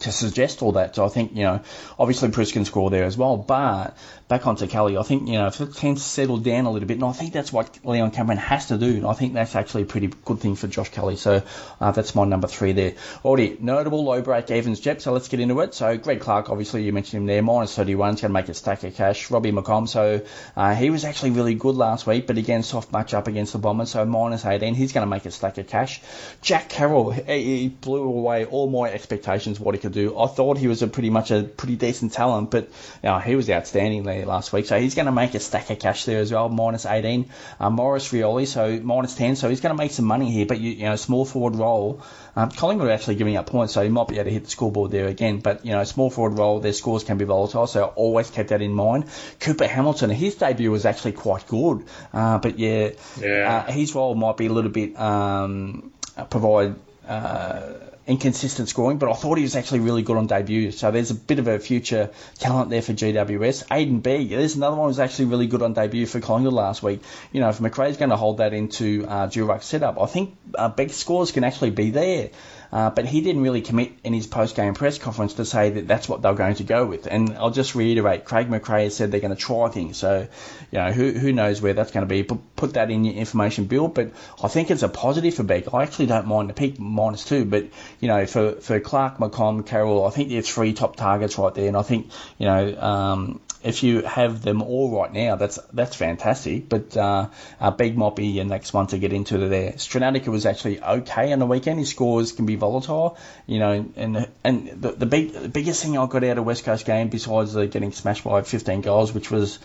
to 0.00 0.12
suggest 0.12 0.62
all 0.62 0.72
that. 0.72 0.94
So 0.94 1.04
I 1.04 1.08
think, 1.08 1.32
you 1.34 1.42
know, 1.42 1.60
obviously 1.98 2.30
Preuss 2.30 2.52
can 2.52 2.64
score 2.64 2.90
there 2.90 3.04
as 3.04 3.16
well, 3.16 3.36
but 3.36 3.96
back 4.28 4.46
onto 4.46 4.66
Kelly, 4.66 4.98
I 4.98 5.04
think, 5.04 5.28
you 5.28 5.34
know, 5.34 5.46
if 5.46 5.60
it 5.60 5.72
to 5.74 5.96
settle 5.96 6.38
down 6.38 6.66
a 6.66 6.70
little 6.70 6.88
bit, 6.88 6.94
and 6.94 7.04
I 7.04 7.12
think 7.12 7.32
that's 7.32 7.52
what 7.52 7.78
Leon 7.84 8.10
Cameron 8.10 8.38
has 8.38 8.66
to 8.68 8.78
do, 8.78 8.86
and 8.86 9.06
I 9.06 9.12
think 9.12 9.34
that's 9.34 9.54
actually 9.54 9.82
a 9.82 9.86
pretty 9.86 10.10
good 10.24 10.40
thing 10.40 10.56
for 10.56 10.66
Josh 10.66 10.88
Kelly. 10.90 11.14
So 11.14 11.42
uh, 11.80 11.92
that's 11.92 12.14
my 12.16 12.24
number 12.24 12.48
three 12.48 12.72
there. 12.72 12.94
Already, 13.24 13.56
notable 13.60 14.04
low 14.04 14.22
breakevens 14.22 14.82
Jep, 14.82 15.00
so 15.00 15.12
let's 15.12 15.28
get 15.28 15.38
into 15.38 15.60
it. 15.60 15.74
So 15.74 15.96
Greg 15.96 16.20
Clark, 16.20 16.50
obviously, 16.50 16.82
you 16.82 16.92
mentioned 16.92 17.22
him 17.22 17.26
there, 17.26 17.40
minus 17.40 17.74
31, 17.76 18.14
is 18.14 18.20
going 18.20 18.30
to 18.30 18.32
make 18.32 18.48
a 18.48 18.54
stack 18.54 18.82
of 18.82 18.96
cash. 18.96 19.30
Robbie 19.30 19.52
McComb, 19.52 19.88
so 19.88 20.22
uh, 20.56 20.74
he 20.74 20.90
was 20.90 21.04
actually 21.04 21.30
really 21.30 21.54
good 21.54 21.76
last 21.76 22.06
week, 22.06 22.26
but 22.26 22.36
again, 22.36 22.64
soft 22.64 22.92
match 22.92 23.14
up 23.14 23.28
against 23.28 23.52
the 23.52 23.58
Bombers, 23.58 23.90
so 23.90 24.04
minus 24.04 24.44
18, 24.44 24.74
he's 24.74 24.92
going 24.92 25.06
to 25.06 25.10
make 25.10 25.24
a 25.26 25.30
stack 25.30 25.56
of 25.58 25.68
cash. 25.68 26.00
Jack 26.42 26.68
Carroll, 26.68 27.10
he 27.10 27.68
blew 27.68 28.02
away 28.02 28.44
all 28.44 28.68
my 28.68 28.90
expectations 28.90 29.60
what 29.60 29.76
he 29.76 29.80
could 29.80 29.92
do. 29.92 30.18
I 30.18 30.26
thought 30.26 30.58
he 30.58 30.66
was 30.66 30.82
a 30.82 30.88
pretty 30.88 31.10
much 31.10 31.30
a 31.30 31.44
pretty 31.44 31.76
decent 31.76 32.12
talent, 32.12 32.50
but 32.50 32.64
you 33.04 33.08
know, 33.08 33.20
he 33.20 33.36
was 33.36 33.48
outstanding 33.48 34.02
there 34.02 34.15
last 34.24 34.52
week. 34.52 34.66
So 34.66 34.78
he's 34.78 34.94
going 34.94 35.06
to 35.06 35.12
make 35.12 35.34
a 35.34 35.40
stack 35.40 35.70
of 35.70 35.78
cash 35.78 36.04
there 36.04 36.20
as 36.20 36.32
well, 36.32 36.48
minus 36.48 36.86
18. 36.86 37.30
Uh, 37.60 37.70
Maurice 37.70 38.10
Rioli, 38.12 38.46
so 38.46 38.78
minus 38.82 39.14
10. 39.14 39.36
So 39.36 39.48
he's 39.48 39.60
going 39.60 39.76
to 39.76 39.82
make 39.82 39.92
some 39.92 40.04
money 40.04 40.30
here, 40.30 40.46
but 40.46 40.60
you, 40.60 40.72
you 40.72 40.84
know, 40.84 40.96
small 40.96 41.24
forward 41.24 41.56
role. 41.56 42.02
Um, 42.36 42.50
Collingwood 42.50 42.88
are 42.88 42.92
actually 42.92 43.14
giving 43.14 43.36
up 43.36 43.46
points, 43.46 43.72
so 43.72 43.82
he 43.82 43.88
might 43.88 44.08
be 44.08 44.16
able 44.16 44.24
to 44.24 44.30
hit 44.30 44.44
the 44.44 44.50
scoreboard 44.50 44.90
there 44.90 45.06
again. 45.06 45.40
But 45.40 45.64
you 45.64 45.72
know, 45.72 45.82
small 45.84 46.10
forward 46.10 46.38
role, 46.38 46.60
their 46.60 46.74
scores 46.74 47.02
can 47.02 47.16
be 47.16 47.24
volatile, 47.24 47.66
so 47.66 47.84
always 47.84 48.30
keep 48.30 48.48
that 48.48 48.60
in 48.60 48.72
mind. 48.72 49.06
Cooper 49.40 49.66
Hamilton, 49.66 50.10
his 50.10 50.34
debut 50.34 50.70
was 50.70 50.84
actually 50.84 51.12
quite 51.12 51.46
good, 51.46 51.86
uh, 52.12 52.38
but 52.38 52.58
yeah, 52.58 52.90
yeah. 53.18 53.64
Uh, 53.66 53.72
his 53.72 53.94
role 53.94 54.14
might 54.14 54.36
be 54.36 54.46
a 54.46 54.52
little 54.52 54.70
bit 54.70 54.98
um, 55.00 55.92
provide. 56.28 56.74
Uh, 57.08 57.74
inconsistent 58.06 58.68
scoring, 58.68 58.98
but 58.98 59.10
I 59.10 59.14
thought 59.14 59.36
he 59.36 59.42
was 59.42 59.56
actually 59.56 59.80
really 59.80 60.02
good 60.02 60.16
on 60.16 60.26
debut. 60.26 60.70
So 60.70 60.90
there's 60.90 61.10
a 61.10 61.14
bit 61.14 61.38
of 61.38 61.48
a 61.48 61.58
future 61.58 62.10
talent 62.38 62.70
there 62.70 62.82
for 62.82 62.92
GWS. 62.92 63.66
Aiden 63.66 64.02
B, 64.02 64.28
there's 64.28 64.54
another 64.54 64.76
one 64.76 64.88
who's 64.88 65.00
actually 65.00 65.26
really 65.26 65.46
good 65.46 65.62
on 65.62 65.72
debut 65.72 66.06
for 66.06 66.20
Collingwood 66.20 66.52
last 66.52 66.82
week. 66.82 67.02
You 67.32 67.40
know, 67.40 67.48
if 67.48 67.58
McRae's 67.58 67.96
going 67.96 68.10
to 68.10 68.16
hold 68.16 68.38
that 68.38 68.52
into 68.52 69.06
uh, 69.08 69.26
dual 69.26 69.48
ruck 69.48 69.62
setup, 69.62 70.00
I 70.00 70.06
think 70.06 70.36
uh, 70.54 70.68
big 70.68 70.90
scores 70.90 71.32
can 71.32 71.42
actually 71.42 71.70
be 71.70 71.90
there. 71.90 72.30
Uh, 72.72 72.90
but 72.90 73.06
he 73.06 73.20
didn't 73.20 73.42
really 73.42 73.62
commit 73.62 73.92
in 74.02 74.12
his 74.12 74.26
post-game 74.26 74.74
press 74.74 74.98
conference 74.98 75.34
to 75.34 75.44
say 75.44 75.70
that 75.70 75.86
that's 75.86 76.08
what 76.08 76.22
they're 76.22 76.34
going 76.34 76.56
to 76.56 76.64
go 76.64 76.84
with. 76.84 77.06
And 77.06 77.36
I'll 77.36 77.50
just 77.50 77.74
reiterate, 77.74 78.24
Craig 78.24 78.48
McRae 78.48 78.84
has 78.84 78.96
said 78.96 79.10
they're 79.10 79.20
going 79.20 79.34
to 79.34 79.40
try 79.40 79.68
things. 79.68 79.96
So, 79.96 80.28
you 80.72 80.78
know, 80.78 80.92
who, 80.92 81.12
who 81.12 81.32
knows 81.32 81.62
where 81.62 81.74
that's 81.74 81.92
going 81.92 82.06
to 82.06 82.08
be. 82.08 82.22
Put, 82.22 82.56
put 82.56 82.74
that 82.74 82.90
in 82.90 83.04
your 83.04 83.14
information 83.14 83.66
bill. 83.66 83.88
But 83.88 84.12
I 84.42 84.48
think 84.48 84.70
it's 84.70 84.82
a 84.82 84.88
positive 84.88 85.34
for 85.34 85.42
Begg. 85.44 85.68
I 85.72 85.82
actually 85.82 86.06
don't 86.06 86.26
mind 86.26 86.50
the 86.50 86.54
peak 86.54 86.78
minus 86.78 87.24
two. 87.24 87.44
But, 87.44 87.66
you 88.00 88.08
know, 88.08 88.26
for, 88.26 88.52
for 88.52 88.80
Clark, 88.80 89.18
McComb, 89.18 89.66
Carroll, 89.66 90.04
I 90.04 90.10
think 90.10 90.28
they're 90.28 90.42
three 90.42 90.72
top 90.72 90.96
targets 90.96 91.38
right 91.38 91.54
there. 91.54 91.68
And 91.68 91.76
I 91.76 91.82
think, 91.82 92.10
you 92.38 92.46
know, 92.46 92.80
um, 92.80 93.40
if 93.66 93.82
you 93.82 94.02
have 94.02 94.42
them 94.42 94.62
all 94.62 94.96
right 94.96 95.12
now, 95.12 95.34
that's 95.34 95.58
that's 95.72 95.96
fantastic. 95.96 96.68
But 96.68 96.96
uh, 96.96 97.28
uh, 97.60 97.70
Begg 97.72 97.98
might 97.98 98.14
be 98.14 98.28
your 98.28 98.44
next 98.44 98.72
one 98.72 98.86
to 98.88 98.98
get 98.98 99.12
into 99.12 99.38
there. 99.38 99.72
Strnadica 99.72 100.28
was 100.28 100.46
actually 100.46 100.80
okay 100.80 101.32
on 101.32 101.40
the 101.40 101.46
weekend. 101.46 101.80
His 101.80 101.90
scores 101.90 102.30
can 102.30 102.46
be 102.46 102.54
volatile, 102.54 103.18
you 103.46 103.58
know. 103.58 103.86
And 103.96 104.28
and 104.44 104.68
the, 104.80 104.92
the 104.92 105.06
big 105.06 105.32
the 105.32 105.48
biggest 105.48 105.82
thing 105.82 105.98
I 105.98 106.06
got 106.06 106.22
out 106.22 106.38
of 106.38 106.44
West 106.44 106.64
Coast 106.64 106.86
game 106.86 107.08
besides 107.08 107.56
uh, 107.56 107.64
getting 107.64 107.90
smashed 107.90 108.22
by 108.22 108.40
15 108.42 108.82
goals, 108.82 109.12
which 109.12 109.32
was 109.32 109.58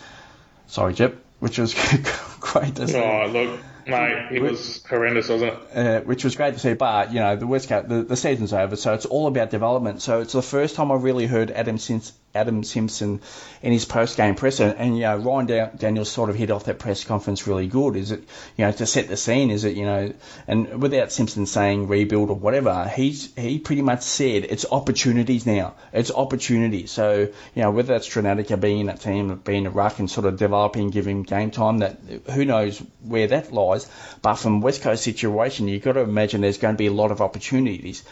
sorry, 0.66 0.94
Jep, 0.94 1.14
which 1.38 1.58
was 1.58 1.74
great 2.40 2.74
to 2.76 2.88
see. 2.88 2.98
Oh, 2.98 3.26
look, 3.28 3.60
Mate, 3.86 4.28
it 4.32 4.42
was 4.42 4.84
horrendous, 4.84 5.28
wasn't 5.28 5.52
it? 5.52 5.76
Uh, 5.76 6.00
which 6.00 6.24
was 6.24 6.36
great 6.36 6.54
to 6.54 6.60
see, 6.60 6.74
but 6.74 7.12
you 7.12 7.20
know 7.20 7.36
the 7.36 7.46
West 7.46 7.68
Coast, 7.68 7.88
the, 7.88 8.02
the 8.02 8.16
season's 8.16 8.52
over, 8.52 8.76
so 8.76 8.94
it's 8.94 9.06
all 9.06 9.26
about 9.26 9.50
development. 9.50 10.02
So 10.02 10.20
it's 10.20 10.32
the 10.32 10.42
first 10.42 10.76
time 10.76 10.92
I 10.92 10.96
really 10.96 11.26
heard 11.26 11.50
Adam 11.50 11.78
Simpson, 11.78 12.14
Adam 12.34 12.64
Simpson 12.64 13.20
in 13.60 13.72
his 13.72 13.84
post-game 13.84 14.34
presser, 14.34 14.74
and 14.78 14.96
you 14.96 15.02
know 15.02 15.16
Ryan 15.18 15.70
Daniels 15.76 16.10
sort 16.10 16.30
of 16.30 16.36
hit 16.36 16.50
off 16.50 16.64
that 16.64 16.78
press 16.78 17.04
conference 17.04 17.46
really 17.46 17.66
good. 17.66 17.94
Is 17.94 18.10
it 18.10 18.20
you 18.56 18.64
know 18.64 18.72
to 18.72 18.86
set 18.86 19.08
the 19.08 19.16
scene? 19.16 19.50
Is 19.50 19.64
it 19.64 19.76
you 19.76 19.84
know, 19.84 20.14
and 20.48 20.80
without 20.80 21.12
Simpson 21.12 21.46
saying 21.46 21.88
rebuild 21.88 22.30
or 22.30 22.36
whatever, 22.36 22.88
he's 22.88 23.34
he 23.36 23.58
pretty 23.58 23.82
much 23.82 24.02
said 24.02 24.44
it's 24.44 24.64
opportunities 24.70 25.44
now. 25.46 25.74
It's 25.92 26.10
opportunities. 26.10 26.90
So 26.90 27.28
you 27.54 27.62
know 27.62 27.70
whether 27.70 27.92
that's 27.92 28.08
Strnadica 28.08 28.58
being 28.58 28.80
in 28.80 28.86
that 28.86 29.00
team, 29.00 29.34
being 29.44 29.66
a 29.66 29.70
ruck 29.70 29.98
and 29.98 30.10
sort 30.10 30.26
of 30.26 30.38
developing, 30.38 30.90
giving 30.90 31.22
game 31.24 31.50
time, 31.50 31.78
that 31.78 31.98
who 32.30 32.44
knows 32.44 32.78
where 33.02 33.26
that 33.26 33.52
lies. 33.52 33.86
But 34.22 34.36
from 34.36 34.62
West 34.62 34.82
Coast 34.82 35.04
situation, 35.04 35.68
you've 35.68 35.82
got 35.82 35.92
to 35.92 36.00
imagine 36.00 36.40
there's 36.40 36.58
going 36.58 36.74
to 36.74 36.78
be 36.78 36.86
a 36.86 36.92
lot 36.92 37.10
of 37.10 37.20
opportunities. 37.20 38.02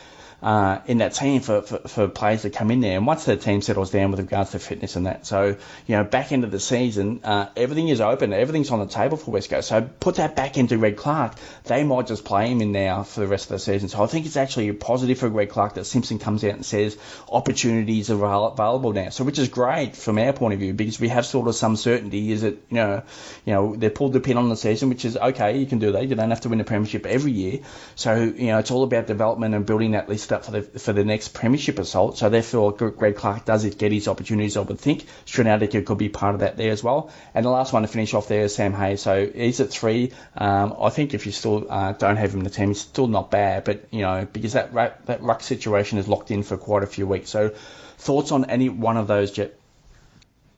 Uh, 0.42 0.81
in 0.87 0.98
that 0.98 1.12
team 1.12 1.42
for, 1.42 1.61
for, 1.61 1.79
for, 1.87 2.09
players 2.09 2.42
to 2.42 2.50
come 2.50 2.70
in 2.70 2.81
there. 2.81 2.96
And 2.96 3.07
once 3.07 3.26
the 3.26 3.37
team 3.37 3.61
settles 3.61 3.90
down 3.90 4.11
with 4.11 4.20
regards 4.20 4.53
to 4.53 4.59
fitness 4.59 4.96
and 4.96 5.05
that, 5.05 5.26
so 5.26 5.57
you 5.87 5.96
know, 5.96 6.03
back 6.03 6.33
into 6.33 6.46
the 6.46 6.59
season, 6.59 7.20
uh, 7.24 7.50
everything 7.57 7.88
is 7.88 8.00
open, 8.00 8.33
everything's 8.33 8.70
on 8.70 8.79
the 8.79 8.87
table 8.87 9.18
for 9.18 9.33
West 9.33 9.50
Coast. 9.50 9.68
So 9.68 9.83
put 10.00 10.14
that 10.14 10.37
back 10.37 10.57
into 10.57 10.79
Greg 10.79 10.96
Clark. 10.96 11.35
They 11.64 11.85
might 11.85 12.07
just 12.07 12.24
play 12.24 12.48
him 12.48 12.62
in 12.62 12.72
now 12.72 13.03
for 13.03 13.20
the 13.20 13.26
rest 13.26 13.50
of 13.50 13.50
the 13.50 13.59
season. 13.59 13.90
So 13.90 14.03
I 14.03 14.07
think 14.07 14.24
it's 14.24 14.38
actually 14.38 14.68
a 14.70 14.74
positive 14.74 15.18
for 15.18 15.29
Greg 15.29 15.50
Clark 15.50 15.74
that 15.74 15.85
Simpson 15.85 16.18
comes 16.18 16.42
out 16.42 16.55
and 16.55 16.64
says 16.64 16.96
opportunities 17.29 18.11
are 18.11 18.24
available 18.50 18.94
now. 18.94 19.11
So 19.11 19.24
which 19.24 19.38
is 19.38 19.48
great 19.48 19.94
from 19.94 20.16
our 20.16 20.33
point 20.33 20.55
of 20.55 20.61
view 20.61 20.72
because 20.72 20.98
we 20.98 21.09
have 21.09 21.26
sort 21.26 21.48
of 21.48 21.55
some 21.55 21.76
certainty. 21.76 22.33
Is 22.33 22.44
it 22.44 22.62
you 22.70 22.76
know, 22.76 23.03
you 23.44 23.53
know, 23.53 23.76
they 23.76 23.90
pulled 23.90 24.14
the 24.14 24.20
pin 24.20 24.38
on 24.38 24.48
the 24.48 24.57
season, 24.57 24.88
which 24.88 25.05
is 25.05 25.18
okay. 25.18 25.59
You 25.59 25.66
can 25.66 25.81
do 25.81 25.92
that. 25.92 26.09
You 26.09 26.14
don't 26.14 26.31
have 26.31 26.40
to 26.42 26.48
win 26.48 26.61
a 26.61 26.64
premiership 26.64 27.05
every 27.05 27.33
year. 27.33 27.61
So 27.94 28.14
you 28.14 28.46
know, 28.46 28.59
it's 28.59 28.70
all 28.70 28.85
about 28.85 29.07
development 29.07 29.55
and 29.55 29.66
building 29.66 29.90
that 29.90 30.09
list 30.09 30.30
up 30.33 30.45
for 30.45 30.53
the 30.53 30.62
for 30.62 30.93
the 30.93 31.05
next 31.05 31.29
premiership 31.29 31.79
assault. 31.79 32.19
So 32.19 32.29
therefore, 32.29 32.73
Greg 32.73 33.16
Clark 33.16 33.45
does 33.45 33.64
it 33.64 33.79
get 33.79 33.93
his 33.93 34.09
opportunities. 34.09 34.57
I 34.57 34.61
would 34.61 34.79
think 34.79 35.07
Strnadica 35.27 35.85
could 35.85 35.99
be 35.99 36.09
part 36.09 36.35
of 36.35 36.40
that 36.40 36.57
there 36.57 36.71
as 36.71 36.83
well. 36.83 37.11
And 37.35 37.45
the 37.45 37.51
last 37.51 37.73
one 37.73 37.83
to 37.83 37.88
finish 37.88 38.14
off 38.14 38.29
there 38.29 38.45
is 38.45 38.55
Sam 38.55 38.73
Hayes. 38.73 39.03
So 39.03 39.27
he's 39.27 39.61
at 39.61 39.71
three. 39.71 40.12
Um, 40.37 40.75
I 40.81 40.90
think 40.90 41.14
if 41.14 41.27
you 41.27 41.33
still 41.33 41.66
uh, 41.71 41.93
don't 41.93 42.16
have 42.16 42.33
him 42.33 42.40
in 42.40 42.45
the 42.45 42.51
team, 42.51 42.69
he's 42.69 42.81
still 42.81 43.09
not 43.09 43.31
bad. 43.31 43.64
But 43.64 43.87
you 43.90 44.03
know, 44.03 44.27
because 44.33 44.55
that 44.55 44.73
that 45.07 45.23
ruck 45.23 45.43
situation 45.43 45.99
is 45.99 46.09
locked 46.09 46.31
in 46.31 46.43
for 46.43 46.57
quite 46.57 46.83
a 46.83 46.87
few 46.87 47.07
weeks. 47.07 47.31
So 47.31 47.51
thoughts 47.99 48.33
on 48.33 48.47
any 48.47 48.69
one 48.69 48.97
of 48.97 49.07
those, 49.07 49.31
Jet? 49.31 49.57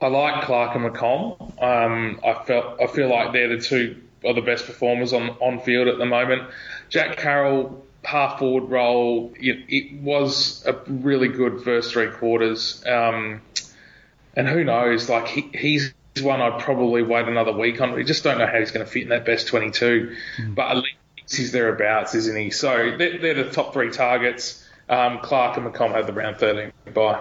I 0.00 0.08
like 0.08 0.44
Clark 0.44 0.74
and 0.74 0.84
McComb. 0.84 1.62
Um, 1.62 2.20
I 2.24 2.34
felt 2.44 2.80
I 2.80 2.86
feel 2.88 3.08
like 3.08 3.32
they're 3.32 3.56
the 3.56 3.62
two 3.62 4.02
of 4.24 4.34
the 4.34 4.42
best 4.42 4.66
performers 4.66 5.12
on 5.12 5.30
on 5.40 5.60
field 5.60 5.88
at 5.88 5.98
the 5.98 6.06
moment. 6.06 6.42
Jack 6.88 7.16
Carroll 7.16 7.84
half 8.04 8.38
forward 8.38 8.70
role. 8.70 9.32
It, 9.36 9.64
it, 9.68 10.00
was 10.00 10.64
a 10.66 10.76
really 10.86 11.28
good 11.28 11.62
first 11.62 11.92
three 11.92 12.10
quarters. 12.10 12.82
Um, 12.86 13.42
and 14.34 14.48
who 14.48 14.64
knows? 14.64 15.08
Like 15.08 15.28
he, 15.28 15.50
he's 15.54 15.94
one 16.20 16.40
I'd 16.40 16.60
probably 16.60 17.02
wait 17.02 17.28
another 17.28 17.52
week 17.52 17.80
on. 17.80 17.92
We 17.92 18.04
just 18.04 18.24
don't 18.24 18.38
know 18.38 18.46
how 18.46 18.58
he's 18.58 18.70
going 18.70 18.84
to 18.84 18.90
fit 18.90 19.04
in 19.04 19.08
that 19.10 19.24
best 19.24 19.46
22. 19.48 20.16
Mm. 20.38 20.54
But 20.54 20.70
at 20.70 20.76
least 20.76 20.96
he's 21.36 21.52
thereabouts, 21.52 22.14
isn't 22.14 22.36
he? 22.36 22.50
So 22.50 22.96
they're, 22.96 23.18
they're 23.18 23.44
the 23.44 23.50
top 23.50 23.72
three 23.72 23.90
targets. 23.90 24.66
Um, 24.88 25.20
Clark 25.20 25.56
and 25.56 25.66
McComb 25.66 25.92
have 25.92 26.06
the 26.06 26.12
round 26.12 26.36
13 26.36 26.72
bye. 26.92 27.20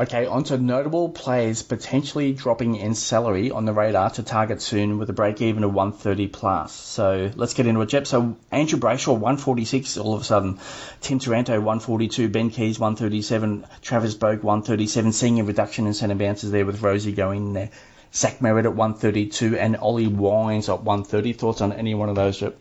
Okay, 0.00 0.24
on 0.24 0.44
to 0.44 0.56
notable 0.56 1.10
players 1.10 1.62
potentially 1.62 2.32
dropping 2.32 2.76
in 2.76 2.94
salary 2.94 3.50
on 3.50 3.66
the 3.66 3.74
radar 3.74 4.08
to 4.08 4.22
target 4.22 4.62
soon 4.62 4.96
with 4.96 5.10
a 5.10 5.12
break 5.12 5.42
even 5.42 5.62
of 5.62 5.74
130 5.74 6.26
plus. 6.28 6.72
So 6.72 7.30
let's 7.36 7.52
get 7.52 7.66
into 7.66 7.82
it, 7.82 7.90
Jep. 7.90 8.06
So 8.06 8.34
Andrew 8.50 8.78
Brayshaw 8.78 9.12
146 9.12 9.98
all 9.98 10.14
of 10.14 10.22
a 10.22 10.24
sudden, 10.24 10.58
Tim 11.02 11.18
Taranto 11.18 11.52
142, 11.52 12.30
Ben 12.30 12.48
Keays, 12.48 12.78
137, 12.78 13.66
Travis 13.82 14.14
Boak 14.14 14.42
137, 14.42 15.12
seeing 15.12 15.38
a 15.38 15.44
reduction 15.44 15.86
in 15.86 15.92
centre 15.92 16.14
bounces 16.14 16.50
there 16.50 16.64
with 16.64 16.80
Rozee 16.80 17.14
going 17.14 17.52
there. 17.52 17.68
Zach 18.14 18.38
Merrett 18.38 18.64
at 18.64 18.74
132 18.74 19.58
and 19.58 19.76
Ollie 19.76 20.06
Wines 20.06 20.70
at 20.70 20.82
130. 20.82 21.34
Thoughts 21.34 21.60
on 21.60 21.74
any 21.74 21.94
one 21.94 22.08
of 22.08 22.14
those, 22.14 22.38
Jep? 22.38 22.56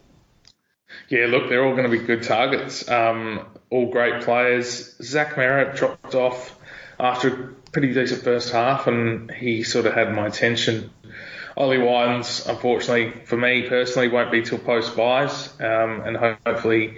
Yeah, 1.07 1.27
look, 1.27 1.47
they're 1.47 1.63
all 1.63 1.75
going 1.75 1.89
to 1.89 1.97
be 1.97 2.03
good 2.03 2.23
targets. 2.23 2.89
Um, 2.89 3.45
all 3.69 3.89
great 3.89 4.23
players. 4.23 4.95
Zach 5.01 5.35
Merrett 5.35 5.77
dropped 5.77 6.15
off 6.15 6.58
after 6.99 7.27
a 7.27 7.47
pretty 7.71 7.93
decent 7.93 8.23
first 8.23 8.51
half, 8.51 8.87
and 8.87 9.31
he 9.31 9.63
sort 9.63 9.85
of 9.85 9.93
had 9.93 10.13
my 10.13 10.27
attention. 10.27 10.89
Ollie 11.55 11.77
Wines, 11.77 12.45
unfortunately 12.47 13.11
for 13.25 13.35
me 13.35 13.67
personally, 13.67 14.07
won't 14.07 14.31
be 14.31 14.41
till 14.41 14.59
post 14.59 14.95
buys, 14.95 15.49
um, 15.59 16.01
and 16.01 16.17
hopefully 16.45 16.95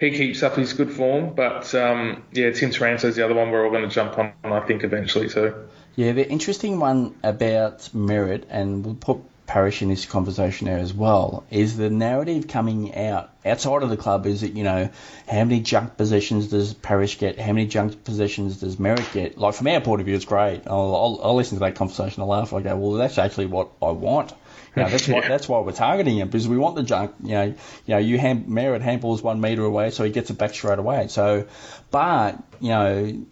he 0.00 0.10
keeps 0.10 0.42
up 0.42 0.56
his 0.56 0.72
good 0.72 0.92
form. 0.92 1.34
But 1.34 1.74
um, 1.74 2.22
yeah, 2.32 2.50
Tim 2.52 2.70
Taranto 2.70 3.08
is 3.08 3.16
the 3.16 3.24
other 3.24 3.34
one 3.34 3.50
we're 3.50 3.64
all 3.64 3.70
going 3.70 3.88
to 3.88 3.94
jump 3.94 4.18
on, 4.18 4.32
I 4.44 4.60
think, 4.60 4.84
eventually 4.84 5.28
too. 5.28 5.54
Yeah, 5.96 6.12
the 6.12 6.28
interesting 6.28 6.80
one 6.80 7.14
about 7.22 7.78
Merrett, 7.94 8.44
and 8.50 8.84
we'll 8.84 8.96
put 8.96 9.20
Parish 9.46 9.82
in 9.82 9.88
this 9.88 10.06
conversation 10.06 10.66
there 10.66 10.78
as 10.78 10.92
well, 10.92 11.44
is 11.50 11.76
the 11.76 11.90
narrative 11.90 12.48
coming 12.48 12.94
out 12.94 13.30
outside 13.44 13.82
of 13.82 13.90
the 13.90 13.96
club 13.96 14.26
is 14.26 14.40
that, 14.40 14.56
you 14.56 14.64
know, 14.64 14.90
how 15.28 15.44
many 15.44 15.60
junk 15.60 15.96
positions 15.96 16.48
does 16.48 16.72
Parish 16.72 17.18
get? 17.18 17.38
How 17.38 17.52
many 17.52 17.66
junk 17.66 18.04
positions 18.04 18.60
does 18.60 18.76
Merrett 18.76 19.12
get? 19.12 19.36
Like, 19.36 19.54
from 19.54 19.66
our 19.66 19.80
point 19.80 20.00
of 20.00 20.06
view, 20.06 20.16
it's 20.16 20.24
great. 20.24 20.62
I'll, 20.66 20.94
I'll, 20.96 21.20
I'll 21.22 21.34
listen 21.34 21.58
to 21.58 21.64
that 21.64 21.74
conversation, 21.74 22.22
I'll 22.22 22.28
laugh, 22.28 22.52
I 22.52 22.62
go, 22.62 22.76
well, 22.76 22.92
that's 22.92 23.18
actually 23.18 23.46
what 23.46 23.70
I 23.82 23.90
want. 23.90 24.32
You 24.76 24.82
know, 24.82 24.88
that's 24.88 25.08
why 25.08 25.20
that's 25.26 25.48
why 25.48 25.60
we're 25.60 25.72
targeting 25.72 26.18
him 26.18 26.28
because 26.28 26.48
we 26.48 26.58
want 26.58 26.74
the 26.76 26.82
junk. 26.82 27.14
You 27.22 27.32
know, 27.32 27.44
you 27.44 27.54
know, 27.86 27.98
you 27.98 28.18
hand 28.18 28.46
Merrett 28.46 28.82
handballs 28.82 29.22
one 29.22 29.40
meter 29.40 29.64
away, 29.64 29.90
so 29.90 30.04
he 30.04 30.10
gets 30.10 30.30
it 30.30 30.38
back 30.38 30.54
straight 30.54 30.78
away. 30.78 31.08
So, 31.08 31.46
but 31.90 32.42
you 32.60 32.70
know, 32.70 33.24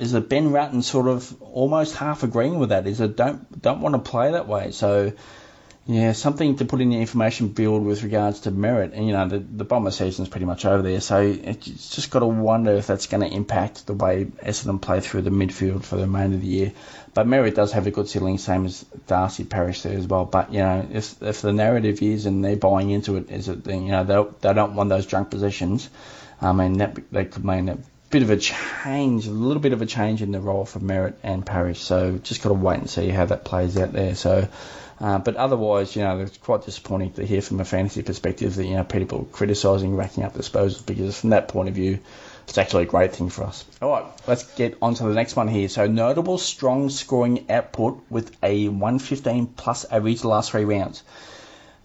is 0.00 0.12
that 0.12 0.28
Ben 0.28 0.50
Rutten 0.50 0.82
sort 0.82 1.08
of 1.08 1.42
almost 1.42 1.96
half 1.96 2.22
agreeing 2.22 2.58
with 2.58 2.70
that? 2.70 2.86
Is 2.86 2.98
that 2.98 3.16
don't 3.16 3.60
don't 3.60 3.80
want 3.80 3.94
to 3.94 4.10
play 4.10 4.32
that 4.32 4.48
way? 4.48 4.70
So 4.70 5.12
yeah, 5.88 6.12
something 6.12 6.56
to 6.56 6.64
put 6.64 6.80
in 6.80 6.90
the 6.90 7.00
information 7.00 7.54
field 7.54 7.84
with 7.84 8.02
regards 8.02 8.40
to 8.40 8.50
Merrett. 8.50 8.92
And, 8.92 9.06
you 9.06 9.12
know, 9.12 9.28
the, 9.28 9.38
the 9.38 9.64
Bomber 9.64 9.92
season's 9.92 10.28
pretty 10.28 10.46
much 10.46 10.64
over 10.64 10.82
there, 10.82 11.00
so 11.00 11.20
it's 11.20 11.94
just 11.94 12.10
got 12.10 12.20
to 12.20 12.26
wonder 12.26 12.72
if 12.72 12.88
that's 12.88 13.06
going 13.06 13.28
to 13.28 13.34
impact 13.34 13.86
the 13.86 13.94
way 13.94 14.24
Essendon 14.24 14.80
play 14.80 15.00
through 15.00 15.22
the 15.22 15.30
midfield 15.30 15.84
for 15.84 15.94
the 15.94 16.02
remainder 16.02 16.36
of 16.36 16.42
the 16.42 16.48
year. 16.48 16.72
But 17.14 17.28
Merrett 17.28 17.54
does 17.54 17.72
have 17.72 17.86
a 17.86 17.92
good 17.92 18.08
ceiling, 18.08 18.38
same 18.38 18.66
as 18.66 18.84
Darcy 19.06 19.44
Parish 19.44 19.82
there 19.82 19.96
as 19.96 20.06
well. 20.08 20.24
But, 20.24 20.52
you 20.52 20.58
know, 20.58 20.88
if 20.92 21.22
if 21.22 21.40
the 21.40 21.52
narrative 21.52 22.02
is 22.02 22.26
and 22.26 22.44
they're 22.44 22.56
buying 22.56 22.90
into 22.90 23.16
it, 23.16 23.30
is 23.30 23.46
that, 23.46 23.64
you 23.66 23.92
know, 23.92 24.04
they, 24.04 24.48
they 24.48 24.54
don't 24.54 24.74
want 24.74 24.90
those 24.90 25.06
drunk 25.06 25.30
positions, 25.30 25.88
I 26.42 26.52
mean, 26.52 26.78
that, 26.78 26.98
that 27.12 27.30
could 27.30 27.44
mean 27.44 27.68
a 27.68 27.78
bit 28.16 28.22
of 28.22 28.30
a 28.30 28.38
change, 28.38 29.26
a 29.26 29.30
little 29.30 29.60
bit 29.60 29.74
of 29.74 29.82
a 29.82 29.86
change 29.86 30.22
in 30.22 30.32
the 30.32 30.40
role 30.40 30.64
for 30.64 30.80
Merrett 30.80 31.16
and 31.22 31.44
Parish. 31.44 31.80
So 31.80 32.16
just 32.16 32.42
got 32.42 32.48
to 32.48 32.54
wait 32.54 32.78
and 32.78 32.88
see 32.88 33.10
how 33.10 33.26
that 33.26 33.44
plays 33.44 33.76
out 33.76 33.92
there. 33.92 34.14
So, 34.14 34.48
uh, 34.98 35.18
but 35.18 35.36
otherwise, 35.36 35.94
you 35.94 36.02
know, 36.02 36.20
it's 36.20 36.38
quite 36.38 36.64
disappointing 36.64 37.12
to 37.12 37.26
hear 37.26 37.42
from 37.42 37.60
a 37.60 37.66
fantasy 37.66 38.00
perspective 38.00 38.54
that, 38.54 38.64
you 38.64 38.76
know, 38.76 38.84
people 38.84 39.28
criticising 39.32 39.94
racking 39.94 40.24
up 40.24 40.32
disposals 40.32 40.86
because 40.86 41.20
from 41.20 41.30
that 41.30 41.48
point 41.48 41.68
of 41.68 41.74
view, 41.74 41.98
it's 42.48 42.56
actually 42.56 42.84
a 42.84 42.86
great 42.86 43.12
thing 43.12 43.28
for 43.28 43.44
us. 43.44 43.66
All 43.82 43.90
right, 43.90 44.06
let's 44.26 44.44
get 44.54 44.78
on 44.80 44.94
to 44.94 45.02
the 45.02 45.12
next 45.12 45.36
one 45.36 45.48
here. 45.48 45.68
So, 45.68 45.86
notable 45.86 46.38
strong 46.38 46.88
scoring 46.88 47.50
output 47.50 48.02
with 48.08 48.34
a 48.42 48.68
115 48.68 49.48
plus 49.48 49.84
average 49.84 50.22
the 50.22 50.28
last 50.28 50.52
three 50.52 50.64
rounds. 50.64 51.02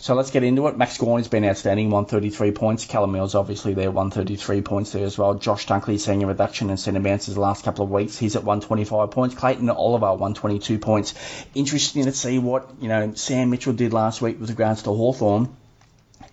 So 0.01 0.15
let's 0.15 0.31
get 0.31 0.41
into 0.43 0.65
it. 0.65 0.75
Max 0.75 0.97
Gawney's 0.97 1.27
been 1.27 1.45
outstanding, 1.45 1.91
133 1.91 2.53
points. 2.53 2.85
Callum 2.85 3.11
Mills 3.11 3.35
obviously 3.35 3.75
there, 3.75 3.91
133 3.91 4.63
points 4.63 4.93
there 4.93 5.05
as 5.05 5.15
well. 5.15 5.35
Josh 5.35 5.67
Dunkley 5.67 5.99
seeing 5.99 6.23
a 6.23 6.25
reduction 6.25 6.71
in 6.71 6.77
centre 6.77 6.99
bounces 6.99 7.35
the 7.35 7.39
last 7.39 7.63
couple 7.63 7.85
of 7.85 7.91
weeks. 7.91 8.17
He's 8.17 8.35
at 8.35 8.43
125 8.43 9.11
points. 9.11 9.35
Clayton 9.35 9.69
Oliver, 9.69 10.07
122 10.07 10.79
points. 10.79 11.13
Interesting 11.53 12.05
to 12.05 12.13
see 12.13 12.39
what, 12.39 12.67
you 12.81 12.87
know, 12.87 13.13
Sam 13.13 13.51
Mitchell 13.51 13.73
did 13.73 13.93
last 13.93 14.23
week 14.23 14.39
with 14.39 14.49
regards 14.49 14.81
to 14.83 14.89
Hawthorn. 14.89 15.55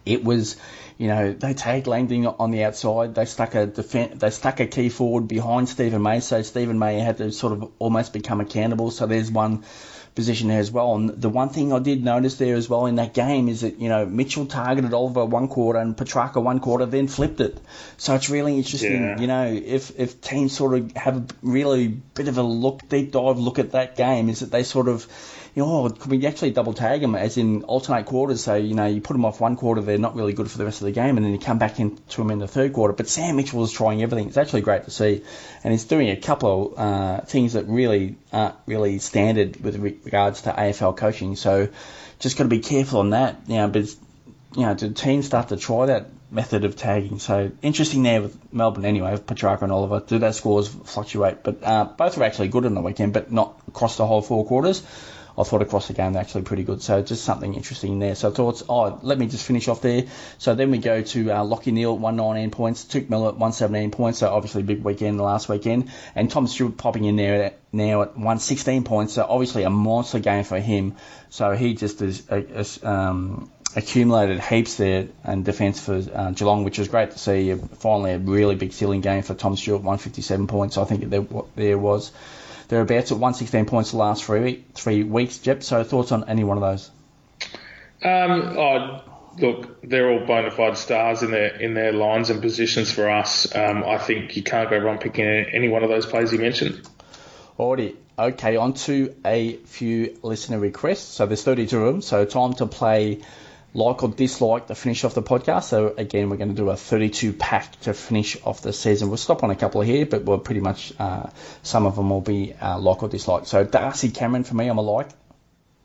It 0.07 0.24
was, 0.24 0.57
you 0.96 1.09
know, 1.09 1.35
they 1.35 1.52
tagged 1.52 1.87
Langdon 1.87 2.26
on 2.26 2.50
the 2.50 2.64
outside. 2.64 3.14
They 3.14 3.26
stuck 3.26 3.54
a 3.54 3.66
they 3.66 4.31
stuck 4.31 4.61
a 4.61 4.66
key 4.66 4.88
forward 4.88 5.28
behind 5.28 5.68
Stephen 5.68 6.00
May, 6.00 6.20
so 6.20 6.40
Stephen 6.40 6.78
May 6.78 7.00
had 7.00 7.18
to 7.18 7.33
sort 7.33 7.52
of 7.52 7.70
almost 7.78 8.14
become 8.14 8.40
accountable. 8.40 8.90
So 8.90 9.04
there's 9.04 9.31
one 9.31 9.64
position 10.18 10.48
there 10.48 10.59
as 10.59 10.72
well. 10.72 10.96
And 10.96 11.11
the 11.11 11.28
one 11.28 11.50
thing 11.50 11.72
I 11.72 11.78
did 11.78 12.02
notice 12.02 12.38
there 12.38 12.57
as 12.57 12.68
well 12.68 12.87
in 12.87 12.96
that 12.96 13.14
game 13.14 13.46
is 13.48 13.61
that, 13.61 13.78
you 13.78 13.88
know, 13.88 14.04
Mitchell 14.04 14.46
targeted 14.46 14.92
Oliver 14.92 15.24
one 15.24 15.46
quarter 15.46 15.78
and 15.78 15.96
Petrarca 15.96 16.40
one 16.40 16.59
quarter, 16.59 16.87
then 16.87 17.07
flipped 17.07 17.40
it. 17.40 17.57
So 17.98 18.16
it's 18.16 18.28
really 18.28 18.57
interesting, 18.57 19.00
yeah. 19.00 19.20
you 19.20 19.28
know, 19.28 19.46
if, 19.46 19.96
if 19.96 20.20
teams 20.20 20.57
sort 20.57 20.74
of 20.74 20.90
have 20.96 21.16
a 21.18 21.26
really 21.40 21.87
bit 21.87 22.26
of 22.26 22.37
a 22.37 22.42
look, 22.42 22.88
deep 22.88 23.12
dive 23.12 23.38
look 23.38 23.61
at 23.61 23.70
that 23.72 23.96
game, 23.96 24.28
is 24.28 24.40
that 24.40 24.50
they 24.50 24.64
sort 24.64 24.88
of, 24.88 25.07
oh, 25.60 25.88
could 25.88 26.10
we 26.10 26.26
actually 26.26 26.50
double 26.50 26.72
tag 26.72 27.00
them 27.00 27.14
as 27.14 27.36
in 27.36 27.62
alternate 27.64 28.06
quarters? 28.06 28.42
So, 28.42 28.54
you 28.54 28.74
know, 28.74 28.86
you 28.86 29.00
put 29.00 29.14
them 29.14 29.24
off 29.24 29.40
one 29.40 29.56
quarter, 29.56 29.80
they're 29.80 29.98
not 29.98 30.16
really 30.16 30.32
good 30.32 30.50
for 30.50 30.58
the 30.58 30.64
rest 30.64 30.80
of 30.80 30.86
the 30.86 30.92
game, 30.92 31.16
and 31.16 31.24
then 31.24 31.32
you 31.32 31.38
come 31.38 31.58
back 31.58 31.78
into 31.80 32.16
them 32.16 32.30
in 32.30 32.38
the 32.38 32.48
third 32.48 32.72
quarter. 32.72 32.92
But 32.92 33.08
Sam 33.08 33.36
Mitchell 33.36 33.62
is 33.64 33.72
trying 33.72 34.02
everything. 34.02 34.28
It's 34.28 34.36
actually 34.36 34.62
great 34.62 34.84
to 34.84 34.90
see. 34.90 35.22
And 35.64 35.72
he's 35.72 35.84
doing 35.84 36.10
a 36.10 36.16
couple 36.16 36.72
of 36.72 36.78
uh, 36.78 37.20
things 37.22 37.54
that 37.54 37.66
really 37.66 38.16
aren't 38.32 38.56
really 38.66 38.98
standard 38.98 39.62
with 39.62 39.76
regards 39.76 40.42
to 40.42 40.52
AFL 40.52 40.96
coaching. 40.96 41.36
So 41.36 41.68
just 42.18 42.36
got 42.36 42.44
to 42.44 42.50
be 42.50 42.60
careful 42.60 43.00
on 43.00 43.10
that. 43.10 43.40
You 43.46 43.56
know, 43.56 43.68
but, 43.68 43.86
you 44.56 44.62
know, 44.62 44.74
do 44.74 44.92
teams 44.92 45.26
start 45.26 45.48
to 45.48 45.56
try 45.56 45.86
that 45.86 46.10
method 46.30 46.64
of 46.64 46.76
tagging. 46.76 47.18
So 47.18 47.50
interesting 47.62 48.02
there 48.02 48.22
with 48.22 48.52
Melbourne 48.52 48.84
anyway, 48.84 49.12
with 49.12 49.26
Petrarca 49.26 49.64
and 49.64 49.72
Oliver. 49.72 50.02
Do 50.06 50.18
their 50.18 50.32
scores 50.32 50.68
fluctuate? 50.68 51.42
But 51.42 51.62
uh, 51.62 51.84
both 51.84 52.16
were 52.16 52.24
actually 52.24 52.48
good 52.48 52.66
on 52.66 52.74
the 52.74 52.82
weekend, 52.82 53.12
but 53.12 53.32
not 53.32 53.58
across 53.68 53.96
the 53.96 54.06
whole 54.06 54.22
four 54.22 54.44
quarters. 54.46 54.82
I 55.38 55.44
thought 55.44 55.62
across 55.62 55.87
the 55.87 55.94
game 55.94 56.12
they're 56.12 56.22
actually 56.22 56.42
pretty 56.42 56.64
good. 56.64 56.83
So 56.83 57.01
just 57.03 57.24
something 57.24 57.55
interesting 57.55 57.98
there. 57.98 58.14
So 58.14 58.31
I 58.31 58.35
thought, 58.35 58.62
oh, 58.68 58.98
let 59.03 59.18
me 59.18 59.27
just 59.27 59.46
finish 59.46 59.68
off 59.68 59.81
there. 59.81 60.05
So 60.38 60.55
then 60.55 60.70
we 60.70 60.79
go 60.79 61.03
to 61.03 61.31
uh, 61.31 61.44
Lachie 61.44 61.72
Neale, 61.72 61.96
119 61.96 62.51
points, 62.51 62.85
Touk 62.85 63.09
Miller 63.09 63.29
at 63.29 63.35
117 63.35 63.90
points. 63.92 64.18
So 64.18 64.29
obviously 64.29 64.62
big 64.62 64.83
weekend 64.83 65.20
last 65.20 65.48
weekend, 65.48 65.90
and 66.14 66.31
Tom 66.31 66.46
Stewart 66.46 66.77
popping 66.77 67.05
in 67.05 67.16
there 67.16 67.44
at, 67.44 67.59
now 67.72 68.03
at 68.03 68.16
116 68.16 68.85
points. 68.85 69.12
So 69.12 69.27
obviously 69.29 69.62
a 69.62 69.70
monster 69.70 70.18
game 70.18 70.44
for 70.44 70.59
him. 70.59 70.96
So 71.31 71.53
he 71.53 71.74
just 71.74 72.03
is, 72.03 72.29
is 72.29 72.83
um, 72.83 73.51
accumulated 73.77 74.41
heaps 74.41 74.76
there 74.76 75.09
in 75.26 75.43
defence 75.45 75.78
for 75.78 76.03
uh, 76.12 76.30
Geelong, 76.32 76.64
which 76.64 76.78
was 76.78 76.89
great 76.89 77.12
to 77.12 77.18
see. 77.18 77.55
Finally, 77.55 78.12
a 78.12 78.18
really 78.18 78.57
big 78.57 78.72
ceiling 78.72 79.03
game 79.03 79.22
for 79.22 79.34
Tom 79.34 79.57
Stewart, 79.57 79.82
157 79.82 80.47
points. 80.47 80.78
I 80.78 80.84
think 80.84 81.09
there, 81.09 81.26
there 81.55 81.78
was 81.78 82.11
thereabouts 82.68 83.10
at 83.10 83.18
116 83.18 83.66
points 83.66 83.90
the 83.90 83.96
last 83.96 84.24
three 84.24 84.64
three 84.74 85.02
weeks. 85.02 85.38
Jep, 85.38 85.62
so 85.62 85.82
thoughts 85.84 86.12
on 86.12 86.28
any 86.28 86.44
one 86.44 86.56
of 86.56 86.62
those? 86.62 86.90
Um, 88.02 88.56
oh, 88.56 89.02
look, 89.38 89.82
they're 89.82 90.10
all 90.10 90.24
bona 90.26 90.50
fide 90.50 90.76
stars 90.76 91.22
in 91.22 91.30
their 91.30 91.56
in 91.56 91.74
their 91.74 91.92
lines 91.92 92.30
and 92.30 92.40
positions 92.40 92.92
for 92.92 93.10
us. 93.10 93.54
Um, 93.54 93.84
I 93.84 93.98
think 93.98 94.36
you 94.36 94.42
can't 94.42 94.70
go 94.70 94.78
wrong 94.78 94.98
picking 94.98 95.26
any 95.26 95.68
one 95.68 95.82
of 95.82 95.90
those 95.90 96.06
players 96.06 96.32
you 96.32 96.38
mentioned. 96.38 96.88
Alrighty, 97.58 97.96
okay, 98.18 98.56
on 98.56 98.74
to 98.74 99.14
a 99.24 99.56
few 99.56 100.16
listener 100.22 100.60
requests. 100.60 101.08
So 101.08 101.26
there's 101.26 101.42
32 101.42 101.76
of 101.76 101.92
them, 101.92 102.02
so 102.02 102.24
time 102.24 102.52
to 102.54 102.66
play 102.66 103.22
like 103.74 104.02
or 104.02 104.08
dislike 104.08 104.66
to 104.68 104.74
finish 104.74 105.04
off 105.04 105.14
the 105.14 105.22
podcast. 105.22 105.64
So 105.64 105.94
again, 105.96 106.30
we're 106.30 106.36
going 106.36 106.50
to 106.50 106.54
do 106.54 106.70
a 106.70 106.76
32 106.76 107.32
pack 107.32 107.78
to 107.80 107.94
finish 107.94 108.36
off 108.44 108.62
the 108.62 108.72
season. 108.72 109.08
We'll 109.08 109.18
stop 109.18 109.44
on 109.44 109.50
a 109.50 109.56
couple 109.56 109.80
here, 109.82 110.06
but 110.06 110.24
we'll 110.24 110.38
pretty 110.38 110.60
much 110.60 110.92
uh, 110.98 111.28
some 111.62 111.86
of 111.86 111.96
them 111.96 112.10
will 112.10 112.20
be 112.20 112.54
uh, 112.54 112.78
like 112.78 113.02
or 113.02 113.08
dislike. 113.08 113.46
So 113.46 113.64
Darcy 113.64 114.10
Cameron 114.10 114.44
for 114.44 114.54
me, 114.54 114.68
I'm 114.68 114.78
a 114.78 114.82
like. 114.82 115.10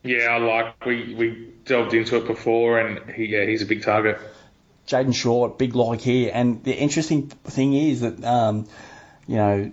Yeah, 0.02 0.26
I 0.26 0.38
like. 0.38 0.84
We 0.84 1.14
we 1.14 1.48
delved 1.64 1.94
into 1.94 2.16
it 2.18 2.26
before, 2.26 2.78
and 2.78 3.10
he, 3.10 3.26
yeah, 3.26 3.46
he's 3.46 3.62
a 3.62 3.66
big 3.66 3.82
target. 3.82 4.18
Jayden 4.86 5.14
Short, 5.14 5.56
big 5.56 5.74
like 5.74 6.02
here, 6.02 6.30
and 6.34 6.62
the 6.62 6.74
interesting 6.74 7.28
thing 7.28 7.72
is 7.72 8.02
that 8.02 8.22
um, 8.22 8.68
you 9.26 9.36
know 9.36 9.72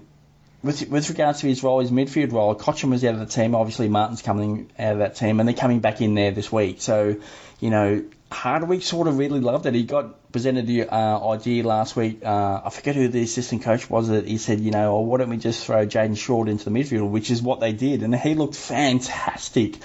with 0.64 0.88
with 0.90 1.10
regards 1.10 1.42
to 1.42 1.48
his 1.48 1.64
role, 1.64 1.80
his 1.80 1.92
midfield 1.92 2.32
role, 2.32 2.56
Cotchin 2.56 2.90
was 2.90 3.04
out 3.04 3.16
of 3.16 3.20
the 3.20 3.26
team. 3.26 3.56
Obviously, 3.56 3.90
Martin's 3.90 4.22
coming 4.22 4.70
out 4.78 4.94
of 4.94 5.00
that 5.00 5.16
team, 5.16 5.40
and 5.40 5.50
they're 5.50 5.56
coming 5.56 5.80
back 5.80 6.02
in 6.02 6.14
there 6.14 6.32
this 6.32 6.52
week. 6.52 6.82
So, 6.82 7.18
you 7.62 7.70
know, 7.70 8.04
Hardwick 8.32 8.82
sort 8.82 9.08
of 9.08 9.18
really 9.18 9.40
loved 9.40 9.68
it. 9.68 9.76
He 9.76 9.84
got 9.84 10.32
presented 10.32 10.66
the 10.66 10.90
uh, 10.90 11.30
idea 11.30 11.64
last 11.64 11.96
week. 11.96 12.26
Uh, 12.26 12.62
I 12.66 12.70
forget 12.72 12.96
who 12.96 13.08
the 13.08 13.22
assistant 13.22 13.62
coach 13.62 13.88
was. 13.88 14.08
That 14.08 14.26
he 14.26 14.38
said, 14.40 14.62
you 14.62 14.72
know, 14.72 14.96
oh, 14.96 15.02
why 15.02 15.20
don't 15.20 15.30
we 15.30 15.38
just 15.38 15.64
throw 15.64 15.86
Jayden 15.86 16.18
Short 16.18 16.50
into 16.50 16.66
the 16.66 16.72
midfield, 16.72 17.12
which 17.12 17.30
is 17.30 17.42
what 17.42 17.60
they 17.60 17.72
did, 17.72 18.02
and 18.02 18.16
he 18.16 18.34
looked 18.34 18.56
fantastic. 18.56 19.76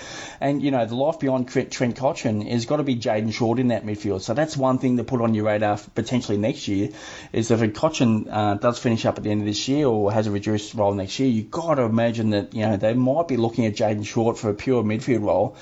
And 0.40 0.62
you 0.62 0.70
know, 0.70 0.86
the 0.86 0.94
life 0.94 1.20
beyond 1.20 1.48
Trent 1.48 1.96
Cotchin 1.96 2.48
has 2.50 2.64
got 2.64 2.78
to 2.78 2.82
be 2.82 2.96
Jayden 2.96 3.32
Short 3.32 3.58
in 3.58 3.68
that 3.68 3.84
midfield. 3.84 4.22
So 4.22 4.32
that's 4.32 4.56
one 4.56 4.78
thing 4.78 4.96
to 4.96 5.04
put 5.04 5.20
on 5.20 5.34
your 5.34 5.44
radar 5.44 5.78
potentially 5.94 6.38
next 6.38 6.68
year. 6.68 6.90
Is 7.34 7.50
if 7.50 7.60
Cotchin 7.74 8.26
uh, 8.30 8.54
does 8.54 8.78
finish 8.78 9.04
up 9.04 9.18
at 9.18 9.24
the 9.24 9.30
end 9.30 9.42
of 9.42 9.46
this 9.46 9.68
year 9.68 9.86
or 9.86 10.10
has 10.12 10.28
a 10.28 10.30
reduced 10.30 10.72
role 10.72 10.94
next 10.94 11.18
year, 11.18 11.28
you've 11.28 11.50
got 11.50 11.74
to 11.74 11.82
imagine 11.82 12.30
that 12.30 12.54
you 12.54 12.62
know 12.62 12.78
they 12.78 12.94
might 12.94 13.28
be 13.28 13.36
looking 13.36 13.66
at 13.66 13.74
Jayden 13.74 14.06
Short 14.06 14.38
for 14.38 14.48
a 14.48 14.54
pure 14.54 14.82
midfield 14.82 15.24
role 15.24 15.56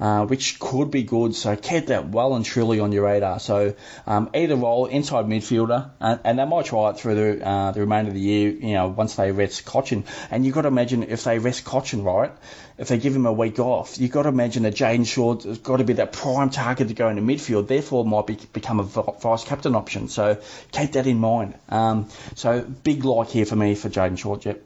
uh, 0.00 0.26
which 0.26 0.58
could 0.58 0.90
be 0.90 1.02
good. 1.02 1.34
So 1.34 1.56
keep 1.56 1.86
that 1.86 2.08
well 2.08 2.34
and 2.34 2.44
truly 2.44 2.80
on 2.80 2.92
your 2.92 3.04
radar. 3.04 3.40
So 3.40 3.74
um, 4.06 4.30
either 4.34 4.56
role, 4.56 4.86
inside 4.86 5.26
midfielder, 5.26 5.90
and, 6.00 6.20
and, 6.24 6.38
they 6.38 6.44
might 6.44 6.66
try 6.66 6.90
it 6.90 6.98
through 6.98 7.14
the, 7.14 7.46
uh, 7.46 7.72
the 7.72 7.80
remainder 7.80 8.10
of 8.10 8.14
the 8.14 8.20
year. 8.20 8.50
You 8.50 8.74
know, 8.74 8.88
once 8.88 9.16
they 9.16 9.32
rest 9.32 9.64
Cotchin, 9.64 10.04
and 10.30 10.44
you've 10.44 10.54
got 10.54 10.62
to 10.62 10.68
imagine 10.68 11.02
if 11.02 11.24
they 11.24 11.38
rest 11.38 11.64
Cotchin, 11.64 12.04
right? 12.04 12.32
If 12.78 12.88
they 12.88 12.98
give 12.98 13.14
him 13.14 13.26
a 13.26 13.32
week 13.32 13.58
off, 13.58 13.98
you've 13.98 14.12
got 14.12 14.22
to 14.22 14.28
imagine 14.28 14.62
that 14.62 14.74
Jayden 14.74 15.06
Short 15.06 15.42
has 15.42 15.58
got 15.58 15.78
to 15.78 15.84
be 15.84 15.94
that 15.94 16.12
prime 16.12 16.50
target 16.50 16.88
to 16.88 16.94
go 16.94 17.08
into 17.08 17.22
midfield. 17.22 17.66
Therefore, 17.66 18.04
might 18.04 18.26
be, 18.26 18.38
become 18.52 18.78
a 18.78 18.84
vice 18.84 19.44
captain 19.44 19.74
option. 19.74 20.08
So 20.08 20.40
keep 20.70 20.92
that 20.92 21.06
in 21.08 21.18
mind. 21.18 21.54
Um, 21.68 22.08
so 22.36 22.60
big 22.60 23.04
like 23.04 23.30
here 23.30 23.46
for 23.46 23.56
me 23.56 23.74
for 23.74 23.88
Jayden 23.88 24.16
Short, 24.18 24.44
Yep. 24.44 24.62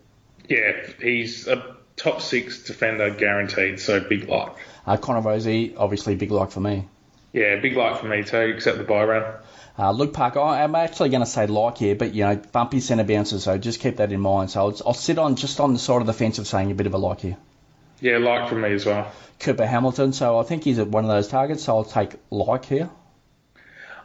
Yeah, 0.48 0.72
he's 1.00 1.46
a 1.46 1.76
top 1.96 2.20
six 2.20 2.64
defender 2.64 3.10
guaranteed. 3.10 3.80
So 3.80 4.00
big 4.00 4.28
like. 4.28 4.54
Uh, 4.86 4.96
Connor 4.96 5.22
Rozee, 5.22 5.74
obviously 5.76 6.16
big 6.16 6.30
like 6.30 6.50
for 6.50 6.60
me. 6.60 6.88
Yeah, 7.32 7.56
big 7.56 7.76
like 7.76 8.00
for 8.00 8.06
me 8.06 8.22
too, 8.24 8.52
except 8.54 8.78
the 8.78 8.84
buy 8.84 9.04
round. 9.04 9.42
Uh, 9.78 9.90
Luke 9.90 10.12
Parker, 10.12 10.40
I'm 10.40 10.74
actually 10.74 11.08
going 11.08 11.22
to 11.22 11.30
say 11.30 11.46
like 11.46 11.78
here, 11.78 11.94
but 11.94 12.14
you 12.14 12.24
know, 12.24 12.36
bumpy 12.36 12.80
centre 12.80 13.04
bounces, 13.04 13.44
so 13.44 13.56
just 13.56 13.80
keep 13.80 13.96
that 13.96 14.12
in 14.12 14.20
mind. 14.20 14.50
So 14.50 14.60
I'll, 14.60 14.76
I'll, 14.88 14.94
sit 14.94 15.18
on 15.18 15.36
just 15.36 15.60
on 15.60 15.72
the 15.72 15.78
side 15.78 16.02
of 16.02 16.06
the 16.06 16.12
fence 16.12 16.38
of 16.38 16.46
saying 16.46 16.70
a 16.70 16.74
bit 16.74 16.86
of 16.86 16.92
a 16.92 16.98
like 16.98 17.20
here. 17.20 17.38
Yeah, 18.00 18.18
like 18.18 18.50
for 18.50 18.54
me 18.56 18.72
as 18.72 18.84
well. 18.84 19.10
Cooper 19.38 19.64
Hamilton, 19.64 20.12
so 20.12 20.38
I 20.38 20.42
think 20.42 20.64
he's 20.64 20.78
at 20.78 20.88
one 20.88 21.04
of 21.04 21.10
those 21.10 21.28
targets, 21.28 21.64
so 21.64 21.76
I'll 21.76 21.84
take 21.84 22.16
like 22.30 22.66
here. 22.66 22.90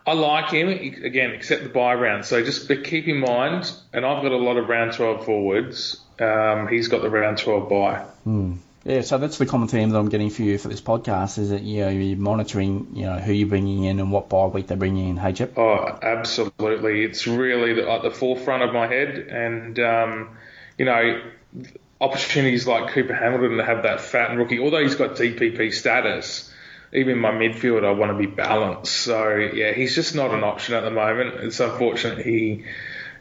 I 0.06 0.14
like 0.14 0.52
him 0.52 0.70
again, 0.70 1.32
except 1.32 1.64
the 1.64 1.70
buy 1.70 1.94
round. 1.96 2.24
So 2.24 2.42
just 2.42 2.70
keep 2.86 3.10
in 3.10 3.18
mind, 3.20 3.70
and 3.92 4.06
I've 4.06 4.24
got 4.24 4.32
a 4.32 4.38
lot 4.38 4.56
of 4.56 4.70
round 4.70 4.94
12 4.94 5.26
forwards. 5.26 6.00
Um, 6.20 6.68
he's 6.68 6.88
got 6.88 7.02
the 7.02 7.10
round 7.10 7.38
12 7.38 7.70
buy. 7.70 8.00
Hmm. 8.24 8.54
Yeah, 8.88 9.02
so 9.02 9.18
that's 9.18 9.38
the 9.38 9.46
common 9.46 9.68
theme 9.68 9.90
that 9.90 10.00
I'm 10.00 10.08
getting 10.08 10.30
for 10.30 10.44
you 10.44 10.58
for 10.58 10.70
this 10.70 10.80
podcast 10.80 11.40
is 11.40 11.50
that 11.50 11.62
you 11.62 11.82
know 11.82 11.90
you're 11.90 12.18
monitoring 12.18 12.88
you 12.94 13.06
know 13.06 13.18
who 13.20 13.34
you're 13.34 13.50
bringing 13.50 13.84
in 13.84 14.00
and 14.00 14.14
what 14.14 14.30
bye 14.30 14.46
week 14.46 14.68
they're 14.68 14.78
bringing 14.78 15.10
in. 15.10 15.18
Hey, 15.18 15.34
Chip. 15.34 15.58
Oh, 15.58 16.00
absolutely. 16.02 17.04
It's 17.04 17.28
really 17.28 17.82
at 17.82 18.02
the 18.02 18.12
forefront 18.12 18.64
of 18.64 18.74
my 18.74 18.88
head, 18.88 19.18
and 19.18 19.78
um, 19.80 20.38
you 20.78 20.86
know 20.86 21.22
opportunities 22.00 22.66
like 22.66 22.94
Cooper 22.94 23.14
Hamilton 23.14 23.58
to 23.58 23.66
have 23.66 23.84
that 23.84 24.00
fat 24.00 24.30
and 24.30 24.40
rookie, 24.40 24.60
although 24.60 24.82
he's 24.82 24.96
got 24.96 25.18
DPP 25.18 25.74
status. 25.74 26.54
Even 26.94 27.16
in 27.16 27.20
my 27.20 27.32
midfield, 27.32 27.84
I 27.84 27.92
want 27.92 28.14
to 28.14 28.18
be 28.18 28.34
balanced. 28.34 28.94
So 28.94 29.36
yeah, 29.36 29.74
he's 29.74 29.96
just 29.96 30.16
not 30.16 30.32
an 30.34 30.46
option 30.46 30.76
at 30.76 30.86
the 30.86 30.92
moment. 30.92 31.44
It's 31.44 31.60
unfortunate 31.60 32.26
he 32.26 32.64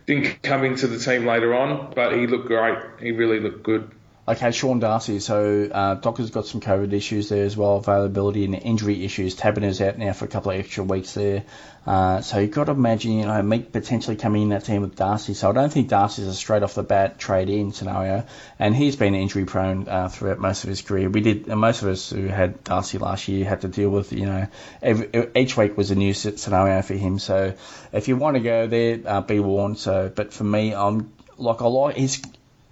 didn't 0.07 0.43
come 0.43 0.65
into 0.65 0.87
the 0.87 0.99
team 0.99 1.27
later 1.27 1.55
on, 1.55 1.93
but 1.95 2.17
he 2.17 2.27
looked 2.27 2.47
great. 2.47 2.79
He 3.01 3.13
really 3.13 3.41
looked 3.41 3.63
good. 3.63 3.91
Okay, 4.29 4.51
Sean 4.51 4.81
Darcy. 4.81 5.21
So 5.21 5.69
uh, 5.71 5.95
Docker's 5.95 6.31
got 6.31 6.47
some 6.47 6.61
COVID 6.61 6.93
issues 6.93 7.29
there 7.29 7.45
as 7.45 7.57
well, 7.57 7.77
availability 7.77 8.45
and 8.45 8.57
injury 8.57 9.05
issues. 9.05 9.41
is 9.41 9.81
out 9.81 9.99
now 9.99 10.13
for 10.15 10.25
a 10.25 10.29
couple 10.29 10.51
of 10.51 10.59
extra 10.59 10.83
weeks 10.83 11.15
there. 11.15 11.45
Uh, 11.87 12.21
so 12.23 12.41
you've 12.41 12.51
got 12.51 12.65
to 12.65 12.73
imagine, 12.73 13.13
you 13.13 13.27
know, 13.27 13.41
Meek 13.43 13.71
potentially 13.71 14.17
coming 14.17 14.43
in 14.43 14.49
that 14.49 14.65
team 14.65 14.83
with 14.83 14.97
Darcy. 14.97 15.35
So 15.35 15.49
I 15.49 15.53
don't 15.53 15.73
think 15.73 15.87
Darcy's 15.89 16.27
a 16.27 16.35
straight 16.35 16.65
off 16.65 16.75
the 16.75 16.83
bat 16.83 17.21
trade 17.21 17.49
in 17.49 17.71
scenario. 17.71 18.27
And 18.59 18.75
he's 18.75 18.97
been 18.97 19.15
injury 19.15 19.45
prone 19.45 19.87
uh, 19.87 20.09
throughout 20.09 20.41
most 20.41 20.65
of 20.65 20.71
his 20.71 20.83
career. 20.83 21.09
We 21.09 21.21
did, 21.21 21.47
most 21.47 21.83
of 21.83 21.89
us 21.89 22.11
who 22.11 22.27
had 22.27 22.65
Darcy 22.65 22.99
last 22.99 23.29
year 23.29 23.45
had 23.45 23.61
to 23.61 23.69
deal 23.69 23.91
with, 23.91 24.13
you 24.13 24.27
know, 24.27 24.49
every, 24.83 25.31
each 25.37 25.57
week 25.57 25.77
was 25.77 25.93
a 25.93 25.95
new 25.95 26.15
scenario 26.15 26.83
for 26.83 26.95
him. 26.95 27.21
So 27.21 27.55
if 27.93 28.09
you 28.09 28.17
want 28.17 28.37
to 28.37 28.43
go 28.43 28.67
there, 28.67 28.99
uh, 29.07 29.21
be 29.21 29.39
warned. 29.39 29.79
So, 29.79 30.11
but 30.13 30.33
for 30.33 30.43
me, 30.43 30.75
I'm 30.75 31.13
like 31.39 31.63
I 31.63 31.67
like 31.67 31.97
his 31.97 32.21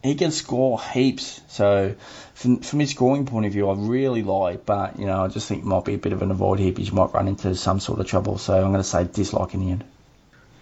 he 0.04 0.14
can 0.14 0.30
score 0.30 0.78
heaps. 0.78 1.40
So 1.48 1.94
from, 2.34 2.58
from 2.58 2.80
his 2.80 2.90
scoring 2.90 3.24
point 3.24 3.46
of 3.46 3.52
view, 3.52 3.70
I 3.70 3.74
really 3.74 4.22
like, 4.22 4.66
but 4.66 4.98
you 4.98 5.06
know, 5.06 5.24
I 5.24 5.28
just 5.28 5.48
think 5.48 5.62
it 5.62 5.66
might 5.66 5.86
be 5.86 5.94
a 5.94 5.98
bit 5.98 6.12
of 6.12 6.20
an 6.20 6.30
avoid 6.30 6.58
here 6.58 6.72
because 6.72 6.88
you 6.88 6.94
might 6.94 7.14
run 7.14 7.26
into 7.26 7.54
some 7.54 7.80
sort 7.80 8.00
of 8.00 8.06
trouble. 8.06 8.36
So 8.36 8.54
I'm 8.54 8.70
going 8.70 8.74
to 8.74 8.84
say 8.84 9.04
dislike 9.04 9.54
in 9.54 9.60
the 9.60 9.70
end. 9.72 9.84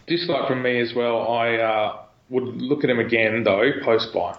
Dislike 0.07 0.47
from 0.47 0.63
me 0.63 0.81
as 0.81 0.95
well. 0.95 1.29
I 1.29 1.57
uh, 1.57 1.97
would 2.31 2.63
look 2.63 2.85
at 2.85 2.91
him 2.91 3.01
again 3.01 3.43
though 3.43 3.73
post 3.83 4.15
buy. 4.15 4.39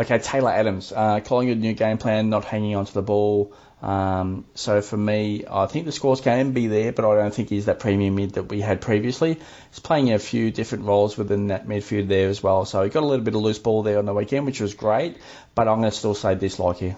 Okay, 0.00 0.18
Taylor 0.18 0.50
Adams, 0.50 0.92
uh, 0.92 1.20
Collingwood 1.20 1.58
new 1.58 1.72
game 1.72 1.98
plan, 1.98 2.28
not 2.28 2.44
hanging 2.44 2.74
onto 2.74 2.92
the 2.92 3.02
ball. 3.02 3.52
Um, 3.84 4.46
so 4.54 4.80
for 4.80 4.96
me, 4.96 5.44
I 5.48 5.66
think 5.66 5.84
the 5.84 5.92
scores 5.92 6.22
can 6.22 6.52
be 6.52 6.68
there, 6.68 6.90
but 6.90 7.04
I 7.04 7.16
don't 7.16 7.34
think 7.34 7.50
he's 7.50 7.66
that 7.66 7.80
premium 7.80 8.14
mid 8.14 8.32
that 8.32 8.44
we 8.44 8.62
had 8.62 8.80
previously. 8.80 9.38
He's 9.70 9.78
playing 9.78 10.10
a 10.10 10.18
few 10.18 10.50
different 10.50 10.86
roles 10.86 11.18
within 11.18 11.48
that 11.48 11.66
midfield 11.66 12.08
there 12.08 12.30
as 12.30 12.42
well. 12.42 12.64
So 12.64 12.82
he 12.82 12.88
got 12.88 13.02
a 13.02 13.06
little 13.06 13.24
bit 13.24 13.34
of 13.34 13.42
loose 13.42 13.58
ball 13.58 13.82
there 13.82 13.98
on 13.98 14.06
the 14.06 14.14
weekend, 14.14 14.46
which 14.46 14.58
was 14.58 14.72
great, 14.72 15.18
but 15.54 15.68
I'm 15.68 15.80
going 15.80 15.90
to 15.90 15.96
still 15.96 16.14
say 16.14 16.34
dislike 16.34 16.78
here. 16.78 16.96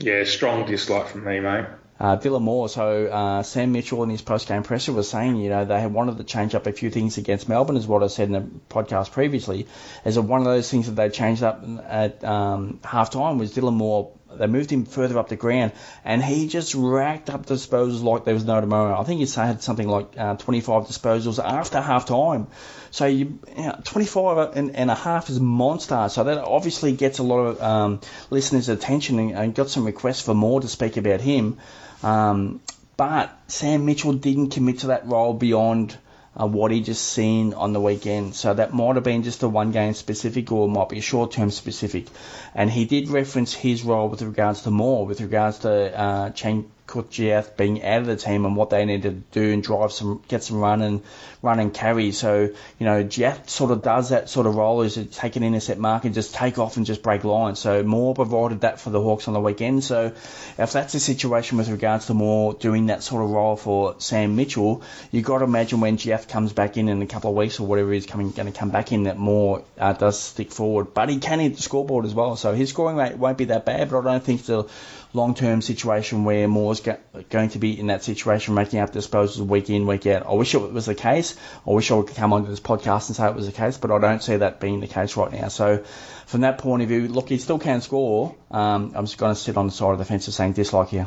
Yeah, 0.00 0.24
strong 0.24 0.66
dislike 0.66 1.06
from 1.06 1.24
me, 1.24 1.38
mate. 1.38 1.66
Uh, 2.00 2.16
Dylan 2.16 2.42
Moore, 2.42 2.68
so 2.68 3.06
uh, 3.06 3.44
Sam 3.44 3.70
Mitchell 3.70 4.02
in 4.02 4.10
his 4.10 4.20
post-game 4.20 4.64
presser 4.64 4.92
was 4.92 5.08
saying, 5.08 5.36
you 5.36 5.48
know, 5.48 5.64
they 5.64 5.80
had 5.80 5.92
wanted 5.92 6.18
to 6.18 6.24
change 6.24 6.56
up 6.56 6.66
a 6.66 6.72
few 6.72 6.90
things 6.90 7.18
against 7.18 7.48
Melbourne, 7.48 7.76
is 7.76 7.86
what 7.86 8.02
I 8.02 8.08
said 8.08 8.26
in 8.26 8.32
the 8.32 8.40
podcast 8.68 9.12
previously. 9.12 9.68
As 10.04 10.18
one 10.18 10.40
of 10.40 10.46
those 10.46 10.68
things 10.68 10.86
that 10.86 10.96
they 10.96 11.08
changed 11.10 11.44
up 11.44 11.64
at 11.86 12.24
um, 12.24 12.80
half 12.82 13.10
time 13.10 13.38
was 13.38 13.54
Dylan 13.54 13.74
Moore 13.74 14.10
they 14.38 14.46
moved 14.46 14.70
him 14.70 14.84
further 14.84 15.18
up 15.18 15.28
the 15.28 15.36
ground, 15.36 15.72
and 16.04 16.22
he 16.22 16.48
just 16.48 16.74
racked 16.74 17.30
up 17.30 17.46
disposals 17.46 18.02
like 18.02 18.24
there 18.24 18.34
was 18.34 18.44
no 18.44 18.60
tomorrow. 18.60 18.98
I 18.98 19.04
think 19.04 19.20
he 19.20 19.26
had 19.34 19.62
something 19.62 19.88
like 19.88 20.18
uh, 20.18 20.36
25 20.36 20.84
disposals 20.84 21.42
after 21.42 21.80
half 21.80 22.06
time. 22.06 22.46
So 22.90 23.06
you, 23.06 23.38
you 23.56 23.62
know, 23.62 23.80
25 23.84 24.56
and, 24.56 24.76
and, 24.76 24.90
a 24.90 24.94
half 24.94 25.28
is 25.28 25.40
monster. 25.40 26.08
So 26.08 26.24
that 26.24 26.38
obviously 26.38 26.92
gets 26.92 27.18
a 27.18 27.24
lot 27.24 27.40
of 27.40 27.62
um, 27.62 28.00
listeners' 28.30 28.68
attention 28.68 29.18
and, 29.18 29.32
and, 29.32 29.54
got 29.54 29.68
some 29.68 29.84
requests 29.84 30.20
for 30.20 30.34
more 30.34 30.60
to 30.60 30.68
speak 30.68 30.96
about 30.96 31.20
him. 31.20 31.58
Um, 32.04 32.60
but 32.96 33.36
Sam 33.48 33.84
Mitchell 33.84 34.12
didn't 34.12 34.50
commit 34.50 34.80
to 34.80 34.86
that 34.88 35.06
role 35.06 35.34
beyond 35.34 35.96
uh, 36.40 36.46
what 36.46 36.70
he 36.70 36.80
just 36.80 37.04
seen 37.04 37.54
on 37.54 37.72
the 37.72 37.80
weekend. 37.80 38.34
So 38.34 38.54
that 38.54 38.72
might 38.72 38.96
have 38.96 39.04
been 39.04 39.22
just 39.22 39.42
a 39.42 39.48
one 39.48 39.72
game 39.72 39.94
specific 39.94 40.50
or 40.52 40.68
might 40.68 40.88
be 40.88 40.98
a 40.98 41.02
short 41.02 41.32
term 41.32 41.50
specific. 41.50 42.06
And 42.54 42.70
he 42.70 42.84
did 42.84 43.08
reference 43.08 43.52
his 43.52 43.84
role 43.84 44.08
with 44.08 44.22
regards 44.22 44.62
to 44.62 44.70
Moore, 44.70 45.06
with 45.06 45.20
regards 45.20 45.58
to 45.60 45.98
uh, 45.98 46.30
change, 46.30 46.66
Kutjev 46.86 47.56
being 47.56 47.82
out 47.82 48.00
of 48.00 48.06
the 48.06 48.16
team 48.16 48.44
and 48.44 48.56
what 48.56 48.70
they 48.70 48.84
need 48.84 49.02
to 49.02 49.10
do 49.10 49.52
and 49.52 49.62
drive 49.62 49.90
some, 49.90 50.22
get 50.28 50.42
some 50.42 50.58
run 50.58 50.82
and 50.82 51.02
run 51.40 51.58
and 51.58 51.72
carry. 51.72 52.12
So, 52.12 52.50
you 52.78 52.86
know, 52.86 53.02
Jeff 53.02 53.48
sort 53.48 53.70
of 53.70 53.82
does 53.82 54.10
that 54.10 54.28
sort 54.28 54.46
of 54.46 54.54
role 54.54 54.82
is 54.82 54.94
to 54.94 55.04
take 55.04 55.36
an 55.36 55.42
intercept 55.42 55.80
mark 55.80 56.04
and 56.04 56.14
just 56.14 56.34
take 56.34 56.58
off 56.58 56.76
and 56.76 56.84
just 56.84 57.02
break 57.02 57.24
lines. 57.24 57.58
So 57.58 57.82
Moore 57.82 58.14
provided 58.14 58.60
that 58.62 58.80
for 58.80 58.90
the 58.90 59.00
Hawks 59.00 59.28
on 59.28 59.34
the 59.34 59.40
weekend. 59.40 59.82
So 59.82 60.12
if 60.58 60.72
that's 60.72 60.92
the 60.92 61.00
situation 61.00 61.56
with 61.56 61.70
regards 61.70 62.06
to 62.06 62.14
Moore 62.14 62.54
doing 62.54 62.86
that 62.86 63.02
sort 63.02 63.24
of 63.24 63.30
role 63.30 63.56
for 63.56 63.96
Sam 63.98 64.36
Mitchell, 64.36 64.82
you've 65.10 65.24
got 65.24 65.38
to 65.38 65.44
imagine 65.44 65.80
when 65.80 65.96
Jeff 65.96 66.28
comes 66.28 66.52
back 66.52 66.76
in 66.76 66.88
in 66.88 67.00
a 67.00 67.06
couple 67.06 67.30
of 67.30 67.36
weeks 67.36 67.60
or 67.60 67.66
whatever 67.66 67.92
he's 67.92 68.06
coming, 68.06 68.30
going 68.30 68.52
to 68.52 68.58
come 68.58 68.70
back 68.70 68.92
in 68.92 69.04
that 69.04 69.18
Moore 69.18 69.64
uh, 69.78 69.94
does 69.94 70.20
stick 70.20 70.52
forward. 70.52 70.92
But 70.92 71.08
he 71.08 71.18
can 71.18 71.40
hit 71.40 71.56
the 71.56 71.62
scoreboard 71.62 72.04
as 72.04 72.14
well. 72.14 72.36
So 72.36 72.52
his 72.52 72.68
scoring 72.68 72.96
rate 72.96 73.16
won't 73.16 73.38
be 73.38 73.46
that 73.46 73.64
bad, 73.64 73.90
but 73.90 74.00
I 74.00 74.12
don't 74.12 74.24
think 74.24 74.44
the 74.44 74.68
long 75.14 75.34
term 75.34 75.62
situation 75.62 76.24
where 76.24 76.46
Moore's 76.48 76.80
go- 76.80 76.98
going 77.30 77.48
to 77.50 77.58
be 77.58 77.78
in 77.78 77.86
that 77.86 78.02
situation, 78.02 78.54
making 78.54 78.80
up 78.80 78.92
disposals 78.92 79.38
week 79.38 79.70
in, 79.70 79.86
week 79.86 80.06
out. 80.06 80.26
I 80.26 80.34
wish 80.34 80.54
it 80.54 80.58
was 80.58 80.86
the 80.86 80.94
case. 80.94 81.36
I 81.66 81.70
wish 81.70 81.90
I 81.90 82.02
could 82.02 82.16
come 82.16 82.32
onto 82.32 82.50
this 82.50 82.60
podcast 82.60 83.08
and 83.08 83.16
say 83.16 83.26
it 83.28 83.34
was 83.34 83.46
the 83.46 83.52
case, 83.52 83.78
but 83.78 83.90
I 83.90 83.98
don't 83.98 84.22
see 84.22 84.36
that 84.36 84.60
being 84.60 84.80
the 84.80 84.86
case 84.86 85.16
right 85.16 85.32
now. 85.32 85.48
So, 85.48 85.84
from 86.26 86.42
that 86.42 86.58
point 86.58 86.82
of 86.82 86.88
view, 86.88 87.08
look, 87.08 87.28
he 87.28 87.38
still 87.38 87.58
can 87.58 87.80
score. 87.80 88.34
Um, 88.50 88.92
I'm 88.94 89.06
just 89.06 89.18
going 89.18 89.34
to 89.34 89.40
sit 89.40 89.56
on 89.56 89.66
the 89.66 89.72
side 89.72 89.92
of 89.92 89.98
the 89.98 90.04
fence 90.04 90.26
and 90.26 90.34
saying 90.34 90.52
dislike 90.52 90.88
here. 90.88 91.06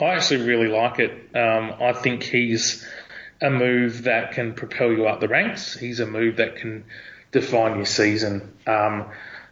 I 0.00 0.04
actually 0.16 0.44
really 0.44 0.68
like 0.68 0.98
it. 0.98 1.10
Um, 1.34 1.74
I 1.80 1.92
think 1.94 2.22
he's 2.22 2.86
a 3.40 3.50
move 3.50 4.04
that 4.04 4.32
can 4.32 4.54
propel 4.54 4.92
you 4.92 5.06
up 5.06 5.20
the 5.20 5.28
ranks. 5.28 5.78
He's 5.78 6.00
a 6.00 6.06
move 6.06 6.36
that 6.36 6.56
can 6.56 6.84
define 7.32 7.76
your 7.76 7.86
season. 7.86 8.52
Um, 8.66 9.06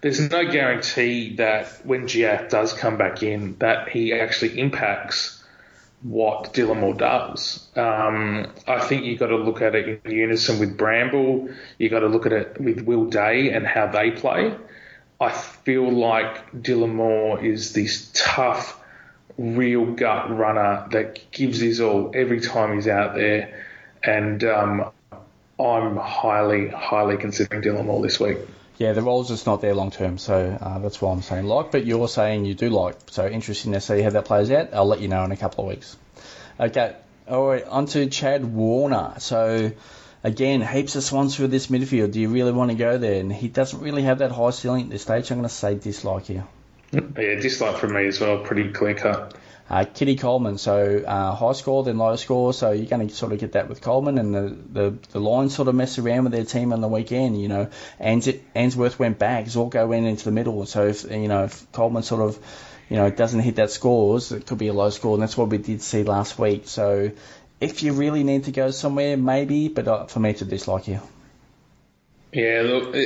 there's 0.05 0.21
no 0.21 0.45
guarantee 0.45 1.37
that 1.37 1.81
when 1.83 2.07
Giac 2.07 2.51
does 2.51 2.75
come 2.75 2.99
back 2.99 3.23
in, 3.23 3.57
that 3.61 3.89
he 3.89 4.13
actually 4.13 4.61
impacts 4.61 5.43
what 6.03 6.53
Dylan 6.53 6.81
Moore 6.81 6.93
does. 6.93 7.67
Um, 7.75 8.53
I 8.69 8.81
think 8.81 9.07
you've 9.07 9.19
got 9.19 9.29
to 9.29 9.37
look 9.37 9.63
at 9.63 9.75
it 9.75 10.03
in 10.05 10.13
unison 10.13 10.59
with 10.59 10.77
Bramble. 10.77 11.49
You've 11.79 11.91
got 11.91 12.01
to 12.01 12.09
look 12.09 12.27
at 12.27 12.35
it 12.35 12.61
with 12.61 12.83
Will 12.83 13.07
Day 13.07 13.51
and 13.53 13.67
how 13.67 13.87
they 13.87 14.11
play. 14.11 14.55
I 15.23 15.31
feel 15.31 15.91
like 15.91 16.53
Dylan 16.53 16.97
Moore 16.97 17.43
is 17.43 17.73
this 17.73 18.11
tough, 18.13 18.79
real 19.39 19.87
gut 19.87 20.37
runner 20.37 20.87
that 20.91 21.31
gives 21.31 21.61
his 21.61 21.81
all 21.81 22.11
every 22.15 22.41
time 22.41 22.75
he's 22.75 22.89
out 22.89 23.15
there. 23.15 23.65
And 24.03 24.45
um, 24.45 24.91
I'm 25.59 25.97
highly, 25.97 26.69
highly 26.69 27.17
considering 27.17 27.63
Dylan 27.63 27.87
Moore 27.87 28.03
this 28.03 28.21
week 28.21 28.37
yeah, 28.77 28.93
the 28.93 29.03
role's 29.03 29.29
just 29.29 29.47
not 29.47 29.61
there 29.61 29.75
long 29.75 29.91
term, 29.91 30.19
so 30.19 30.59
uh, 30.61 30.79
that's 30.81 31.01
why 31.01 31.13
I'm 31.13 31.23
saying 31.23 31.47
like. 31.47 31.71
But 31.71 31.87
you're 31.87 32.09
saying 32.09 32.45
you 32.45 32.55
do 32.55 32.71
like, 32.71 32.97
so 33.11 33.27
interesting 33.27 33.73
to 33.73 33.81
see 33.81 34.03
how 34.03 34.11
that 34.11 34.25
plays 34.25 34.51
out. 34.51 34.75
I'll 34.75 34.87
let 34.87 35.01
you 35.01 35.09
know 35.09 35.25
in 35.25 35.33
a 35.33 35.37
couple 35.37 35.65
of 35.65 35.71
weeks. 35.71 35.97
Okay, 36.59 36.97
all 37.29 37.47
right, 37.49 37.65
on 37.65 37.87
to 37.87 38.07
Chad 38.07 38.45
Warner. 38.45 39.15
So 39.19 39.73
again, 40.25 40.61
heaps 40.63 40.97
of 40.97 41.05
swans 41.05 41.37
for 41.37 41.47
this 41.47 41.69
midfield. 41.69 42.13
Do 42.13 42.21
you 42.21 42.29
really 42.29 42.53
want 42.53 42.71
to 42.71 42.77
go 42.77 42.99
there? 42.99 43.21
And 43.21 43.33
he 43.33 43.49
doesn't 43.49 43.81
really 43.81 44.03
have 44.03 44.19
that 44.19 44.33
high 44.33 44.51
ceiling 44.51 44.85
at 44.85 44.91
this 44.91 45.03
stage. 45.03 45.31
I'm 45.31 45.39
going 45.39 45.49
to 45.49 45.55
say 45.55 45.75
dislike 45.77 46.27
here. 46.27 46.45
Yeah, 46.93 47.01
dislike 47.41 47.77
from 47.77 47.95
me 47.95 48.07
as 48.07 48.21
well. 48.21 48.39
Pretty 48.39 48.73
clear 48.73 48.95
cut. 48.95 49.35
Uh, 49.69 49.85
Kitty 49.85 50.17
Coleman, 50.17 50.59
so 50.59 51.03
uh, 51.07 51.35
high 51.35 51.53
score 51.53 51.85
then 51.85 51.97
low 51.97 52.17
score, 52.17 52.53
so 52.53 52.73
you're 52.73 52.85
going 52.85 53.09
to 53.09 53.15
sort 53.15 53.33
of 53.33 53.39
get 53.39 53.53
that 53.53 53.67
with 53.67 53.81
Coleman, 53.81 54.19
and 54.19 54.35
the, 54.35 54.57
the, 54.73 54.99
the 55.13 55.19
Lions 55.19 55.55
sort 55.55 55.69
of 55.69 55.75
mess 55.75 55.99
around 55.99 56.25
with 56.25 56.33
their 56.35 56.45
team 56.45 56.75
on 56.75 56.83
the 56.83 56.89
weekend. 56.89 57.41
You 57.41 57.49
know, 57.49 57.71
Ans- 57.99 58.29
Answorth 58.55 58.99
went 58.99 59.19
back, 59.19 59.47
Zorko 59.47 59.89
went 59.89 60.07
into 60.07 60.27
the 60.27 60.33
middle, 60.33 60.67
so 60.67 60.89
if 60.89 61.11
you 61.11 61.29
know 61.29 61.45
if 61.45 61.73
Coleman 61.73 62.03
sort 62.03 62.21
of 62.21 62.39
you 62.91 62.97
know 62.97 63.09
doesn't 63.11 63.41
hit 63.41 63.57
that 63.57 63.71
scores, 63.71 64.33
it 64.33 64.47
could 64.47 64.59
be 64.59 64.69
a 64.69 64.75
low 64.75 64.91
score, 64.91 65.15
and 65.15 65.23
that's 65.23 65.37
what 65.37 65.49
we 65.49 65.57
did 65.57 65.81
see 65.81 66.03
last 66.03 66.39
week. 66.39 66.69
So 66.69 67.13
if 67.59 67.83
you 67.83 67.95
really 67.95 68.23
need 68.23 68.45
to 68.45 68.53
go 68.53 68.71
somewhere, 68.71 69.17
maybe, 69.17 69.69
but 69.69 69.89
uh, 69.89 70.05
for 70.07 70.21
me 70.21 70.35
to 70.35 70.45
dislike 70.45 70.89
you. 70.89 71.01
Yeah, 72.35 72.63
look, 72.65 72.97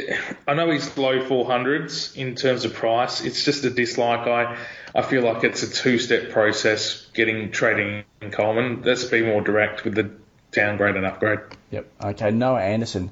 I 0.47 0.55
know 0.55 0.71
he's 0.71 0.97
low 0.97 1.21
400s 1.21 2.17
in 2.17 2.35
terms 2.35 2.65
of 2.65 2.73
price. 2.73 3.23
It's 3.23 3.45
just 3.45 3.63
a 3.65 3.71
dislike. 3.71 4.27
I 4.27 4.57
I 4.95 5.03
feel 5.03 5.23
like 5.23 5.45
it's 5.45 5.63
a 5.63 5.71
two-step 5.71 6.31
process 6.31 7.07
getting 7.13 7.51
trading 7.51 8.05
in 8.23 8.31
Coleman. 8.31 8.83
Let's 8.85 9.05
be 9.05 9.23
more 9.23 9.43
direct 9.43 9.85
with 9.85 9.95
the 9.95 10.11
downgrade 10.51 10.97
and 10.97 11.05
upgrade. 11.05 11.41
Yep. 11.71 11.87
Okay. 12.03 12.31
Noah 12.31 12.63
Anderson. 12.63 13.11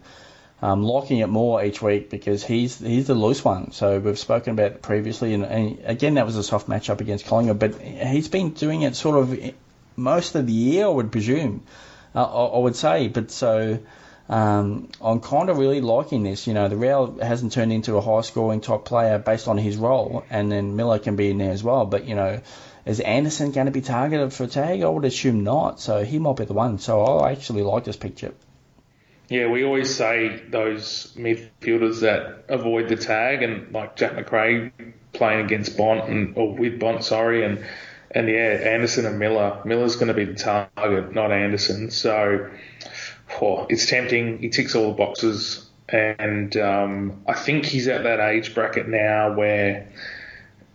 Um, 0.63 0.83
liking 0.83 1.19
it 1.19 1.29
more 1.29 1.63
each 1.63 1.83
week 1.83 2.09
because 2.09 2.43
he's 2.43 2.79
he's 2.79 3.09
the 3.09 3.15
loose 3.15 3.45
one. 3.45 3.73
So 3.73 3.99
we've 3.99 4.19
spoken 4.19 4.55
about 4.55 4.73
it 4.73 4.83
previously, 4.83 5.35
and, 5.35 5.45
and 5.45 5.81
again 5.85 6.15
that 6.15 6.25
was 6.25 6.37
a 6.37 6.43
soft 6.43 6.67
matchup 6.67 7.03
against 7.03 7.27
Collingwood, 7.27 7.59
but 7.59 7.79
he's 7.79 8.29
been 8.29 8.51
doing 8.51 8.81
it 8.81 8.97
sort 8.97 9.19
of 9.19 9.39
most 9.97 10.35
of 10.35 10.47
the 10.47 10.53
year, 10.55 10.87
I 10.87 10.89
would 10.89 11.13
presume. 11.13 11.63
Uh, 12.15 12.25
I, 12.25 12.57
I 12.57 12.59
would 12.59 12.75
say, 12.75 13.09
but 13.09 13.31
so 13.31 13.81
um, 14.29 14.89
I'm 15.01 15.21
kind 15.21 15.51
of 15.51 15.59
really 15.59 15.81
liking 15.81 16.23
this. 16.23 16.47
You 16.47 16.55
know, 16.55 16.69
the 16.69 16.77
Rowell 16.77 17.19
hasn't 17.21 17.53
turned 17.53 17.73
into 17.73 17.97
a 17.97 18.01
high 18.01 18.23
scoring 18.23 18.61
top 18.61 18.85
player 18.85 19.19
based 19.19 19.49
on 19.49 19.59
his 19.59 19.77
role, 19.77 20.25
and 20.31 20.51
then 20.51 20.77
Miller 20.77 20.99
can 20.99 21.17
be 21.17 21.31
in 21.31 21.39
there 21.39 21.53
as 21.53 21.63
well. 21.63 21.87
But, 21.87 22.07
you 22.07 22.15
know, 22.15 22.41
is 22.85 23.01
Anderson 23.01 23.53
going 23.53 23.67
to 23.67 23.73
be 23.73 23.83
targeted 23.83 24.33
for 24.33 24.45
a 24.45 24.49
tag? 24.49 24.83
I 24.83 24.89
would 24.89 25.05
assume 25.05 25.45
not. 25.45 25.81
So 25.81 26.05
he 26.05 26.19
might 26.19 26.37
be 26.37 26.45
the 26.45 26.55
one. 26.55 26.79
So 26.79 27.03
I 27.03 27.33
actually 27.33 27.63
like 27.63 27.85
this 27.85 27.97
picture. 27.97 28.33
Yeah, 29.29 29.49
we 29.49 29.65
always 29.65 29.93
say 29.93 30.41
those 30.51 31.13
midfielders 31.17 32.01
that 32.03 32.45
avoid 32.49 32.89
the 32.89 32.95
tag, 32.95 33.43
and 33.43 33.73
like 33.73 33.97
Jack 33.97 34.15
Macrae 34.15 34.71
playing 35.13 35.45
against 35.45 35.77
Bont 35.77 36.09
and 36.09 36.37
or 36.37 36.55
with 36.55 36.79
Bont, 36.79 37.03
sorry, 37.03 37.45
and 37.45 37.65
and 38.13 38.29
yeah, 38.29 38.61
Anderson 38.63 39.05
and 39.05 39.19
Miller. 39.19 39.63
Miller's 39.65 39.97
going 39.97 40.09
to 40.09 40.15
be 40.15 40.27
the 40.27 40.35
target, 40.35 41.13
not 41.13 41.33
Anderson. 41.33 41.91
So 41.91 42.51
oh, 43.41 43.67
it's 43.69 43.87
tempting. 43.87 44.39
He 44.39 44.49
ticks 44.49 44.75
all 44.75 44.89
the 44.89 44.97
boxes, 44.97 45.67
and 45.89 46.57
um, 46.57 47.23
I 47.27 47.35
think 47.35 47.65
he's 47.65 47.89
at 47.89 48.05
that 48.05 48.21
age 48.21 48.55
bracket 48.55 48.89
now 48.89 49.35
where, 49.35 49.89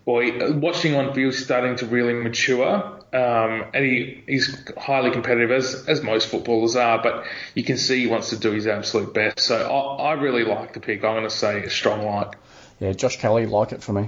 well, 0.06 0.54
watching 0.60 0.96
on 0.96 1.14
field 1.14 1.34
starting 1.34 1.76
to 1.78 1.86
really 1.86 2.14
mature. 2.14 2.98
Um, 3.14 3.66
and 3.74 3.84
he, 3.84 4.24
he's 4.26 4.66
highly 4.78 5.12
competitive 5.12 5.52
as 5.52 5.86
as 5.90 6.02
most 6.02 6.30
footballers 6.30 6.78
are, 6.78 7.04
but 7.04 7.26
you 7.56 7.64
can 7.64 7.78
see 7.78 8.00
he 8.00 8.08
wants 8.08 8.30
to 8.30 8.38
do 8.38 8.52
his 8.52 8.68
absolute 8.68 9.14
best. 9.14 9.42
So 9.42 9.58
I, 9.58 10.12
I 10.12 10.14
really 10.14 10.46
like 10.46 10.74
the 10.74 10.80
pick. 10.80 11.04
I'm 11.04 11.16
going 11.16 11.24
to 11.24 11.30
say 11.30 11.64
a 11.64 11.70
strong 11.70 12.06
like. 12.06 12.36
Yeah, 12.80 12.94
Josh 12.94 13.18
Kelly 13.20 13.48
like 13.48 13.74
it 13.74 13.84
for 13.84 13.92
me. 13.92 14.08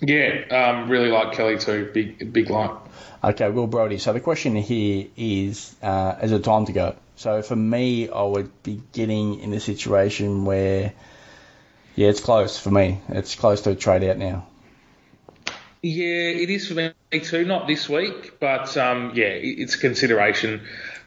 Yeah, 0.00 0.46
um, 0.50 0.88
really 0.88 1.10
like 1.10 1.34
Kelly 1.34 1.58
too. 1.58 1.90
Big 1.92 2.32
big 2.32 2.48
like. 2.48 2.70
Okay, 3.22 3.50
Will 3.50 3.66
Brodie. 3.66 3.98
So 3.98 4.14
the 4.14 4.20
question 4.20 4.56
here 4.56 5.08
is, 5.16 5.76
uh, 5.82 6.16
is 6.22 6.32
it 6.32 6.42
time 6.42 6.64
to 6.64 6.72
go? 6.72 6.96
So 7.20 7.42
for 7.42 7.54
me, 7.54 8.08
I 8.08 8.22
would 8.22 8.62
be 8.62 8.80
getting 8.94 9.40
in 9.40 9.52
a 9.52 9.60
situation 9.60 10.46
where, 10.46 10.94
yeah, 11.94 12.08
it's 12.08 12.20
close 12.20 12.58
for 12.58 12.70
me. 12.70 12.98
It's 13.10 13.34
close 13.34 13.60
to 13.62 13.72
a 13.72 13.74
trade 13.74 14.02
out 14.04 14.16
now. 14.16 14.46
Yeah, 15.82 16.30
it 16.30 16.48
is 16.48 16.66
for 16.66 16.72
me 16.72 16.94
too. 17.22 17.44
Not 17.44 17.66
this 17.66 17.90
week, 17.90 18.40
but 18.40 18.74
um, 18.78 19.12
yeah, 19.14 19.34
it's 19.34 19.76
consideration. 19.76 20.62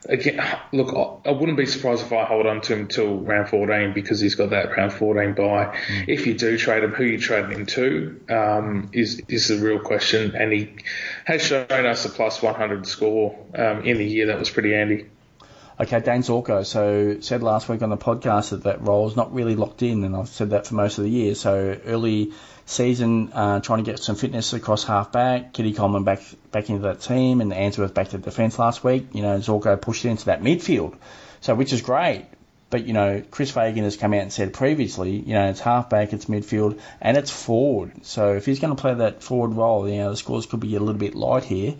Again, 0.08 0.40
look, 0.72 1.20
I 1.26 1.32
wouldn't 1.32 1.58
be 1.58 1.66
surprised 1.66 2.02
if 2.02 2.12
I 2.12 2.24
hold 2.26 2.46
on 2.46 2.60
to 2.60 2.74
him 2.74 2.80
until 2.82 3.16
round 3.16 3.48
14 3.48 3.92
because 3.92 4.20
he's 4.20 4.36
got 4.36 4.50
that 4.50 4.70
round 4.76 4.92
14 4.92 5.34
buy. 5.34 5.76
Mm. 5.88 6.04
If 6.06 6.28
you 6.28 6.34
do 6.34 6.56
trade 6.56 6.84
him, 6.84 6.92
who 6.92 7.02
you 7.02 7.18
trading 7.18 7.50
him 7.58 7.66
to 7.66 8.20
um, 8.30 8.90
is 8.92 9.20
is 9.26 9.48
the 9.48 9.56
real 9.56 9.80
question. 9.80 10.36
And 10.36 10.52
he 10.52 10.76
has 11.24 11.42
shown 11.42 11.66
us 11.70 12.04
a 12.04 12.08
plus 12.08 12.40
100 12.40 12.86
score 12.86 13.36
um, 13.56 13.82
in 13.82 13.98
the 13.98 14.06
year. 14.06 14.26
That 14.26 14.38
was 14.38 14.48
pretty 14.48 14.74
handy. 14.74 15.08
Okay, 15.78 15.98
Dane 15.98 16.22
Zorko. 16.22 16.64
So 16.64 17.20
said 17.20 17.42
last 17.42 17.68
week 17.68 17.82
on 17.82 17.90
the 17.90 17.96
podcast 17.96 18.50
that 18.50 18.62
that 18.62 18.82
role 18.82 19.08
is 19.08 19.16
not 19.16 19.34
really 19.34 19.56
locked 19.56 19.82
in, 19.82 20.04
and 20.04 20.14
I've 20.14 20.28
said 20.28 20.50
that 20.50 20.68
for 20.68 20.76
most 20.76 20.98
of 20.98 21.04
the 21.04 21.10
year. 21.10 21.34
So 21.34 21.76
early 21.84 22.32
season, 22.64 23.32
uh, 23.32 23.58
trying 23.58 23.84
to 23.84 23.90
get 23.90 23.98
some 23.98 24.14
fitness 24.14 24.52
across 24.52 24.84
half 24.84 25.10
back. 25.10 25.52
Kitty 25.52 25.72
Coleman 25.72 26.04
back 26.04 26.22
back 26.52 26.70
into 26.70 26.82
that 26.82 27.00
team, 27.00 27.40
and 27.40 27.50
Answorth 27.50 27.92
back 27.92 28.10
to 28.10 28.18
defence 28.18 28.56
last 28.56 28.84
week. 28.84 29.08
You 29.12 29.22
know, 29.22 29.38
Zorko 29.38 29.80
pushed 29.80 30.04
into 30.04 30.26
that 30.26 30.42
midfield, 30.42 30.96
so 31.40 31.56
which 31.56 31.72
is 31.72 31.82
great. 31.82 32.26
But 32.70 32.86
you 32.86 32.92
know, 32.92 33.24
Chris 33.32 33.50
Fagan 33.50 33.82
has 33.82 33.96
come 33.96 34.14
out 34.14 34.22
and 34.22 34.32
said 34.32 34.52
previously, 34.52 35.16
you 35.16 35.34
know, 35.34 35.48
it's 35.48 35.60
half 35.60 35.90
back, 35.90 36.12
it's 36.12 36.26
midfield, 36.26 36.78
and 37.00 37.16
it's 37.16 37.32
forward. 37.32 38.06
So 38.06 38.34
if 38.34 38.46
he's 38.46 38.60
going 38.60 38.74
to 38.74 38.80
play 38.80 38.94
that 38.94 39.24
forward 39.24 39.54
role, 39.54 39.88
you 39.88 39.98
know, 39.98 40.10
the 40.10 40.16
scores 40.16 40.46
could 40.46 40.60
be 40.60 40.76
a 40.76 40.80
little 40.80 40.94
bit 40.94 41.16
light 41.16 41.44
here 41.44 41.74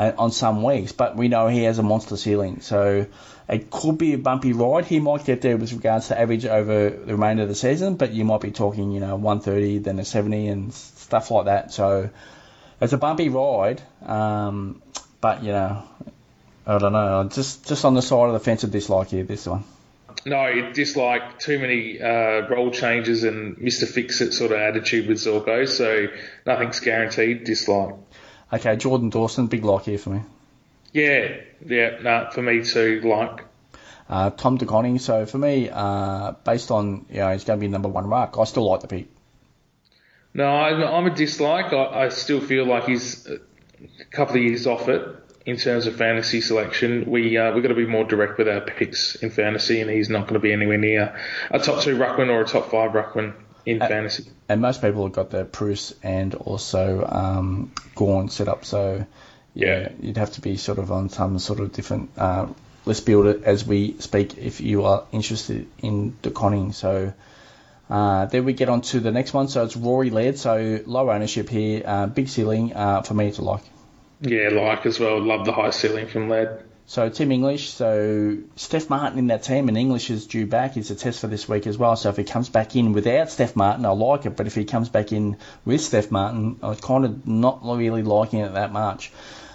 uh, 0.00 0.12
on 0.16 0.32
some 0.32 0.62
weeks, 0.62 0.92
but 0.92 1.14
we 1.14 1.28
know 1.28 1.46
he 1.46 1.64
has 1.64 1.78
a 1.78 1.82
monster 1.82 2.16
ceiling. 2.16 2.62
So 2.62 3.06
it 3.50 3.70
could 3.70 3.98
be 3.98 4.14
a 4.14 4.18
bumpy 4.18 4.54
ride. 4.54 4.86
He 4.86 4.98
might 4.98 5.26
get 5.26 5.42
there 5.42 5.58
with 5.58 5.72
regards 5.74 6.08
to 6.08 6.18
average 6.18 6.46
over 6.46 6.88
the 6.88 7.12
remainder 7.12 7.42
of 7.42 7.50
the 7.50 7.54
season, 7.54 7.96
but 7.96 8.10
you 8.12 8.24
might 8.24 8.40
be 8.40 8.50
talking, 8.50 8.92
you 8.92 9.00
know, 9.00 9.16
130, 9.16 9.78
then 9.78 9.98
a 9.98 10.04
70 10.04 10.48
and 10.48 10.72
stuff 10.72 11.30
like 11.30 11.44
that. 11.46 11.72
So 11.72 12.08
it's 12.80 12.94
a 12.94 12.98
bumpy 12.98 13.28
ride, 13.28 13.82
um, 14.06 14.80
but 15.20 15.42
you 15.42 15.52
know, 15.52 15.82
I 16.66 16.78
don't 16.78 16.92
know. 16.92 17.28
Just 17.30 17.68
just 17.68 17.84
on 17.84 17.92
the 17.92 18.02
side 18.02 18.28
of 18.28 18.32
the 18.32 18.40
fence 18.40 18.64
of 18.64 18.70
dislike 18.70 19.08
here, 19.08 19.24
this 19.24 19.46
one. 19.46 19.64
No, 20.24 20.72
dislike 20.72 21.38
too 21.38 21.58
many 21.58 22.00
uh, 22.00 22.48
role 22.48 22.70
changes 22.70 23.24
and 23.24 23.56
Mr. 23.58 23.86
Fix 23.86 24.20
It 24.22 24.32
sort 24.32 24.52
of 24.52 24.58
attitude 24.58 25.08
with 25.08 25.18
Zorko, 25.18 25.68
so 25.68 26.06
nothing's 26.46 26.80
guaranteed. 26.80 27.44
Dislike. 27.44 27.96
Okay, 28.52 28.76
Jordan 28.76 29.10
Dawson, 29.10 29.46
big 29.46 29.64
lock 29.64 29.84
here 29.84 29.98
for 29.98 30.10
me. 30.10 30.22
Yeah, 30.92 31.36
yeah, 31.64 31.98
no, 32.02 32.28
for 32.32 32.42
me 32.42 32.64
too. 32.64 33.00
Like 33.04 33.44
uh, 34.08 34.30
Tom 34.30 34.56
De 34.56 34.66
Koning. 34.66 34.98
So 34.98 35.24
for 35.26 35.38
me, 35.38 35.70
uh, 35.70 36.32
based 36.44 36.70
on 36.70 37.06
you 37.10 37.18
know 37.18 37.32
he's 37.32 37.44
going 37.44 37.58
to 37.58 37.60
be 37.60 37.68
number 37.68 37.88
one 37.88 38.08
ruck, 38.08 38.36
I 38.38 38.44
still 38.44 38.68
like 38.68 38.80
the 38.80 38.88
pick. 38.88 39.06
No, 40.34 40.46
I'm, 40.46 40.82
I'm 40.82 41.06
a 41.06 41.14
dislike. 41.14 41.72
I, 41.72 42.04
I 42.04 42.08
still 42.08 42.40
feel 42.40 42.64
like 42.64 42.84
he's 42.84 43.26
a 43.26 43.38
couple 44.10 44.36
of 44.36 44.42
years 44.42 44.66
off 44.66 44.88
it 44.88 45.02
in 45.46 45.56
terms 45.56 45.86
of 45.86 45.96
fantasy 45.96 46.40
selection. 46.40 47.08
We 47.08 47.38
uh, 47.38 47.52
we've 47.52 47.62
got 47.62 47.68
to 47.68 47.74
be 47.74 47.86
more 47.86 48.04
direct 48.04 48.36
with 48.36 48.48
our 48.48 48.60
picks 48.60 49.14
in 49.14 49.30
fantasy, 49.30 49.80
and 49.80 49.88
he's 49.88 50.10
not 50.10 50.22
going 50.22 50.34
to 50.34 50.40
be 50.40 50.52
anywhere 50.52 50.78
near 50.78 51.16
a 51.50 51.60
top 51.60 51.82
two 51.82 51.96
ruckman 51.96 52.30
or 52.30 52.42
a 52.42 52.46
top 52.46 52.70
five 52.70 52.90
ruckman 52.92 53.34
in 53.70 53.82
Uh, 53.82 53.88
fantasy. 53.88 54.24
And 54.48 54.60
most 54.60 54.80
people 54.80 55.04
have 55.04 55.12
got 55.12 55.30
the 55.30 55.44
Preuss 55.44 55.94
and 56.02 56.34
also 56.34 57.06
um, 57.06 57.72
Gawn 57.94 58.28
set 58.28 58.48
up. 58.48 58.64
So 58.64 59.06
yeah, 59.54 59.88
you'd 60.00 60.16
have 60.16 60.32
to 60.32 60.40
be 60.40 60.56
sort 60.56 60.78
of 60.78 60.90
on 60.90 61.08
some 61.08 61.38
sort 61.38 61.60
of 61.60 61.72
different 61.72 62.10
uh, 62.16 62.46
list 62.84 63.06
builder 63.06 63.40
as 63.44 63.66
we 63.66 63.96
speak 63.98 64.38
if 64.38 64.60
you 64.60 64.84
are 64.84 65.04
interested 65.12 65.66
in 65.82 66.16
De 66.22 66.30
Koning. 66.30 66.72
So. 66.72 67.12
Uh, 67.90 68.26
then 68.26 68.44
we 68.44 68.52
get 68.52 68.68
on 68.68 68.82
to 68.82 69.00
the 69.00 69.10
next 69.10 69.34
one. 69.34 69.48
So 69.48 69.64
it's 69.64 69.76
Rory 69.76 70.10
Laird. 70.10 70.38
So 70.38 70.78
low 70.86 71.10
ownership 71.10 71.48
here, 71.48 71.82
uh, 71.84 72.06
big 72.06 72.28
ceiling 72.28 72.72
uh, 72.72 73.02
for 73.02 73.14
me 73.14 73.32
to 73.32 73.42
like. 73.42 73.64
Yeah, 74.20 74.50
like 74.50 74.86
as 74.86 75.00
well. 75.00 75.20
Love 75.20 75.44
the 75.44 75.52
high 75.52 75.70
ceiling 75.70 76.06
from 76.06 76.28
Led. 76.28 76.62
So 76.90 77.08
Tim 77.08 77.30
English, 77.30 77.70
so 77.70 78.38
Steph 78.56 78.90
Martin 78.90 79.16
in 79.20 79.28
that 79.28 79.44
team, 79.44 79.68
and 79.68 79.78
English 79.78 80.10
is 80.10 80.26
due 80.26 80.44
back. 80.44 80.74
He's 80.74 80.90
a 80.90 80.96
test 80.96 81.20
for 81.20 81.28
this 81.28 81.48
week 81.48 81.68
as 81.68 81.78
well. 81.78 81.94
So 81.94 82.08
if 82.08 82.16
he 82.16 82.24
comes 82.24 82.48
back 82.48 82.74
in 82.74 82.92
without 82.92 83.30
Steph 83.30 83.54
Martin, 83.54 83.86
I 83.86 83.90
like 83.90 84.26
it. 84.26 84.36
But 84.36 84.48
if 84.48 84.56
he 84.56 84.64
comes 84.64 84.88
back 84.88 85.12
in 85.12 85.36
with 85.64 85.82
Steph 85.82 86.10
Martin, 86.10 86.58
I'm 86.64 86.74
kind 86.74 87.04
of 87.04 87.28
not 87.28 87.60
really 87.62 88.02
liking 88.02 88.40
it 88.40 88.54
that 88.54 88.72
much. 88.72 89.12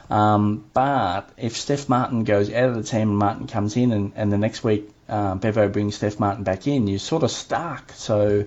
Um, 0.10 0.64
but 0.72 1.30
if 1.36 1.58
Steph 1.58 1.90
Martin 1.90 2.24
goes 2.24 2.50
out 2.54 2.70
of 2.70 2.76
the 2.76 2.84
team 2.84 3.10
and 3.10 3.18
Martin 3.18 3.48
comes 3.48 3.76
in, 3.76 3.92
and, 3.92 4.14
and 4.16 4.32
the 4.32 4.38
next 4.38 4.64
week 4.64 4.90
uh, 5.10 5.36
Bevo 5.36 5.68
brings 5.68 5.96
Steph 5.96 6.22
Martin 6.22 6.46
back 6.46 6.68
in, 6.68 6.88
you're 6.88 7.00
sort 7.00 7.24
of 7.24 7.32
stuck. 7.32 7.92
So 7.96 8.46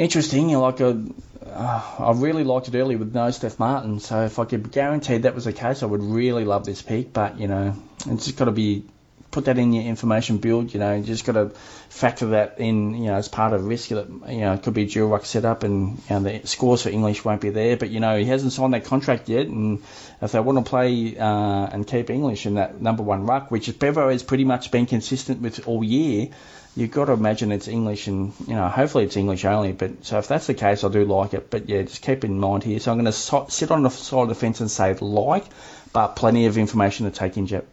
interesting. 0.00 0.48
Like 0.48 0.80
a, 0.80 1.02
uh, 1.46 1.96
I 1.98 2.12
really 2.16 2.44
liked 2.44 2.68
it 2.68 2.74
early 2.74 2.96
with 2.96 3.14
no 3.14 3.30
Steph 3.30 3.58
Martin. 3.58 4.00
So 4.00 4.24
if 4.24 4.38
I 4.38 4.44
could 4.46 4.72
guarantee 4.72 5.18
that 5.18 5.34
was 5.34 5.44
the 5.44 5.52
case, 5.52 5.82
I 5.82 5.86
would 5.86 6.02
really 6.02 6.44
love 6.44 6.64
this 6.64 6.82
pick. 6.82 7.12
But 7.12 7.38
you 7.38 7.46
know, 7.46 7.76
it's 8.06 8.24
just 8.24 8.36
got 8.36 8.46
to 8.46 8.52
be 8.52 8.84
put 9.30 9.44
that 9.44 9.58
in 9.58 9.72
your 9.72 9.84
information 9.84 10.38
build. 10.38 10.72
You 10.74 10.80
know, 10.80 10.96
you 10.96 11.04
just 11.04 11.24
got 11.24 11.32
to 11.32 11.50
factor 11.90 12.28
that 12.28 12.58
in. 12.58 12.94
You 12.94 13.10
know, 13.10 13.14
as 13.14 13.28
part 13.28 13.52
of 13.52 13.64
risk 13.64 13.90
that 13.90 14.08
you 14.08 14.40
know 14.40 14.54
it 14.54 14.62
could 14.62 14.74
be 14.74 14.82
a 14.82 14.86
dual 14.86 15.08
ruck 15.08 15.26
setup, 15.26 15.62
and 15.62 15.98
you 15.98 16.02
know, 16.10 16.20
the 16.20 16.46
scores 16.46 16.82
for 16.82 16.88
English 16.88 17.24
won't 17.24 17.42
be 17.42 17.50
there. 17.50 17.76
But 17.76 17.90
you 17.90 18.00
know, 18.00 18.16
he 18.16 18.24
hasn't 18.24 18.52
signed 18.52 18.74
that 18.74 18.86
contract 18.86 19.28
yet, 19.28 19.46
and 19.46 19.82
if 20.22 20.32
they 20.32 20.40
want 20.40 20.64
to 20.64 20.68
play 20.68 21.16
uh, 21.16 21.66
and 21.66 21.86
keep 21.86 22.10
English 22.10 22.46
in 22.46 22.54
that 22.54 22.80
number 22.80 23.02
one 23.02 23.26
ruck, 23.26 23.50
which 23.50 23.78
Bevo 23.78 24.08
has 24.08 24.22
pretty 24.22 24.44
much 24.44 24.70
been 24.70 24.86
consistent 24.86 25.42
with 25.42 25.68
all 25.68 25.84
year 25.84 26.30
you've 26.76 26.90
got 26.90 27.06
to 27.06 27.12
imagine 27.12 27.52
it's 27.52 27.68
English 27.68 28.06
and, 28.06 28.32
you 28.46 28.54
know, 28.54 28.68
hopefully 28.68 29.04
it's 29.04 29.16
English 29.16 29.44
only. 29.44 29.72
But 29.72 30.04
so 30.04 30.18
if 30.18 30.28
that's 30.28 30.46
the 30.46 30.54
case, 30.54 30.84
I 30.84 30.88
do 30.88 31.04
like 31.04 31.34
it. 31.34 31.50
But 31.50 31.68
yeah, 31.68 31.82
just 31.82 32.02
keep 32.02 32.24
in 32.24 32.38
mind 32.38 32.62
here. 32.62 32.78
So 32.78 32.92
I'm 32.92 32.98
going 32.98 33.06
to 33.06 33.12
so- 33.12 33.46
sit 33.48 33.70
on 33.70 33.82
the 33.82 33.90
side 33.90 34.22
of 34.22 34.28
the 34.28 34.34
fence 34.34 34.60
and 34.60 34.70
say 34.70 34.94
like, 34.94 35.44
but 35.92 36.16
plenty 36.16 36.46
of 36.46 36.58
information 36.58 37.10
to 37.10 37.16
take 37.16 37.36
in, 37.36 37.46
Jep. 37.46 37.66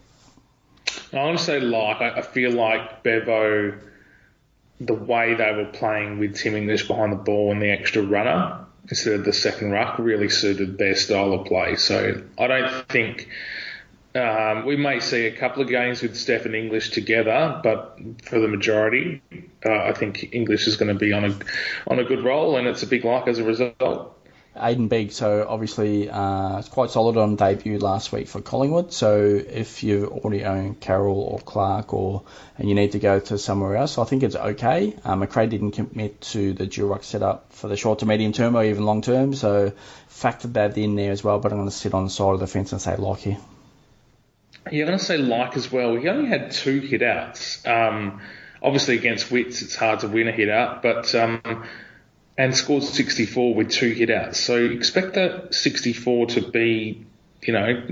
I 1.14 1.18
want 1.18 1.38
to 1.38 1.44
say 1.44 1.60
like. 1.60 2.02
I, 2.02 2.18
I 2.18 2.22
feel 2.22 2.52
like 2.52 3.04
Bevo, 3.04 3.78
the 4.80 4.94
way 4.94 5.36
they 5.36 5.52
were 5.54 5.70
playing 5.72 6.20
with 6.20 6.36
Tim 6.36 6.56
English 6.56 6.88
behind 6.88 7.12
the 7.12 7.18
ball 7.18 7.52
and 7.52 7.62
the 7.62 7.70
extra 7.70 8.02
runner 8.02 8.66
instead 8.90 9.14
of 9.14 9.26
the 9.26 9.34
second 9.34 9.72
ruck 9.72 10.00
really 10.00 10.30
suited 10.30 10.78
their 10.78 10.96
style 10.96 11.34
of 11.34 11.46
play. 11.46 11.76
So 11.76 12.24
I 12.38 12.48
don't 12.48 12.88
think 12.88 13.30
um, 14.18 14.66
we 14.66 14.76
may 14.76 15.00
see 15.00 15.26
a 15.26 15.36
couple 15.36 15.62
of 15.62 15.70
games 15.70 16.02
with 16.02 16.18
Steph 16.18 16.46
and 16.46 16.56
English 16.56 16.92
together, 16.92 17.60
but 17.64 18.00
for 18.24 18.40
the 18.40 18.48
majority, 18.48 19.22
uh, 19.66 19.72
I 19.72 19.94
think 19.94 20.34
English 20.34 20.68
is 20.68 20.78
going 20.78 20.90
to 20.94 21.00
be 21.00 21.14
on 21.14 21.26
a 21.26 21.36
on 21.88 22.00
a 22.00 22.04
good 22.04 22.24
roll, 22.24 22.58
and 22.58 22.68
it's 22.68 22.84
a 22.84 22.88
big 22.88 23.06
like 23.06 23.28
as 23.28 23.40
a 23.40 23.44
result. 23.44 24.14
Aiden 24.56 24.90
Begg, 24.90 25.12
so 25.12 25.46
obviously 25.48 26.10
uh, 26.10 26.58
it's 26.60 26.70
quite 26.70 26.90
solid 26.90 27.16
on 27.18 27.36
debut 27.36 27.78
last 27.78 28.12
week 28.12 28.28
for 28.28 28.42
Collingwood. 28.42 28.92
So 28.92 29.24
if 29.24 29.84
you 29.84 30.08
already 30.08 30.46
own 30.46 30.76
Carroll 30.76 31.20
or 31.20 31.40
Clark, 31.40 31.94
or 31.94 32.24
and 32.58 32.68
you 32.68 32.76
need 32.76 32.94
to 32.94 33.00
go 33.00 33.20
to 33.20 33.38
somewhere 33.38 33.76
else, 33.76 33.98
I 33.98 34.06
think 34.06 34.24
it's 34.24 34.36
okay. 34.36 34.96
Uh, 35.04 35.16
McRae 35.16 35.50
didn't 35.50 35.72
commit 35.72 36.22
to 36.22 36.54
the 36.54 36.66
dual 36.66 36.90
ruck 36.90 37.04
setup 37.04 37.54
for 37.54 37.68
the 37.68 37.78
short 37.78 38.00
to 38.00 38.06
medium 38.06 38.34
term 38.34 38.56
or 38.56 38.64
even 38.64 38.86
long 38.86 39.02
term, 39.02 39.34
so 39.34 39.74
factored 40.10 40.54
that 40.54 40.78
in 40.78 40.96
there 40.96 41.12
as 41.12 41.24
well. 41.24 41.40
But 41.40 41.52
I'm 41.52 41.60
going 41.60 41.70
to 41.70 41.76
sit 41.76 41.94
on 41.94 42.06
the 42.06 42.10
side 42.10 42.34
of 42.34 42.40
the 42.40 42.48
fence 42.48 42.72
and 42.72 42.82
say 42.82 42.96
here. 43.20 43.38
I'm 44.72 44.86
going 44.86 44.98
to 44.98 45.04
say 45.04 45.18
like 45.18 45.56
as 45.58 45.72
well. 45.72 45.96
He 45.96 46.08
only 46.08 46.30
had 46.30 46.52
two 46.52 46.80
hit 46.80 47.02
outs. 47.02 47.66
Um, 47.66 48.22
obviously 48.62 48.96
against 48.96 49.32
Witts, 49.32 49.62
it's 49.62 49.76
hard 49.76 50.02
to 50.02 50.08
win 50.08 50.28
a 50.28 50.32
hit 50.32 50.50
out, 50.50 50.82
but 50.82 51.14
um, 51.16 51.66
and 52.38 52.56
scored 52.56 52.84
64 52.84 53.56
with 53.56 53.72
two 53.72 53.92
hit 53.92 54.10
outs. 54.10 54.40
So 54.40 54.58
expect 54.58 55.16
that 55.16 55.54
64 55.54 56.28
to 56.28 56.52
be, 56.52 57.06
you 57.42 57.54
know, 57.54 57.84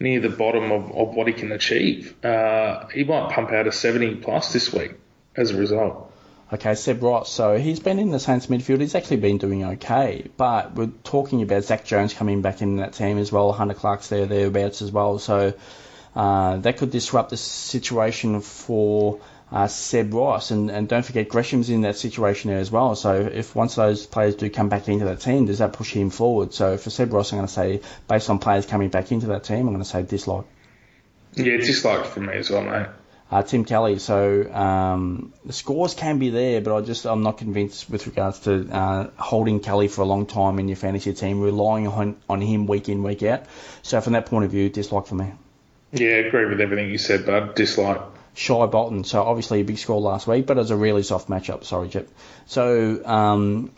near 0.00 0.20
the 0.20 0.28
bottom 0.28 0.72
of, 0.72 0.90
of 0.92 1.14
what 1.14 1.26
he 1.28 1.32
can 1.32 1.52
achieve. 1.52 2.14
Uh, 2.24 2.86
he 2.88 3.04
might 3.04 3.30
pump 3.30 3.50
out 3.52 3.66
a 3.66 3.72
70 3.72 4.16
plus 4.16 4.52
this 4.52 4.72
week 4.72 4.94
as 5.36 5.50
a 5.50 5.56
result. 5.56 6.05
Okay, 6.52 6.76
Seb 6.76 7.02
Ross. 7.02 7.30
So 7.32 7.58
he's 7.58 7.80
been 7.80 7.98
in 7.98 8.10
the 8.10 8.20
Saints 8.20 8.46
midfield. 8.46 8.80
He's 8.80 8.94
actually 8.94 9.16
been 9.16 9.38
doing 9.38 9.64
okay, 9.64 10.28
but 10.36 10.74
we're 10.74 10.92
talking 11.02 11.42
about 11.42 11.64
Zach 11.64 11.84
Jones 11.84 12.14
coming 12.14 12.40
back 12.40 12.62
in 12.62 12.76
that 12.76 12.92
team 12.92 13.18
as 13.18 13.32
well. 13.32 13.52
Hunter 13.52 13.74
Clark's 13.74 14.08
there, 14.08 14.26
thereabouts 14.26 14.80
as 14.80 14.92
well. 14.92 15.18
So 15.18 15.54
uh, 16.14 16.56
that 16.58 16.76
could 16.76 16.92
disrupt 16.92 17.30
the 17.30 17.36
situation 17.36 18.40
for 18.42 19.20
uh, 19.50 19.66
Seb 19.66 20.14
Ross. 20.14 20.52
And, 20.52 20.70
and 20.70 20.88
don't 20.88 21.04
forget, 21.04 21.28
Gresham's 21.28 21.68
in 21.68 21.80
that 21.80 21.96
situation 21.96 22.50
there 22.50 22.60
as 22.60 22.70
well. 22.70 22.94
So 22.94 23.14
if 23.14 23.56
once 23.56 23.74
those 23.74 24.06
players 24.06 24.36
do 24.36 24.48
come 24.48 24.68
back 24.68 24.88
into 24.88 25.06
that 25.06 25.20
team, 25.20 25.46
does 25.46 25.58
that 25.58 25.72
push 25.72 25.92
him 25.92 26.10
forward? 26.10 26.54
So 26.54 26.76
for 26.76 26.90
Seb 26.90 27.12
Ross, 27.12 27.32
I'm 27.32 27.38
going 27.38 27.48
to 27.48 27.52
say, 27.52 27.80
based 28.06 28.30
on 28.30 28.38
players 28.38 28.66
coming 28.66 28.90
back 28.90 29.10
into 29.10 29.26
that 29.28 29.42
team, 29.42 29.66
I'm 29.66 29.72
going 29.72 29.78
to 29.78 29.84
say 29.84 30.02
dislike. 30.02 30.44
Yeah, 31.34 31.54
it's 31.54 31.66
disliked 31.66 32.06
for 32.06 32.20
me 32.20 32.34
as 32.34 32.50
well, 32.50 32.62
mate. 32.62 32.86
Uh, 33.28 33.42
Tim 33.42 33.64
Kelly. 33.64 33.98
So 33.98 34.52
um, 34.52 35.32
the 35.44 35.52
scores 35.52 35.94
can 35.94 36.18
be 36.18 36.30
there, 36.30 36.60
but 36.60 36.76
I 36.76 36.80
just 36.80 37.06
I'm 37.06 37.22
not 37.22 37.38
convinced 37.38 37.90
with 37.90 38.06
regards 38.06 38.38
to 38.40 38.68
uh, 38.70 39.10
holding 39.16 39.58
Kelly 39.58 39.88
for 39.88 40.02
a 40.02 40.04
long 40.04 40.26
time 40.26 40.60
in 40.60 40.68
your 40.68 40.76
fantasy 40.76 41.12
team, 41.12 41.40
relying 41.40 41.88
on 41.88 42.16
on 42.28 42.40
him 42.40 42.66
week 42.66 42.88
in 42.88 43.02
week 43.02 43.24
out. 43.24 43.44
So 43.82 44.00
from 44.00 44.12
that 44.12 44.26
point 44.26 44.44
of 44.44 44.52
view, 44.52 44.68
dislike 44.68 45.06
for 45.06 45.16
me. 45.16 45.32
Yeah, 45.92 46.16
agree 46.16 46.46
with 46.46 46.60
everything 46.60 46.90
you 46.90 46.98
said, 46.98 47.26
bud. 47.26 47.54
Dislike. 47.56 48.00
Shai 48.34 48.66
Bolton. 48.66 49.02
So 49.02 49.22
obviously 49.22 49.60
a 49.60 49.64
big 49.64 49.78
score 49.78 50.00
last 50.00 50.26
week, 50.26 50.46
but 50.46 50.56
it 50.56 50.60
was 50.60 50.70
a 50.70 50.76
really 50.76 51.02
soft 51.02 51.28
matchup. 51.28 51.64
Sorry, 51.64 51.88
Chip. 51.88 52.08
So 52.46 53.04
um, 53.04 53.72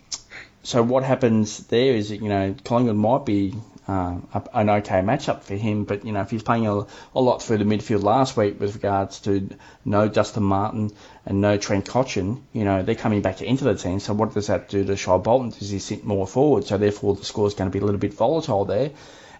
so 0.63 0.83
what 0.83 1.05
happens 1.05 1.67
there 1.69 1.95
is 1.95 2.11
that 2.11 2.19
you 2.19 2.29
know 2.29 2.55
Collingwood 2.65 2.97
might 2.97 3.25
be 3.25 3.55
uh, 3.89 4.19
an 4.53 4.69
okay 4.69 5.01
matchup 5.01 5.43
for 5.43 5.57
him, 5.57 5.85
but 5.85 6.05
you 6.05 6.13
know 6.13 6.21
if 6.21 6.31
he's 6.31 6.43
playing 6.43 6.67
a, 6.67 6.87
a 7.15 7.21
lot 7.21 7.43
through 7.43 7.59
the 7.59 7.65
midfield 7.65 8.03
last 8.03 8.37
week 8.37 8.61
with 8.61 8.75
regards 8.75 9.21
to 9.21 9.49
no 9.85 10.09
Dustin 10.09 10.43
Martin 10.43 10.93
and 11.25 11.41
no 11.41 11.57
Trent 11.57 11.87
Cotchin, 11.87 12.43
you 12.53 12.65
know 12.65 12.83
they're 12.83 12.95
coming 12.95 13.23
back 13.23 13.41
into 13.41 13.65
the 13.65 13.75
team. 13.75 13.99
So 13.99 14.13
what 14.13 14.35
does 14.35 14.49
that 14.49 14.69
do 14.69 14.85
to 14.85 14.97
Shai 14.97 15.17
Bolton? 15.17 15.51
Does 15.51 15.71
he 15.71 15.79
sit 15.79 16.05
more 16.05 16.27
forward? 16.27 16.65
So 16.65 16.77
therefore 16.77 17.15
the 17.15 17.25
score 17.25 17.47
is 17.47 17.55
going 17.55 17.71
to 17.71 17.73
be 17.73 17.83
a 17.83 17.85
little 17.85 18.01
bit 18.01 18.13
volatile 18.13 18.67
there, 18.67 18.91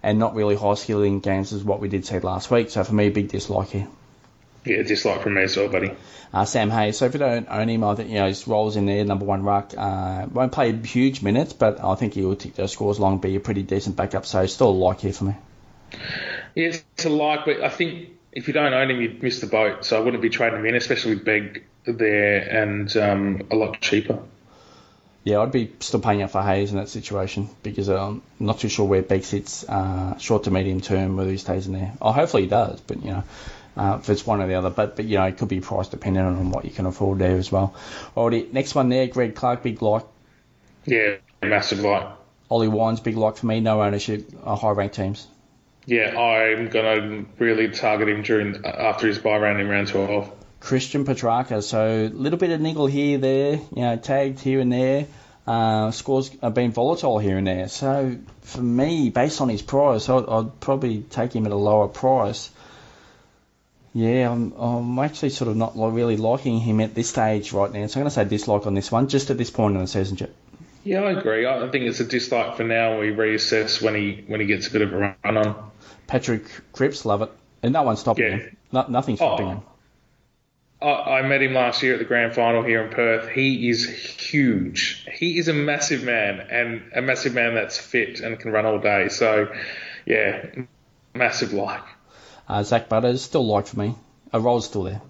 and 0.03 0.19
not 0.19 0.35
really 0.35 0.57
high 0.57 0.75
skilling 0.75 1.21
games 1.21 1.53
as 1.53 1.63
what 1.63 1.81
we 1.81 1.89
did 1.89 2.07
see 2.07 2.19
last 2.19 2.51
week. 2.51 2.71
So 2.71 2.85
for 2.85 2.95
me, 2.95 3.11
big 3.11 3.29
dislike 3.29 3.69
here. 3.69 3.89
Yeah, 4.69 4.83
dislike 4.83 5.23
from 5.23 5.35
me 5.35 5.43
as 5.43 5.57
well, 5.57 5.69
buddy. 5.69 5.93
Uh, 6.33 6.45
Sam 6.45 6.69
Hayes. 6.69 6.99
So 6.99 7.07
if 7.07 7.15
you 7.15 7.21
don't 7.21 7.49
own 7.49 7.69
him, 7.69 7.85
I 7.85 7.95
think 7.95 8.11
you 8.11 8.17
know 8.17 8.29
his 8.29 8.47
roles 8.47 8.77
in 8.77 8.85
there, 8.85 9.05
number 9.05 9.25
one 9.25 9.43
ruck. 9.43 9.73
Uh, 9.77 10.27
won't 10.31 10.53
play 10.53 10.77
huge 10.77 11.23
minutes, 11.23 11.55
but 11.55 11.83
I 11.83 11.95
think 11.95 12.15
he 12.15 12.23
will 12.23 12.37
tick 12.37 12.55
those 12.55 12.73
scores 12.73 12.99
along, 12.99 13.19
be 13.19 13.35
a 13.37 13.41
pretty 13.41 13.63
decent 13.63 13.97
backup. 13.97 14.27
So 14.27 14.45
still 14.47 14.69
a 14.69 14.71
like 14.71 15.01
here 15.01 15.13
for 15.13 15.25
me. 15.25 15.35
Yeah, 16.55 16.75
it's 16.97 17.05
a 17.07 17.09
like, 17.09 17.47
but 17.47 17.63
I 17.63 17.71
think 17.71 18.11
if 18.33 18.47
you 18.47 18.53
don't 18.53 18.75
own 18.75 18.91
him, 18.91 19.01
you'd 19.01 19.23
miss 19.23 19.41
the 19.41 19.47
boat. 19.47 19.87
So 19.87 19.97
I 19.97 20.01
wouldn't 20.01 20.23
be 20.23 20.29
trading 20.29 20.61
him 20.61 20.67
in, 20.67 20.75
especially 20.75 21.15
with 21.15 21.25
Begg 21.25 21.65
there 21.85 22.41
and 22.41 22.95
um, 22.97 23.47
a 23.51 23.57
lot 23.57 23.81
cheaper. 23.81 24.19
Yeah, 25.25 25.41
I'd 25.41 25.53
be 25.53 25.73
still 25.81 26.01
paying 26.01 26.23
out 26.23 26.31
for 26.31 26.43
Hayes 26.43 26.71
in 26.71 26.77
that 26.77 26.89
situation 26.89 27.49
because 27.63 27.89
I'm 27.89 28.23
not 28.39 28.61
too 28.61 28.69
sure 28.69 28.87
where 28.87 29.03
Begg 29.03 29.25
sits 29.25 29.69
uh, 29.69 30.17
short 30.19 30.45
to 30.45 30.51
medium 30.51 30.81
term, 30.81 31.17
whether 31.17 31.31
he 31.31 31.39
stays 31.39 31.67
in 31.67 31.73
there. 31.73 31.93
Oh, 32.01 32.13
hopefully 32.13 32.45
he 32.45 32.49
does, 32.49 32.81
but 32.81 33.03
you 33.03 33.11
know. 33.11 33.25
Uh, 33.79 33.99
if 34.01 34.11
it's 34.11 34.27
one 34.27 34.41
or 34.41 34.49
the 34.49 34.55
other, 34.55 34.71
but 34.71 34.97
but 34.97 35.05
you 35.05 35.19
know 35.19 35.25
it 35.25 35.39
could 35.39 35.49
be 35.49 35.61
price 35.61 35.87
dependent 35.87 36.27
on 36.27 36.51
what 36.51 36.65
you 36.65 36.71
can 36.73 36.85
afford 36.85 37.21
there 37.21 37.37
as 37.37 37.53
well. 37.53 37.75
Alrighty, 38.17 38.53
next 38.53 38.75
one 38.75 38.89
there, 38.89 39.07
Greg 39.07 39.37
Clark, 39.37 39.63
big 39.63 39.81
like. 39.81 40.05
Yeah, 40.85 41.17
massive 41.43 41.81
like. 41.81 42.09
Ollie 42.51 42.67
Wines, 42.69 42.99
big 42.99 43.17
like 43.17 43.37
for 43.37 43.47
me, 43.47 43.61
no 43.61 43.81
ownership, 43.81 44.33
uh, 44.45 44.57
high 44.57 44.71
ranked 44.71 44.97
teams. 44.97 45.29
Yeah, 45.87 46.19
I'm 46.19 46.69
gonna 46.71 47.25
really 47.39 47.69
target 47.69 48.09
him 48.09 48.23
during 48.23 48.67
after 48.67 49.07
his 49.07 49.19
buy 49.19 49.39
round 49.39 49.61
in 49.61 49.69
round 49.69 49.89
twelve. 49.89 50.33
Christian 50.61 51.05
Petrarca, 51.05 51.63
so 51.63 51.87
a 51.87 52.09
little 52.09 52.39
bit 52.39 52.51
of 52.51 52.61
niggle 52.61 52.89
here, 52.89 53.19
there, 53.19 53.53
you 53.53 53.83
know, 53.83 53.97
tagged 53.97 54.41
here 54.41 54.59
and 54.59 54.73
there. 54.73 55.07
Uh, 55.47 55.93
scores 55.93 56.31
have 56.43 56.53
been 56.53 56.73
volatile 56.73 57.19
here 57.19 57.39
and 57.39 57.47
there. 57.47 57.69
So 57.69 58.19
for 58.43 58.61
me, 58.61 59.09
based 59.09 59.41
on 59.41 59.49
his 59.49 59.63
price, 59.63 60.09
I'd, 60.09 60.29
I'd 60.29 60.61
probably 60.61 61.03
take 61.03 61.33
him 61.33 61.47
at 61.47 61.53
a 61.53 61.57
lower 61.57 61.89
price. 61.89 62.51
Yeah, 63.95 64.31
I'm, 64.31 64.53
I'm 64.53 64.99
actually 64.99 65.31
sort 65.31 65.51
of 65.51 65.57
not 65.57 65.75
really 65.77 66.17
liking 66.17 66.61
him 66.61 66.81
at 66.81 66.95
this 66.95 67.09
stage 67.09 67.53
right 67.53 67.73
now. 67.73 67.87
So 67.87 68.01
I'm 68.01 68.05
going 68.05 68.11
to 68.11 68.11
say 68.11 68.25
dislike 68.25 68.67
on 68.67 68.75
this 68.75 68.93
one, 68.93 69.09
just 69.09 69.31
at 69.31 69.39
this 69.39 69.51
point 69.51 69.75
in 69.75 69.81
the 69.81 69.87
season, 69.87 70.17
Chip. 70.17 70.35
Yeah, 70.85 71.03
I 71.03 71.13
agree. 71.13 71.47
I 71.47 71.69
think 71.69 71.85
it's 71.85 72.01
a 72.01 72.05
dislike 72.05 72.57
for 72.57 72.65
now. 72.65 73.01
We 73.01 73.09
reassess 73.11 73.83
when 73.83 73.95
he 73.95 74.25
when 74.27 74.41
he 74.41 74.47
gets 74.47 74.69
a 74.69 74.71
bit 74.71 74.83
of 74.83 74.93
a 74.93 75.17
run 75.23 75.37
on. 75.37 75.71
Patrick 76.07 76.45
Cripps, 76.73 77.05
love 77.05 77.23
it, 77.23 77.31
and 77.63 77.73
no 77.73 77.83
one's 77.83 78.01
stopping 78.01 78.25
yeah. 78.25 78.37
him. 78.37 78.57
No, 78.73 78.87
nothing's 78.89 79.19
stopping 79.19 79.47
oh, 79.47 79.51
him. 79.51 79.63
I, 80.81 81.19
I 81.19 81.23
met 81.23 81.43
him 81.43 81.55
last 81.55 81.83
year 81.83 81.95
at 81.95 81.99
the 81.99 82.05
grand 82.05 82.35
final 82.35 82.63
here 82.63 82.83
in 82.83 82.91
Perth. 82.91 83.29
He 83.31 83.69
is 83.69 83.87
huge. 83.89 85.07
He 85.13 85.39
is 85.39 85.49
a 85.49 85.53
massive 85.53 86.05
man 86.05 86.41
and 86.41 86.83
a 86.95 87.03
massive 87.03 87.35
man 87.35 87.55
that's 87.55 87.77
fit 87.77 88.21
and 88.21 88.39
can 88.39 88.53
run 88.53 88.65
all 88.65 88.79
day. 88.79 89.09
So, 89.09 89.53
yeah, 90.07 90.47
massive 91.15 91.53
like. 91.53 91.83
Uh, 92.49 92.63
Zak 92.63 92.89
Butters 92.89 93.23
still 93.23 93.47
like 93.47 93.67
for 93.67 93.79
me. 93.79 93.95
A 94.33 94.41
roll's 94.41 94.67
still 94.67 94.85
there. 94.85 95.03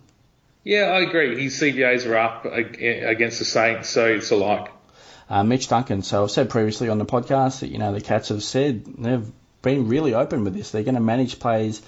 Yeah, 0.65 0.87
I 0.87 1.01
agree. 1.01 1.41
His 1.43 1.59
CBAs 1.61 2.07
are 2.07 2.17
up 2.17 2.45
against 2.45 3.39
the 3.39 3.45
Saints, 3.45 3.89
so 3.89 4.07
it's 4.07 4.31
a 4.31 4.37
like. 4.37 4.71
Uh, 5.31 5.45
Mitch 5.45 5.69
Duncan. 5.69 6.03
So 6.03 6.25
I've 6.25 6.31
said 6.31 6.51
previously 6.51 6.89
on 6.89 6.99
the 6.99 7.05
podcast 7.05 7.61
that 7.61 7.69
you 7.69 7.79
know 7.79 7.93
the 7.93 8.01
Cats 8.01 8.31
have 8.31 8.43
said 8.43 8.85
they've 8.85 9.31
been 9.63 9.89
really 9.89 10.15
open 10.15 10.45
with 10.45 10.55
this. 10.55 10.71
They're 10.71 10.83
going 10.83 10.95
to 10.95 11.01
manage 11.01 11.39
plays 11.39 11.83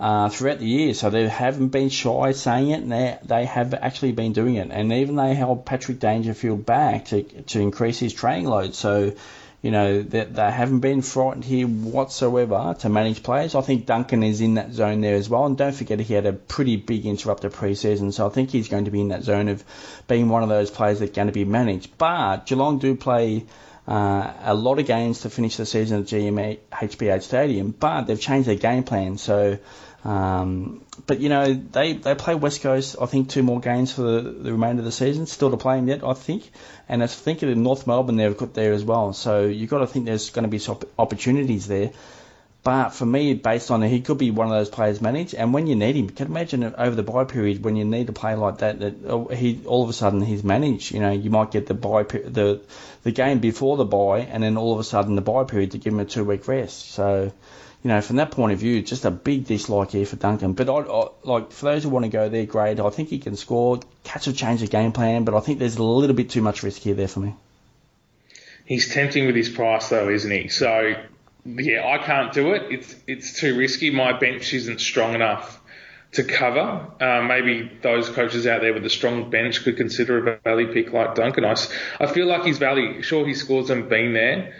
uh, 0.00 0.28
throughout 0.28 0.60
the 0.60 0.66
year, 0.66 0.94
so 0.94 1.10
they 1.10 1.28
haven't 1.28 1.68
been 1.68 1.88
shy 1.88 2.32
saying 2.32 2.70
it, 2.70 2.82
and 2.82 2.92
they, 2.92 3.18
they 3.24 3.44
have 3.46 3.74
actually 3.74 4.12
been 4.12 4.32
doing 4.32 4.54
it. 4.54 4.70
And 4.70 4.92
even 4.92 5.16
they 5.16 5.34
held 5.34 5.66
Patrick 5.66 5.98
Dangerfield 5.98 6.64
back 6.64 7.06
to 7.06 7.22
to 7.22 7.60
increase 7.60 7.98
his 7.98 8.12
training 8.12 8.46
load. 8.46 8.74
So 8.74 9.14
you 9.60 9.72
know, 9.72 10.02
that 10.02 10.34
they, 10.34 10.50
haven't 10.50 10.80
been 10.80 11.02
frightened 11.02 11.44
here 11.44 11.66
whatsoever 11.66 12.76
to 12.78 12.88
manage 12.88 13.22
players. 13.22 13.54
I 13.54 13.60
think 13.60 13.86
Duncan 13.86 14.22
is 14.22 14.40
in 14.40 14.54
that 14.54 14.72
zone 14.72 15.00
there 15.00 15.16
as 15.16 15.28
well. 15.28 15.46
And 15.46 15.56
don't 15.56 15.74
forget, 15.74 15.98
he 15.98 16.14
had 16.14 16.26
a 16.26 16.32
pretty 16.32 16.76
big 16.76 17.06
interrupted 17.06 17.52
pre-season, 17.52 18.12
so 18.12 18.26
I 18.26 18.30
think 18.30 18.50
he's 18.50 18.68
going 18.68 18.84
to 18.84 18.92
be 18.92 19.00
in 19.00 19.08
that 19.08 19.24
zone 19.24 19.48
of 19.48 19.64
being 20.06 20.28
one 20.28 20.44
of 20.44 20.48
those 20.48 20.70
players 20.70 21.00
that's 21.00 21.12
going 21.12 21.26
to 21.26 21.32
be 21.32 21.44
managed. 21.44 21.98
But 21.98 22.46
Geelong 22.46 22.78
do 22.78 22.94
play 22.94 23.46
uh, 23.88 24.32
a 24.42 24.54
lot 24.54 24.78
of 24.78 24.86
games 24.86 25.20
to 25.22 25.30
finish 25.30 25.56
the 25.56 25.66
season 25.66 26.00
at 26.00 26.06
GMHBA 26.06 26.58
HBH 26.70 27.22
Stadium, 27.22 27.70
but 27.72 28.02
they've 28.02 28.20
changed 28.20 28.48
their 28.48 28.56
game 28.56 28.84
plan. 28.84 29.18
So 29.18 29.58
um, 30.04 30.84
but 31.06 31.20
you 31.20 31.28
know 31.28 31.52
they, 31.52 31.94
they 31.94 32.14
play 32.14 32.34
West 32.34 32.62
Coast. 32.62 32.96
I 33.00 33.06
think 33.06 33.30
two 33.30 33.42
more 33.42 33.60
games 33.60 33.92
for 33.92 34.02
the, 34.02 34.20
the 34.22 34.52
remainder 34.52 34.80
of 34.80 34.84
the 34.84 34.92
season. 34.92 35.26
Still 35.26 35.50
to 35.50 35.56
play 35.56 35.76
them 35.76 35.88
yet, 35.88 36.04
I 36.04 36.14
think. 36.14 36.50
And 36.88 37.02
I 37.02 37.06
think 37.06 37.42
in 37.42 37.62
North 37.62 37.86
Melbourne 37.86 38.16
they've 38.16 38.36
got 38.36 38.54
there 38.54 38.72
as 38.72 38.84
well. 38.84 39.12
So 39.12 39.46
you've 39.46 39.70
got 39.70 39.78
to 39.78 39.86
think 39.86 40.06
there's 40.06 40.30
going 40.30 40.44
to 40.44 40.48
be 40.48 40.58
some 40.58 40.78
opportunities 40.98 41.66
there. 41.66 41.90
But 42.62 42.90
for 42.90 43.06
me, 43.06 43.34
based 43.34 43.70
on 43.70 43.82
it, 43.82 43.88
he 43.88 44.00
could 44.00 44.18
be 44.18 44.30
one 44.30 44.48
of 44.48 44.52
those 44.52 44.68
players 44.68 45.00
managed. 45.00 45.34
And 45.34 45.54
when 45.54 45.66
you 45.66 45.76
need 45.76 45.96
him, 45.96 46.06
you 46.06 46.10
can 46.10 46.26
imagine 46.26 46.64
over 46.64 46.94
the 46.94 47.02
buy 47.02 47.24
period 47.24 47.64
when 47.64 47.76
you 47.76 47.84
need 47.84 48.08
a 48.08 48.12
player 48.12 48.36
like 48.36 48.58
that, 48.58 48.80
that 48.80 48.94
oh, 49.06 49.28
he 49.28 49.60
all 49.64 49.84
of 49.84 49.90
a 49.90 49.92
sudden 49.92 50.20
he's 50.20 50.44
managed. 50.44 50.92
You 50.92 51.00
know, 51.00 51.12
you 51.12 51.30
might 51.30 51.50
get 51.50 51.66
the 51.66 51.74
buy 51.74 52.02
the 52.02 52.60
the 53.04 53.12
game 53.12 53.38
before 53.38 53.76
the 53.76 53.84
buy, 53.84 54.20
and 54.20 54.42
then 54.42 54.56
all 54.56 54.74
of 54.74 54.80
a 54.80 54.84
sudden 54.84 55.14
the 55.14 55.22
buy 55.22 55.44
period 55.44 55.70
to 55.72 55.78
give 55.78 55.92
him 55.92 56.00
a 56.00 56.04
two 56.04 56.24
week 56.24 56.46
rest. 56.46 56.90
So 56.90 57.32
you 57.82 57.88
know, 57.88 58.00
from 58.00 58.16
that 58.16 58.32
point 58.32 58.52
of 58.52 58.58
view, 58.58 58.82
just 58.82 59.04
a 59.04 59.10
big 59.10 59.46
dislike 59.46 59.92
here 59.92 60.04
for 60.04 60.16
Duncan. 60.16 60.52
But 60.52 60.68
I, 60.68 60.78
I, 60.78 61.08
like 61.22 61.52
for 61.52 61.66
those 61.66 61.84
who 61.84 61.90
want 61.90 62.04
to 62.04 62.10
go 62.10 62.28
there, 62.28 62.44
great. 62.44 62.80
I 62.80 62.90
think 62.90 63.08
he 63.08 63.18
can 63.18 63.36
score. 63.36 63.80
Cats 64.02 64.26
have 64.26 64.36
changed 64.36 64.62
the 64.62 64.66
game 64.66 64.92
plan, 64.92 65.24
but 65.24 65.34
I 65.34 65.40
think 65.40 65.58
there's 65.58 65.76
a 65.76 65.82
little 65.82 66.16
bit 66.16 66.30
too 66.30 66.42
much 66.42 66.62
risk 66.62 66.82
here 66.82 66.94
there 66.94 67.08
for 67.08 67.20
me. 67.20 67.34
He's 68.64 68.92
tempting 68.92 69.26
with 69.26 69.36
his 69.36 69.48
price 69.48 69.88
though, 69.88 70.08
isn't 70.08 70.30
he? 70.30 70.48
So 70.48 70.94
yeah, 71.46 71.86
I 71.86 71.98
can't 71.98 72.32
do 72.32 72.52
it. 72.52 72.70
It's 72.70 72.96
it's 73.06 73.40
too 73.40 73.56
risky. 73.56 73.90
My 73.90 74.18
bench 74.18 74.52
isn't 74.52 74.80
strong 74.80 75.14
enough 75.14 75.60
to 76.12 76.24
cover. 76.24 76.86
Uh, 77.00 77.22
maybe 77.22 77.70
those 77.82 78.08
coaches 78.08 78.46
out 78.46 78.60
there 78.60 78.74
with 78.74 78.84
a 78.84 78.90
strong 78.90 79.30
bench 79.30 79.62
could 79.62 79.76
consider 79.76 80.18
a 80.18 80.38
value 80.38 80.72
pick 80.72 80.92
like 80.92 81.14
Duncan. 81.14 81.44
I, 81.44 81.56
I 82.00 82.06
feel 82.06 82.26
like 82.26 82.44
his 82.44 82.58
value. 82.58 83.02
Sure, 83.02 83.26
his 83.26 83.40
scores 83.40 83.68
haven't 83.68 83.88
been 83.88 84.12
there, 84.12 84.54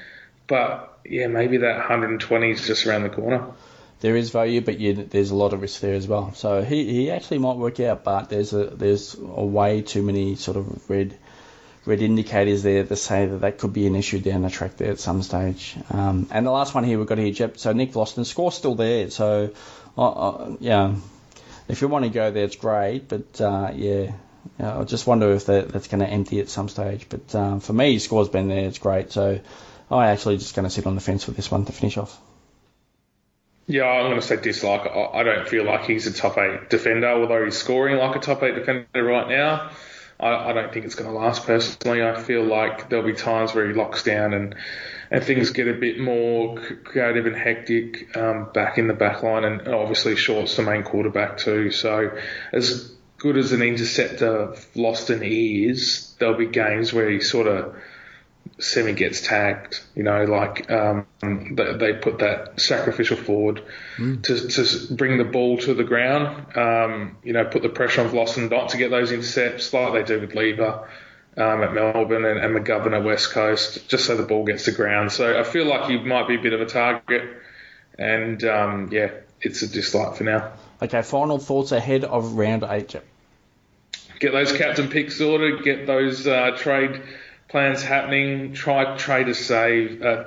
but 0.49 0.99
yeah, 1.05 1.28
maybe 1.28 1.59
that 1.59 1.76
120 1.76 2.51
is 2.51 2.66
just 2.66 2.86
around 2.86 3.03
the 3.03 3.11
corner. 3.11 3.53
There 4.01 4.16
is 4.16 4.30
value, 4.30 4.61
but 4.61 4.80
yeah, 4.80 4.92
there's 4.92 5.30
a 5.30 5.34
lot 5.34 5.53
of 5.53 5.61
risk 5.61 5.80
there 5.80 5.94
as 5.94 6.07
well. 6.07 6.32
So 6.34 6.62
he, 6.62 6.84
he 6.92 7.11
actually 7.11 7.38
might 7.38 7.57
work 7.57 7.80
out, 7.80 8.05
but 8.05 8.28
there's 8.28 8.53
a 8.53 8.64
there's 8.64 9.14
a 9.14 9.44
way 9.44 9.82
too 9.82 10.03
many 10.03 10.36
sort 10.36 10.57
of 10.57 10.88
red 10.88 11.16
red 11.84 12.01
indicators 12.03 12.62
there 12.62 12.84
to 12.84 12.96
say 12.96 13.26
that 13.26 13.38
that 13.38 13.59
could 13.59 13.72
be 13.72 13.86
an 13.86 13.96
issue 13.96 14.20
down 14.20 14.42
the 14.42 14.51
track 14.51 14.76
there 14.76 14.90
at 14.90 15.01
some 15.01 15.22
stage. 15.22 15.76
Um, 15.90 16.28
and 16.30 16.46
the 16.46 16.51
last 16.51 16.74
one 16.74 16.84
here 16.84 16.99
we've 16.99 17.09
got 17.09 17.18
here. 17.18 17.51
So 17.57 17.72
Nick 17.72 17.92
Vlastuin, 17.92 18.24
score's 18.24 18.55
still 18.55 18.74
there. 18.74 19.11
So 19.11 19.53
uh, 19.96 20.09
uh, 20.11 20.57
yeah, 20.61 20.94
if 21.66 21.80
you 21.82 21.88
want 21.88 22.05
to 22.05 22.11
go 22.11 22.30
there, 22.30 22.44
it's 22.44 22.57
great. 22.57 23.09
But 23.09 23.40
uh, 23.40 23.72
yeah, 23.74 24.12
I 24.61 24.84
just 24.84 25.07
wonder 25.07 25.32
if 25.32 25.46
that, 25.46 25.70
that's 25.70 25.88
going 25.88 26.01
to 26.01 26.07
empty 26.07 26.40
at 26.40 26.49
some 26.49 26.68
stage. 26.68 27.07
But 27.09 27.34
um, 27.34 27.61
for 27.61 27.72
me, 27.72 27.99
score's 27.99 28.28
been 28.28 28.49
there. 28.49 28.66
It's 28.66 28.78
great. 28.78 29.11
So 29.11 29.40
I 29.91 30.09
actually 30.09 30.36
just 30.39 30.55
going 30.55 30.64
to 30.64 30.70
sit 30.70 30.86
on 30.86 30.95
the 30.95 31.01
fence 31.01 31.26
with 31.26 31.36
this 31.36 31.51
one 31.51 31.64
to 31.64 31.72
finish 31.72 31.97
off. 31.97 32.18
Yeah, 33.66 33.84
I'm 33.84 34.07
going 34.07 34.20
to 34.20 34.26
say 34.26 34.36
dislike. 34.36 34.91
I 34.91 35.22
don't 35.22 35.47
feel 35.47 35.64
like 35.64 35.84
he's 35.84 36.07
a 36.07 36.12
top 36.12 36.39
eight 36.39 36.70
defender, 36.70 37.09
although 37.09 37.45
he's 37.45 37.57
scoring 37.57 37.99
like 37.99 38.16
a 38.16 38.18
top 38.18 38.43
eight 38.43 38.55
defender 38.55 39.05
right 39.05 39.28
now. 39.28 39.70
I, 40.18 40.51
I 40.51 40.53
don't 40.53 40.72
think 40.72 40.86
it's 40.86 40.95
going 40.95 41.11
to 41.11 41.16
last 41.16 41.45
personally. 41.45 42.03
I 42.03 42.20
feel 42.20 42.45
like 42.45 42.89
there'll 42.89 43.05
be 43.05 43.12
times 43.12 43.55
where 43.55 43.66
he 43.66 43.74
locks 43.74 44.03
down 44.03 44.32
and 44.32 44.55
and 45.11 45.24
things 45.24 45.51
get 45.51 45.68
a 45.68 45.74
bit 45.74 45.99
more 45.99 46.59
creative 46.84 47.24
and 47.24 47.34
hectic 47.34 48.14
um, 48.16 48.51
back 48.53 48.76
in 48.76 48.89
the 48.89 48.95
back 48.95 49.22
line, 49.22 49.45
and 49.45 49.66
obviously 49.68 50.16
Short's 50.16 50.57
the 50.57 50.62
main 50.62 50.82
quarterback 50.82 51.39
too. 51.39 51.70
So 51.70 52.11
as 52.53 52.93
good 53.16 53.36
as 53.39 53.53
an 53.53 53.62
interceptor 53.62 54.55
Vlastuin 54.74 55.22
is, 55.70 56.14
there'll 56.18 56.36
be 56.36 56.47
games 56.47 56.93
where 56.93 57.09
he 57.09 57.20
sort 57.20 57.47
of 57.47 57.74
semi 58.59 58.92
gets 58.92 59.20
tagged. 59.20 59.80
You 59.94 60.02
know, 60.02 60.24
like 60.24 60.70
um, 60.70 61.06
they, 61.20 61.74
they, 61.74 61.92
put 61.94 62.18
that 62.18 62.61
sacrificial 62.61 63.16
forward 63.16 63.62
mm. 63.96 64.22
to, 64.22 64.48
to 64.48 64.94
bring 64.94 65.18
the 65.18 65.24
ball 65.24 65.59
to 65.59 65.74
the 65.74 65.84
ground. 65.84 66.56
Um, 66.56 67.16
you 67.22 67.32
know, 67.32 67.44
put 67.44 67.62
the 67.62 67.68
pressure 67.68 68.02
on 68.02 68.11
Vlastuin 68.11 68.50
not 68.50 68.70
to 68.70 68.76
get 68.76 68.90
those 68.90 69.12
intercepts 69.12 69.72
like 69.72 69.92
they 69.92 70.02
do 70.02 70.20
with 70.20 70.34
Lever. 70.34 70.88
Um, 71.36 71.62
at 71.62 71.72
Melbourne 71.72 72.24
and, 72.24 72.40
and 72.40 72.56
McGovern 72.56 72.96
at 72.98 73.04
West 73.04 73.30
Coast, 73.30 73.88
just 73.88 74.06
so 74.06 74.16
the 74.16 74.24
ball 74.24 74.44
gets 74.44 74.64
to 74.64 74.72
ground. 74.72 75.12
So 75.12 75.38
I 75.38 75.44
feel 75.44 75.66
like 75.66 75.88
he 75.88 75.96
might 75.96 76.26
be 76.26 76.34
a 76.34 76.40
bit 76.40 76.52
of 76.52 76.61
a 76.61 76.66
target, 76.66 77.22
and 77.96 78.42
um, 78.42 78.88
yeah, 78.90 79.12
it's 79.40 79.62
a 79.62 79.68
dislike 79.68 80.16
for 80.16 80.24
now. 80.24 80.50
Okay, 80.82 81.00
final 81.02 81.38
thoughts 81.38 81.70
ahead 81.70 82.02
of 82.02 82.32
round 82.32 82.64
eight. 82.68 82.96
Get 84.18 84.32
those 84.32 84.50
captain 84.50 84.88
picks 84.88 85.18
sorted. 85.18 85.62
Get 85.62 85.86
those 85.86 86.26
uh, 86.26 86.56
trade 86.56 87.02
plans 87.49 87.82
happening. 87.82 88.53
Try 88.53 88.96
try 88.96 89.24
to 89.24 89.34
save, 89.34 90.03
uh, 90.03 90.24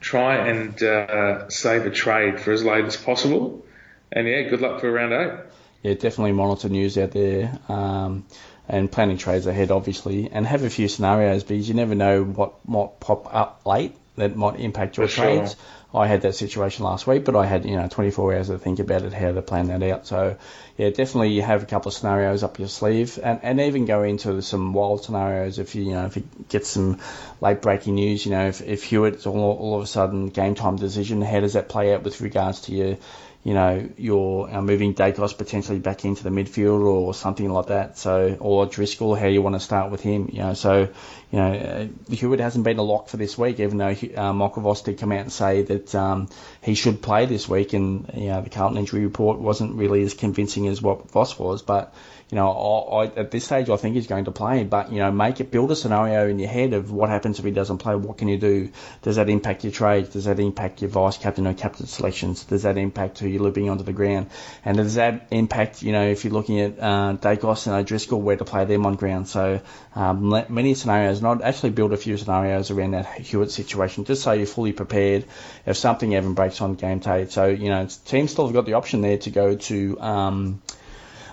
try 0.00 0.48
and 0.48 0.82
uh, 0.82 1.48
save 1.48 1.86
a 1.86 1.90
trade 1.90 2.40
for 2.40 2.52
as 2.52 2.64
late 2.64 2.84
as 2.84 2.96
possible. 2.96 3.64
And 4.10 4.26
yeah, 4.26 4.42
good 4.42 4.60
luck 4.60 4.80
for 4.80 4.90
round 4.90 5.12
eight. 5.12 5.38
Yeah, 5.82 5.94
definitely 5.94 6.32
monitor 6.32 6.68
news 6.68 6.96
out 6.98 7.12
there. 7.12 7.58
Um, 7.68 8.26
and 8.68 8.90
planning 8.90 9.18
trades 9.18 9.46
ahead, 9.46 9.70
obviously, 9.70 10.30
and 10.30 10.46
have 10.46 10.62
a 10.62 10.70
few 10.70 10.88
scenarios 10.88 11.42
because 11.42 11.68
you 11.68 11.74
never 11.74 11.94
know 11.94 12.22
what 12.22 12.66
might 12.66 13.00
pop 13.00 13.34
up 13.34 13.66
late 13.66 13.96
that 14.16 14.36
might 14.36 14.60
impact 14.60 14.96
your 14.96 15.08
for 15.08 15.14
trades. 15.14 15.54
Sure. 15.54 15.60
I 15.94 16.06
had 16.06 16.22
that 16.22 16.34
situation 16.34 16.84
last 16.84 17.06
week, 17.06 17.24
but 17.24 17.36
I 17.36 17.44
had 17.44 17.66
you 17.66 17.76
know 17.76 17.86
24 17.86 18.34
hours 18.34 18.48
to 18.48 18.58
think 18.58 18.78
about 18.78 19.02
it, 19.02 19.12
how 19.12 19.32
to 19.32 19.42
plan 19.42 19.66
that 19.66 19.82
out. 19.82 20.06
So 20.06 20.36
yeah, 20.78 20.88
definitely 20.88 21.30
you 21.30 21.42
have 21.42 21.62
a 21.62 21.66
couple 21.66 21.90
of 21.90 21.94
scenarios 21.94 22.42
up 22.42 22.58
your 22.58 22.68
sleeve, 22.68 23.18
and, 23.22 23.40
and 23.42 23.60
even 23.60 23.84
go 23.84 24.02
into 24.02 24.40
some 24.40 24.72
wild 24.72 25.04
scenarios 25.04 25.58
if 25.58 25.74
you 25.74 25.84
you 25.84 25.92
know 25.92 26.06
if 26.06 26.16
you 26.16 26.26
get 26.48 26.64
some 26.66 26.98
late 27.40 27.60
breaking 27.60 27.96
news. 27.96 28.24
You 28.24 28.32
know 28.32 28.48
if 28.48 28.62
if 28.62 28.84
Hewett's 28.84 29.26
all, 29.26 29.36
all 29.38 29.76
of 29.76 29.82
a 29.82 29.86
sudden 29.86 30.28
game 30.28 30.54
time 30.54 30.76
decision, 30.76 31.20
how 31.20 31.40
does 31.40 31.52
that 31.52 31.68
play 31.68 31.94
out 31.94 32.02
with 32.02 32.20
regards 32.20 32.62
to 32.62 32.72
your 32.72 32.96
you 33.44 33.54
know, 33.54 33.88
you're 33.96 34.48
uh, 34.48 34.62
moving 34.62 34.94
Daicos 34.94 35.36
potentially 35.36 35.80
back 35.80 36.04
into 36.04 36.22
the 36.22 36.30
midfield 36.30 36.84
or 36.84 37.12
something 37.12 37.50
like 37.52 37.66
that. 37.66 37.98
So, 37.98 38.36
or 38.38 38.66
Driscoll, 38.66 39.14
how 39.14 39.26
you 39.26 39.42
want 39.42 39.56
to 39.56 39.60
start 39.60 39.90
with 39.90 40.00
him. 40.00 40.30
You 40.32 40.38
know, 40.38 40.54
so, 40.54 40.88
you 41.32 41.38
know, 41.38 41.52
uh, 41.52 42.14
Hewett 42.14 42.40
hasn't 42.40 42.64
been 42.64 42.78
a 42.78 42.82
lock 42.82 43.08
for 43.08 43.16
this 43.16 43.36
week, 43.36 43.58
even 43.58 43.78
though 43.78 43.96
uh, 44.16 44.32
Voss 44.32 44.82
did 44.82 44.98
come 44.98 45.12
out 45.12 45.20
and 45.20 45.32
say 45.32 45.62
that 45.62 45.82
that 45.82 45.94
um, 45.94 46.28
he 46.62 46.74
should 46.74 47.02
play 47.02 47.26
this 47.26 47.48
week, 47.48 47.72
and 47.72 48.10
you 48.14 48.28
know 48.28 48.42
the 48.42 48.50
Carlton 48.50 48.78
injury 48.78 49.04
report 49.04 49.38
wasn't 49.38 49.74
really 49.74 50.02
as 50.02 50.14
convincing 50.14 50.68
as 50.68 50.80
what 50.80 51.10
Voss 51.10 51.38
was, 51.38 51.62
but 51.62 51.94
you 52.32 52.36
know, 52.36 52.50
I, 52.50 53.04
I, 53.04 53.06
at 53.08 53.30
this 53.30 53.44
stage, 53.44 53.68
I 53.68 53.76
think 53.76 53.94
he's 53.94 54.06
going 54.06 54.24
to 54.24 54.32
play. 54.32 54.64
But 54.64 54.90
you 54.90 55.00
know, 55.00 55.12
make 55.12 55.40
it 55.40 55.50
build 55.50 55.70
a 55.70 55.76
scenario 55.76 56.26
in 56.28 56.38
your 56.38 56.48
head 56.48 56.72
of 56.72 56.90
what 56.90 57.10
happens 57.10 57.38
if 57.38 57.44
he 57.44 57.50
doesn't 57.50 57.76
play. 57.76 57.94
What 57.94 58.16
can 58.16 58.28
you 58.28 58.38
do? 58.38 58.70
Does 59.02 59.16
that 59.16 59.28
impact 59.28 59.64
your 59.64 59.72
trades? 59.72 60.08
Does 60.08 60.24
that 60.24 60.40
impact 60.40 60.80
your 60.80 60.88
vice 60.88 61.18
captain 61.18 61.46
or 61.46 61.52
captain 61.52 61.86
selections? 61.86 62.44
Does 62.44 62.62
that 62.62 62.78
impact 62.78 63.18
who 63.18 63.28
you're 63.28 63.42
looping 63.42 63.68
onto 63.68 63.84
the 63.84 63.92
ground? 63.92 64.30
And 64.64 64.78
does 64.78 64.94
that 64.94 65.26
impact, 65.30 65.82
you 65.82 65.92
know, 65.92 66.08
if 66.08 66.24
you're 66.24 66.32
looking 66.32 66.60
at 66.60 66.78
uh, 66.78 67.18
Daicos 67.20 67.66
and 67.66 67.76
O'Driscoll, 67.76 68.22
where 68.22 68.36
to 68.36 68.46
play 68.46 68.64
them 68.64 68.86
on 68.86 68.94
ground? 68.94 69.28
So 69.28 69.60
um, 69.94 70.30
many 70.48 70.72
scenarios, 70.72 71.18
and 71.18 71.26
I'd 71.26 71.42
actually 71.42 71.70
build 71.70 71.92
a 71.92 71.98
few 71.98 72.16
scenarios 72.16 72.70
around 72.70 72.92
that 72.92 73.12
Hewett 73.12 73.50
situation, 73.50 74.06
just 74.06 74.22
so 74.22 74.32
you're 74.32 74.46
fully 74.46 74.72
prepared 74.72 75.26
if 75.66 75.76
something 75.76 76.14
even 76.14 76.32
breaks 76.32 76.62
on 76.62 76.76
game 76.76 77.00
day. 77.00 77.26
So 77.26 77.48
you 77.48 77.68
know, 77.68 77.86
teams 78.06 78.30
still 78.30 78.46
have 78.46 78.54
got 78.54 78.64
the 78.64 78.72
option 78.72 79.02
there 79.02 79.18
to 79.18 79.30
go 79.30 79.54
to. 79.54 80.00
Um, 80.00 80.62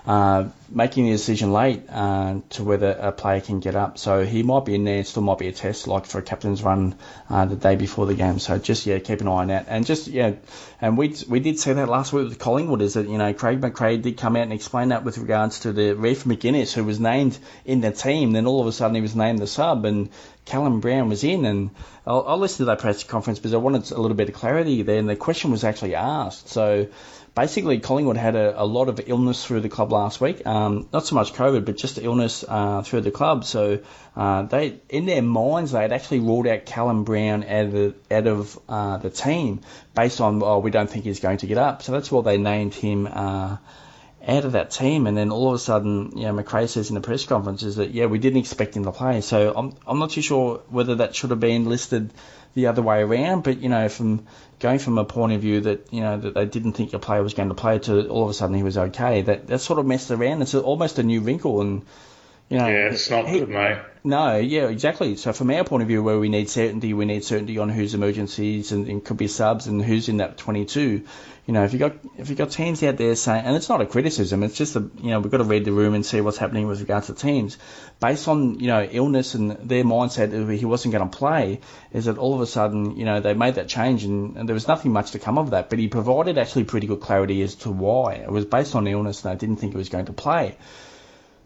uh, 0.06 0.48
making 0.70 1.06
the 1.06 1.12
decision 1.12 1.52
late 1.52 1.82
uh, 1.90 2.40
to 2.50 2.64
whether 2.64 2.90
a 2.90 3.12
player 3.12 3.40
can 3.40 3.60
get 3.60 3.74
up. 3.74 3.98
So 3.98 4.24
he 4.24 4.42
might 4.42 4.64
be 4.64 4.74
in 4.74 4.84
there. 4.84 5.04
Still 5.04 5.22
might 5.22 5.38
be 5.38 5.48
a 5.48 5.52
test, 5.52 5.86
like 5.86 6.06
for 6.06 6.18
a 6.18 6.22
captain's 6.22 6.62
run 6.62 6.94
uh, 7.28 7.44
the 7.44 7.56
day 7.56 7.76
before 7.76 8.06
the 8.06 8.14
game. 8.14 8.38
So 8.38 8.58
just 8.58 8.86
yeah, 8.86 8.98
keep 8.98 9.20
an 9.20 9.28
eye 9.28 9.32
on 9.32 9.48
that. 9.48 9.66
And 9.68 9.84
just 9.84 10.08
yeah, 10.08 10.34
and 10.80 10.96
we 10.96 11.14
we 11.28 11.40
did 11.40 11.58
see 11.58 11.72
that 11.72 11.88
last 11.88 12.12
week 12.12 12.28
with 12.28 12.38
Collingwood. 12.38 12.82
Is 12.82 12.94
that 12.94 13.08
you 13.08 13.18
know 13.18 13.32
Craig 13.34 13.60
McRae 13.60 14.00
did 14.00 14.16
come 14.16 14.36
out 14.36 14.42
and 14.42 14.52
explain 14.52 14.88
that 14.88 15.04
with 15.04 15.18
regards 15.18 15.60
to 15.60 15.72
the 15.72 15.94
Reef 15.94 16.24
McInnes, 16.24 16.72
who 16.72 16.84
was 16.84 16.98
named 16.98 17.38
in 17.64 17.80
the 17.80 17.90
team. 17.90 18.32
Then 18.32 18.46
all 18.46 18.60
of 18.60 18.66
a 18.66 18.72
sudden 18.72 18.94
he 18.94 19.02
was 19.02 19.16
named 19.16 19.40
the 19.40 19.46
sub, 19.46 19.84
and 19.84 20.08
Callum 20.44 20.80
Brown 20.80 21.08
was 21.08 21.24
in. 21.24 21.44
And 21.44 21.70
I'll, 22.06 22.24
I'll 22.26 22.38
listen 22.38 22.58
to 22.58 22.64
that 22.66 22.78
press 22.78 23.04
conference 23.04 23.38
because 23.38 23.54
I 23.54 23.58
wanted 23.58 23.90
a 23.90 24.00
little 24.00 24.16
bit 24.16 24.28
of 24.28 24.34
clarity 24.34 24.82
there. 24.82 24.98
And 24.98 25.08
the 25.08 25.16
question 25.16 25.50
was 25.50 25.64
actually 25.64 25.94
asked. 25.94 26.48
So 26.48 26.88
basically 27.34 27.80
Collingwood 27.80 28.16
had 28.16 28.36
a, 28.36 28.62
a, 28.62 28.64
lot 28.64 28.88
of 28.88 29.00
illness 29.06 29.44
through 29.44 29.60
the 29.60 29.68
club 29.68 29.92
last 29.92 30.20
week. 30.20 30.46
Um, 30.46 30.88
not 30.92 31.06
so 31.06 31.14
much 31.14 31.32
COVID, 31.32 31.64
but 31.64 31.76
just 31.76 31.98
illness 31.98 32.44
uh, 32.46 32.82
through 32.82 33.02
the 33.02 33.10
club. 33.10 33.44
So 33.44 33.80
uh, 34.16 34.42
they, 34.42 34.80
in 34.88 35.06
their 35.06 35.22
minds, 35.22 35.72
they 35.72 35.82
had 35.82 35.92
actually 35.92 36.20
ruled 36.20 36.46
out 36.46 36.66
Callum 36.66 37.04
Brown 37.04 37.44
out 37.44 37.66
of 37.66 37.72
the, 37.72 37.94
out 38.10 38.26
of 38.26 38.58
uh, 38.68 38.96
the 38.98 39.10
team 39.10 39.60
based 39.94 40.20
on, 40.20 40.42
oh, 40.42 40.58
we 40.58 40.70
don't 40.70 40.90
think 40.90 41.04
he's 41.04 41.20
going 41.20 41.38
to 41.38 41.46
get 41.46 41.58
up. 41.58 41.82
So 41.82 41.92
that's 41.92 42.10
why 42.10 42.22
they 42.22 42.38
named 42.38 42.74
him 42.74 43.08
uh, 43.10 43.56
out 44.26 44.44
of 44.44 44.52
that 44.52 44.70
team. 44.70 45.06
And 45.06 45.16
then 45.16 45.30
all 45.30 45.48
of 45.48 45.54
a 45.54 45.58
sudden, 45.58 46.16
you 46.16 46.24
know, 46.24 46.34
McRae 46.34 46.68
says 46.68 46.90
in 46.90 46.94
the 46.94 47.00
press 47.00 47.24
conference 47.24 47.62
is 47.62 47.76
that, 47.76 47.90
yeah, 47.90 48.06
we 48.06 48.18
didn't 48.18 48.40
expect 48.40 48.76
him 48.76 48.84
to 48.84 48.92
play. 48.92 49.20
So 49.20 49.52
I'm, 49.54 49.74
I'm 49.86 49.98
not 49.98 50.10
too 50.10 50.22
sure 50.22 50.62
whether 50.68 50.96
that 50.96 51.14
should 51.14 51.30
have 51.30 51.40
been 51.40 51.66
listed 51.66 52.12
the 52.54 52.66
other 52.66 52.82
way 52.82 53.00
around. 53.00 53.44
But, 53.44 53.58
you 53.58 53.68
know, 53.68 53.88
from 53.88 54.26
going 54.58 54.78
from 54.78 54.98
a 54.98 55.04
point 55.04 55.32
of 55.32 55.40
view 55.40 55.62
that, 55.62 55.92
you 55.92 56.00
know, 56.00 56.18
that 56.18 56.34
they 56.34 56.44
didn't 56.44 56.72
think 56.72 56.92
a 56.92 56.98
player 56.98 57.22
was 57.22 57.34
going 57.34 57.48
to 57.48 57.54
play 57.54 57.78
to 57.80 58.08
all 58.08 58.24
of 58.24 58.30
a 58.30 58.34
sudden 58.34 58.56
he 58.56 58.62
was 58.62 58.76
okay, 58.76 59.22
that, 59.22 59.46
that 59.46 59.60
sort 59.60 59.78
of 59.78 59.86
messed 59.86 60.10
around. 60.10 60.42
It's 60.42 60.54
almost 60.54 60.98
a 60.98 61.02
new 61.02 61.20
wrinkle. 61.20 61.60
And, 61.60 61.82
you 62.50 62.58
know, 62.58 62.66
yeah, 62.66 62.90
it's 62.90 63.08
not 63.08 63.28
he, 63.28 63.38
good, 63.38 63.48
mate. 63.48 63.78
No, 64.02 64.36
yeah, 64.36 64.66
exactly. 64.66 65.14
So 65.14 65.32
from 65.32 65.52
our 65.52 65.62
point 65.62 65.82
of 65.82 65.88
view, 65.88 66.02
where 66.02 66.18
we 66.18 66.28
need 66.28 66.50
certainty, 66.50 66.92
we 66.94 67.04
need 67.04 67.22
certainty 67.22 67.58
on 67.58 67.68
who's 67.68 67.94
emergencies 67.94 68.72
and, 68.72 68.88
and 68.88 69.04
could 69.04 69.18
be 69.18 69.28
subs 69.28 69.68
and 69.68 69.80
who's 69.80 70.08
in 70.08 70.16
that 70.16 70.36
22. 70.36 71.04
You 71.46 71.54
know, 71.54 71.62
if 71.62 71.72
you 71.72 71.78
got 71.78 71.94
if 72.18 72.28
you 72.28 72.34
got 72.34 72.50
teams 72.50 72.82
out 72.82 72.96
there 72.96 73.14
saying, 73.14 73.44
and 73.44 73.54
it's 73.54 73.68
not 73.68 73.80
a 73.80 73.86
criticism, 73.86 74.42
it's 74.42 74.56
just 74.56 74.74
a 74.74 74.80
you 75.00 75.10
know 75.10 75.20
we've 75.20 75.30
got 75.30 75.38
to 75.38 75.44
read 75.44 75.64
the 75.64 75.70
room 75.70 75.94
and 75.94 76.04
see 76.04 76.20
what's 76.20 76.38
happening 76.38 76.66
with 76.66 76.80
regards 76.80 77.06
to 77.06 77.14
teams, 77.14 77.56
based 78.00 78.26
on 78.26 78.58
you 78.58 78.66
know 78.66 78.82
illness 78.82 79.34
and 79.34 79.52
their 79.68 79.84
mindset 79.84 80.32
that 80.32 80.52
he 80.52 80.64
wasn't 80.64 80.90
going 80.90 81.08
to 81.08 81.16
play, 81.16 81.60
is 81.92 82.06
that 82.06 82.18
all 82.18 82.34
of 82.34 82.40
a 82.40 82.46
sudden 82.46 82.96
you 82.96 83.04
know 83.04 83.20
they 83.20 83.34
made 83.34 83.54
that 83.56 83.68
change 83.68 84.02
and, 84.02 84.36
and 84.36 84.48
there 84.48 84.54
was 84.54 84.66
nothing 84.66 84.92
much 84.92 85.12
to 85.12 85.20
come 85.20 85.38
of 85.38 85.50
that, 85.50 85.70
but 85.70 85.78
he 85.78 85.86
provided 85.86 86.36
actually 86.36 86.64
pretty 86.64 86.88
good 86.88 87.00
clarity 87.00 87.42
as 87.42 87.54
to 87.54 87.70
why 87.70 88.14
it 88.14 88.30
was 88.30 88.44
based 88.44 88.74
on 88.74 88.88
illness 88.88 89.22
and 89.22 89.30
I 89.30 89.36
didn't 89.36 89.56
think 89.56 89.72
he 89.72 89.78
was 89.78 89.88
going 89.88 90.06
to 90.06 90.12
play. 90.12 90.56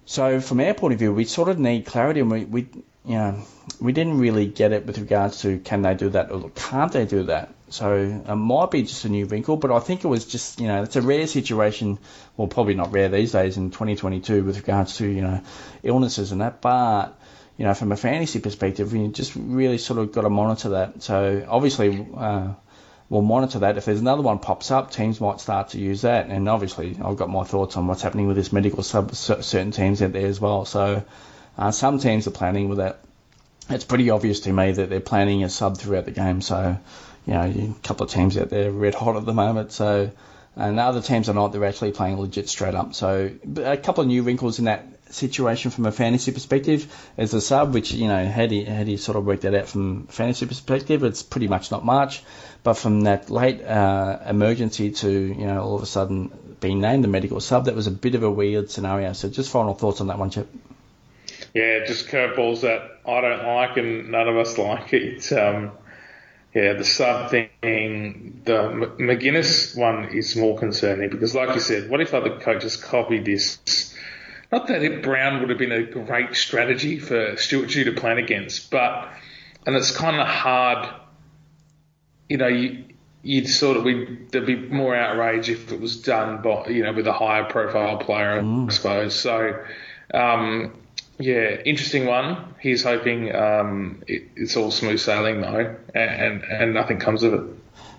So 0.07 0.41
from 0.41 0.61
our 0.61 0.75
point 0.75 0.95
of 0.95 0.99
view, 0.99 1.13
we 1.13 1.25
sort 1.25 1.49
of 1.49 1.59
need 1.59 1.87
clarity, 1.87 2.21
and 2.21 2.31
we, 2.31 2.45
we 2.45 2.69
you 3.05 3.17
know 3.17 3.43
we 3.81 3.93
didn't 3.93 4.19
really 4.19 4.47
get 4.47 4.73
it 4.73 4.87
with 4.87 4.99
regards 4.99 5.41
to 5.43 5.59
can 5.59 5.83
they 5.83 5.95
do 5.95 6.11
that 6.11 6.31
or 6.31 6.51
can't 6.51 6.93
they 6.93 7.07
do 7.07 7.25
that. 7.25 7.55
So 7.71 7.95
it 7.97 8.35
might 8.35 8.71
be 8.71 8.83
just 8.83 9.05
a 9.05 9.09
new 9.09 9.27
wrinkle, 9.27 9.57
but 9.57 9.73
I 9.73 9.81
think 9.81 10.05
it 10.05 10.09
was 10.09 10.27
just 10.27 10.61
you 10.61 10.69
know 10.69 10.83
it's 10.83 10.97
a 10.97 11.03
rare 11.03 11.27
situation. 11.27 11.99
Well, 12.37 12.49
probably 12.49 12.75
not 12.75 12.93
rare 12.93 13.09
these 13.09 13.33
days 13.33 13.57
in 13.57 13.71
2022 13.71 14.45
with 14.45 14.57
regards 14.57 14.97
to 14.99 15.07
you 15.07 15.23
know 15.23 15.41
illnesses 15.83 16.33
and 16.33 16.41
that, 16.41 16.61
but 16.61 17.19
you 17.57 17.65
know, 17.65 17.75
from 17.75 17.93
a 17.93 17.97
fantasy 17.97 18.41
perspective, 18.41 18.93
we 18.93 19.09
just 19.09 19.35
really 19.37 19.79
sort 19.79 20.01
of 20.01 20.13
got 20.13 20.23
to 20.23 20.31
monitor 20.31 20.71
that. 20.71 21.03
So 21.03 21.47
obviously, 21.49 22.07
uh, 22.17 22.55
we'll 23.09 23.23
monitor 23.23 23.61
that. 23.61 23.77
If 23.77 23.85
there's 23.85 24.01
another 24.01 24.23
one 24.23 24.39
pops 24.39 24.71
up, 24.71 24.91
teams 24.91 25.21
might 25.21 25.41
start 25.41 25.71
to 25.71 25.79
use 25.79 26.03
that. 26.03 26.27
And 26.27 26.49
obviously, 26.49 26.97
I've 27.03 27.17
got 27.17 27.31
my 27.31 27.45
thoughts 27.45 27.77
on 27.77 27.87
what's 27.87 28.03
happening 28.03 28.27
with 28.27 28.37
this 28.37 28.53
medical 28.53 28.83
sub, 28.83 29.15
certain 29.15 29.71
teams 29.71 30.03
out 30.03 30.13
there 30.13 30.27
as 30.27 30.41
well. 30.41 30.65
So 30.65 31.05
uh, 31.59 31.71
some 31.71 31.99
teams 31.99 32.27
are 32.27 32.33
planning 32.33 32.69
with 32.69 32.79
that. 32.79 33.01
It's 33.71 33.85
pretty 33.85 34.11
obvious 34.11 34.41
to 34.41 34.53
me 34.53 34.73
that 34.73 34.91
they're 34.91 35.01
planning 35.01 35.45
a 35.45 35.49
sub 35.49 35.79
throughout 35.79 36.05
the 36.05 36.11
game. 36.11 36.41
So, 36.41 36.77
you 37.27 37.33
know, 37.33 37.43
a 37.43 37.75
couple 37.83 38.05
of 38.05 38.13
teams 38.13 38.37
out 38.37 38.51
there 38.51 38.71
red 38.71 38.95
hot 38.95 39.17
at 39.17 39.25
the 39.25 39.33
moment. 39.33 39.73
So, 39.73 40.11
and 40.57 40.79
other 40.79 41.01
teams 41.01 41.29
are 41.29 41.35
not. 41.35 41.53
They're 41.53 41.65
actually 41.65 41.93
playing 41.93 42.21
legit 42.21 42.49
straight 42.49 42.75
up. 42.75 42.95
So 42.95 43.31
a 43.57 43.77
couple 43.77 44.03
of 44.03 44.09
new 44.09 44.23
wrinkles 44.23 44.59
in 44.59 44.67
that 44.67 44.87
situation 45.11 45.71
from 45.71 45.87
a 45.87 45.93
fantasy 45.93 46.33
perspective. 46.33 46.93
As 47.17 47.35
a 47.35 47.41
sub, 47.41 47.75
which 47.75 47.93
you 47.93 48.09
know, 48.09 48.25
had 48.25 48.51
he 48.51 48.65
had 48.65 48.87
he 48.87 48.97
sort 48.97 49.17
of 49.17 49.25
worked 49.25 49.43
that 49.43 49.55
out 49.55 49.69
from 49.69 50.07
fantasy 50.07 50.47
perspective, 50.47 51.03
it's 51.05 51.23
pretty 51.23 51.49
much 51.49 51.71
not 51.71 51.85
much. 51.85 52.23
But 52.63 52.75
from 52.75 53.03
that 53.03 53.31
late 53.31 53.63
uh, 53.63 54.19
emergency 54.27 54.91
to 54.91 55.11
you 55.11 55.47
know 55.47 55.63
all 55.63 55.77
of 55.77 55.83
a 55.83 55.87
sudden 55.87 56.57
being 56.61 56.81
named 56.81 57.05
the 57.05 57.09
medical 57.09 57.41
sub, 57.41 57.67
that 57.67 57.75
was 57.75 57.87
a 57.87 57.91
bit 57.91 58.15
of 58.15 58.23
a 58.23 58.31
weird 58.31 58.71
scenario. 58.71 59.13
So 59.13 59.29
just 59.29 59.51
final 59.51 59.75
thoughts 59.75 60.01
on 60.01 60.07
that 60.09 60.19
one, 60.19 60.31
Chip. 60.31 60.49
Yeah, 61.53 61.85
just 61.87 62.09
curveballs 62.09 62.63
that 62.63 62.99
I 63.07 63.21
don't 63.21 63.47
like 63.47 63.77
and 63.77 64.11
none 64.11 64.29
of 64.29 64.37
us 64.37 64.59
like 64.59 64.93
it. 64.93 65.33
Um, 65.33 65.73
yeah, 66.55 66.75
the 66.75 66.85
sub 66.85 67.31
thing, 67.31 67.51
the 68.45 68.53
McInnes 68.99 69.77
one 69.77 70.05
is 70.17 70.37
more 70.37 70.57
concerning 70.57 71.11
because, 71.11 71.35
like 71.35 71.53
you 71.55 71.61
said, 71.61 71.91
what 71.91 72.01
if 72.01 72.15
other 72.15 72.39
coaches 72.39 72.77
copy 72.77 73.19
this? 73.19 73.93
Not 74.55 74.69
that 74.69 74.85
it, 74.85 75.03
Brown 75.03 75.41
would 75.41 75.51
have 75.51 75.59
been 75.59 75.73
a 75.73 75.83
great 75.83 76.37
strategy 76.37 77.01
for 77.01 77.37
Stuart 77.37 77.71
Dew 77.71 77.83
to 77.83 77.93
plan 77.93 78.19
against, 78.19 78.71
but 78.71 79.13
and 79.67 79.75
it's 79.75 79.91
kind 79.91 80.21
of 80.21 80.29
hard. 80.29 80.89
You 82.29 82.37
know, 82.37 82.47
you, 82.47 82.85
you'd 83.25 83.49
sort 83.49 83.77
of 83.77 83.83
we 83.83 84.17
there'd 84.31 84.47
be 84.47 84.55
more 84.55 84.95
outrage 84.95 85.51
if 85.51 85.73
it 85.73 85.81
was 85.81 86.01
done 86.01 86.41
by 86.41 86.69
you 86.69 86.85
know 86.85 86.93
with 86.93 87.09
a 87.09 87.13
higher 87.13 87.43
profile 87.43 87.99
player, 87.99 88.41
mm. 88.41 88.71
I 88.71 88.73
suppose. 88.73 89.19
So. 89.19 89.65
Um, 90.13 90.79
yeah, 91.19 91.61
interesting 91.65 92.07
one. 92.07 92.55
He's 92.61 92.83
hoping 92.83 93.35
um, 93.35 94.03
it, 94.09 94.25
it's 94.35 94.57
all 94.57 94.73
smooth 94.73 94.99
sailing 94.99 95.41
though, 95.41 95.77
and, 95.95 96.43
and 96.43 96.75
nothing 96.75 96.99
comes 96.99 97.23
of 97.23 97.35
it 97.35 97.41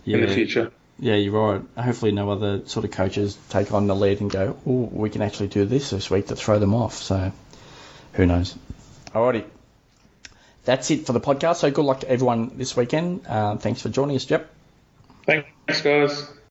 yeah. 0.04 0.18
in 0.18 0.26
the 0.26 0.34
future. 0.34 0.72
Yeah, 0.98 1.16
you're 1.16 1.34
right. 1.34 1.62
Hopefully, 1.78 2.12
no 2.12 2.30
other 2.30 2.66
sort 2.68 2.86
of 2.86 2.92
coaches 2.92 3.38
take 3.50 3.74
on 3.74 3.88
the 3.88 3.96
lead 3.96 4.22
and 4.22 4.32
go, 4.32 4.58
"Oh, 4.66 4.90
we 4.92 5.10
can 5.10 5.22
actually 5.22 5.48
do 5.48 5.66
this 5.66 5.90
this 5.90 6.10
week 6.10 6.28
to 6.28 6.36
throw 6.36 6.58
them 6.60 6.74
off." 6.74 6.96
So, 6.96 7.32
who 8.14 8.26
knows? 8.26 8.56
Alrighty, 9.12 9.44
that's 10.64 10.90
it 10.92 11.06
for 11.06 11.14
the 11.14 11.20
podcast. 11.20 11.58
So, 11.58 11.72
good 11.72 11.86
luck 11.86 12.02
to 12.02 12.10
everyone 12.10 12.58
this 12.58 12.78
weekend. 12.78 13.28
Uh, 13.28 13.58
thanks 13.58 13.82
for 13.82 13.90
joining 13.90 14.16
us, 14.16 14.26
Jep. 14.26 14.50
Thanks, 15.26 15.82
guys. 15.82 16.30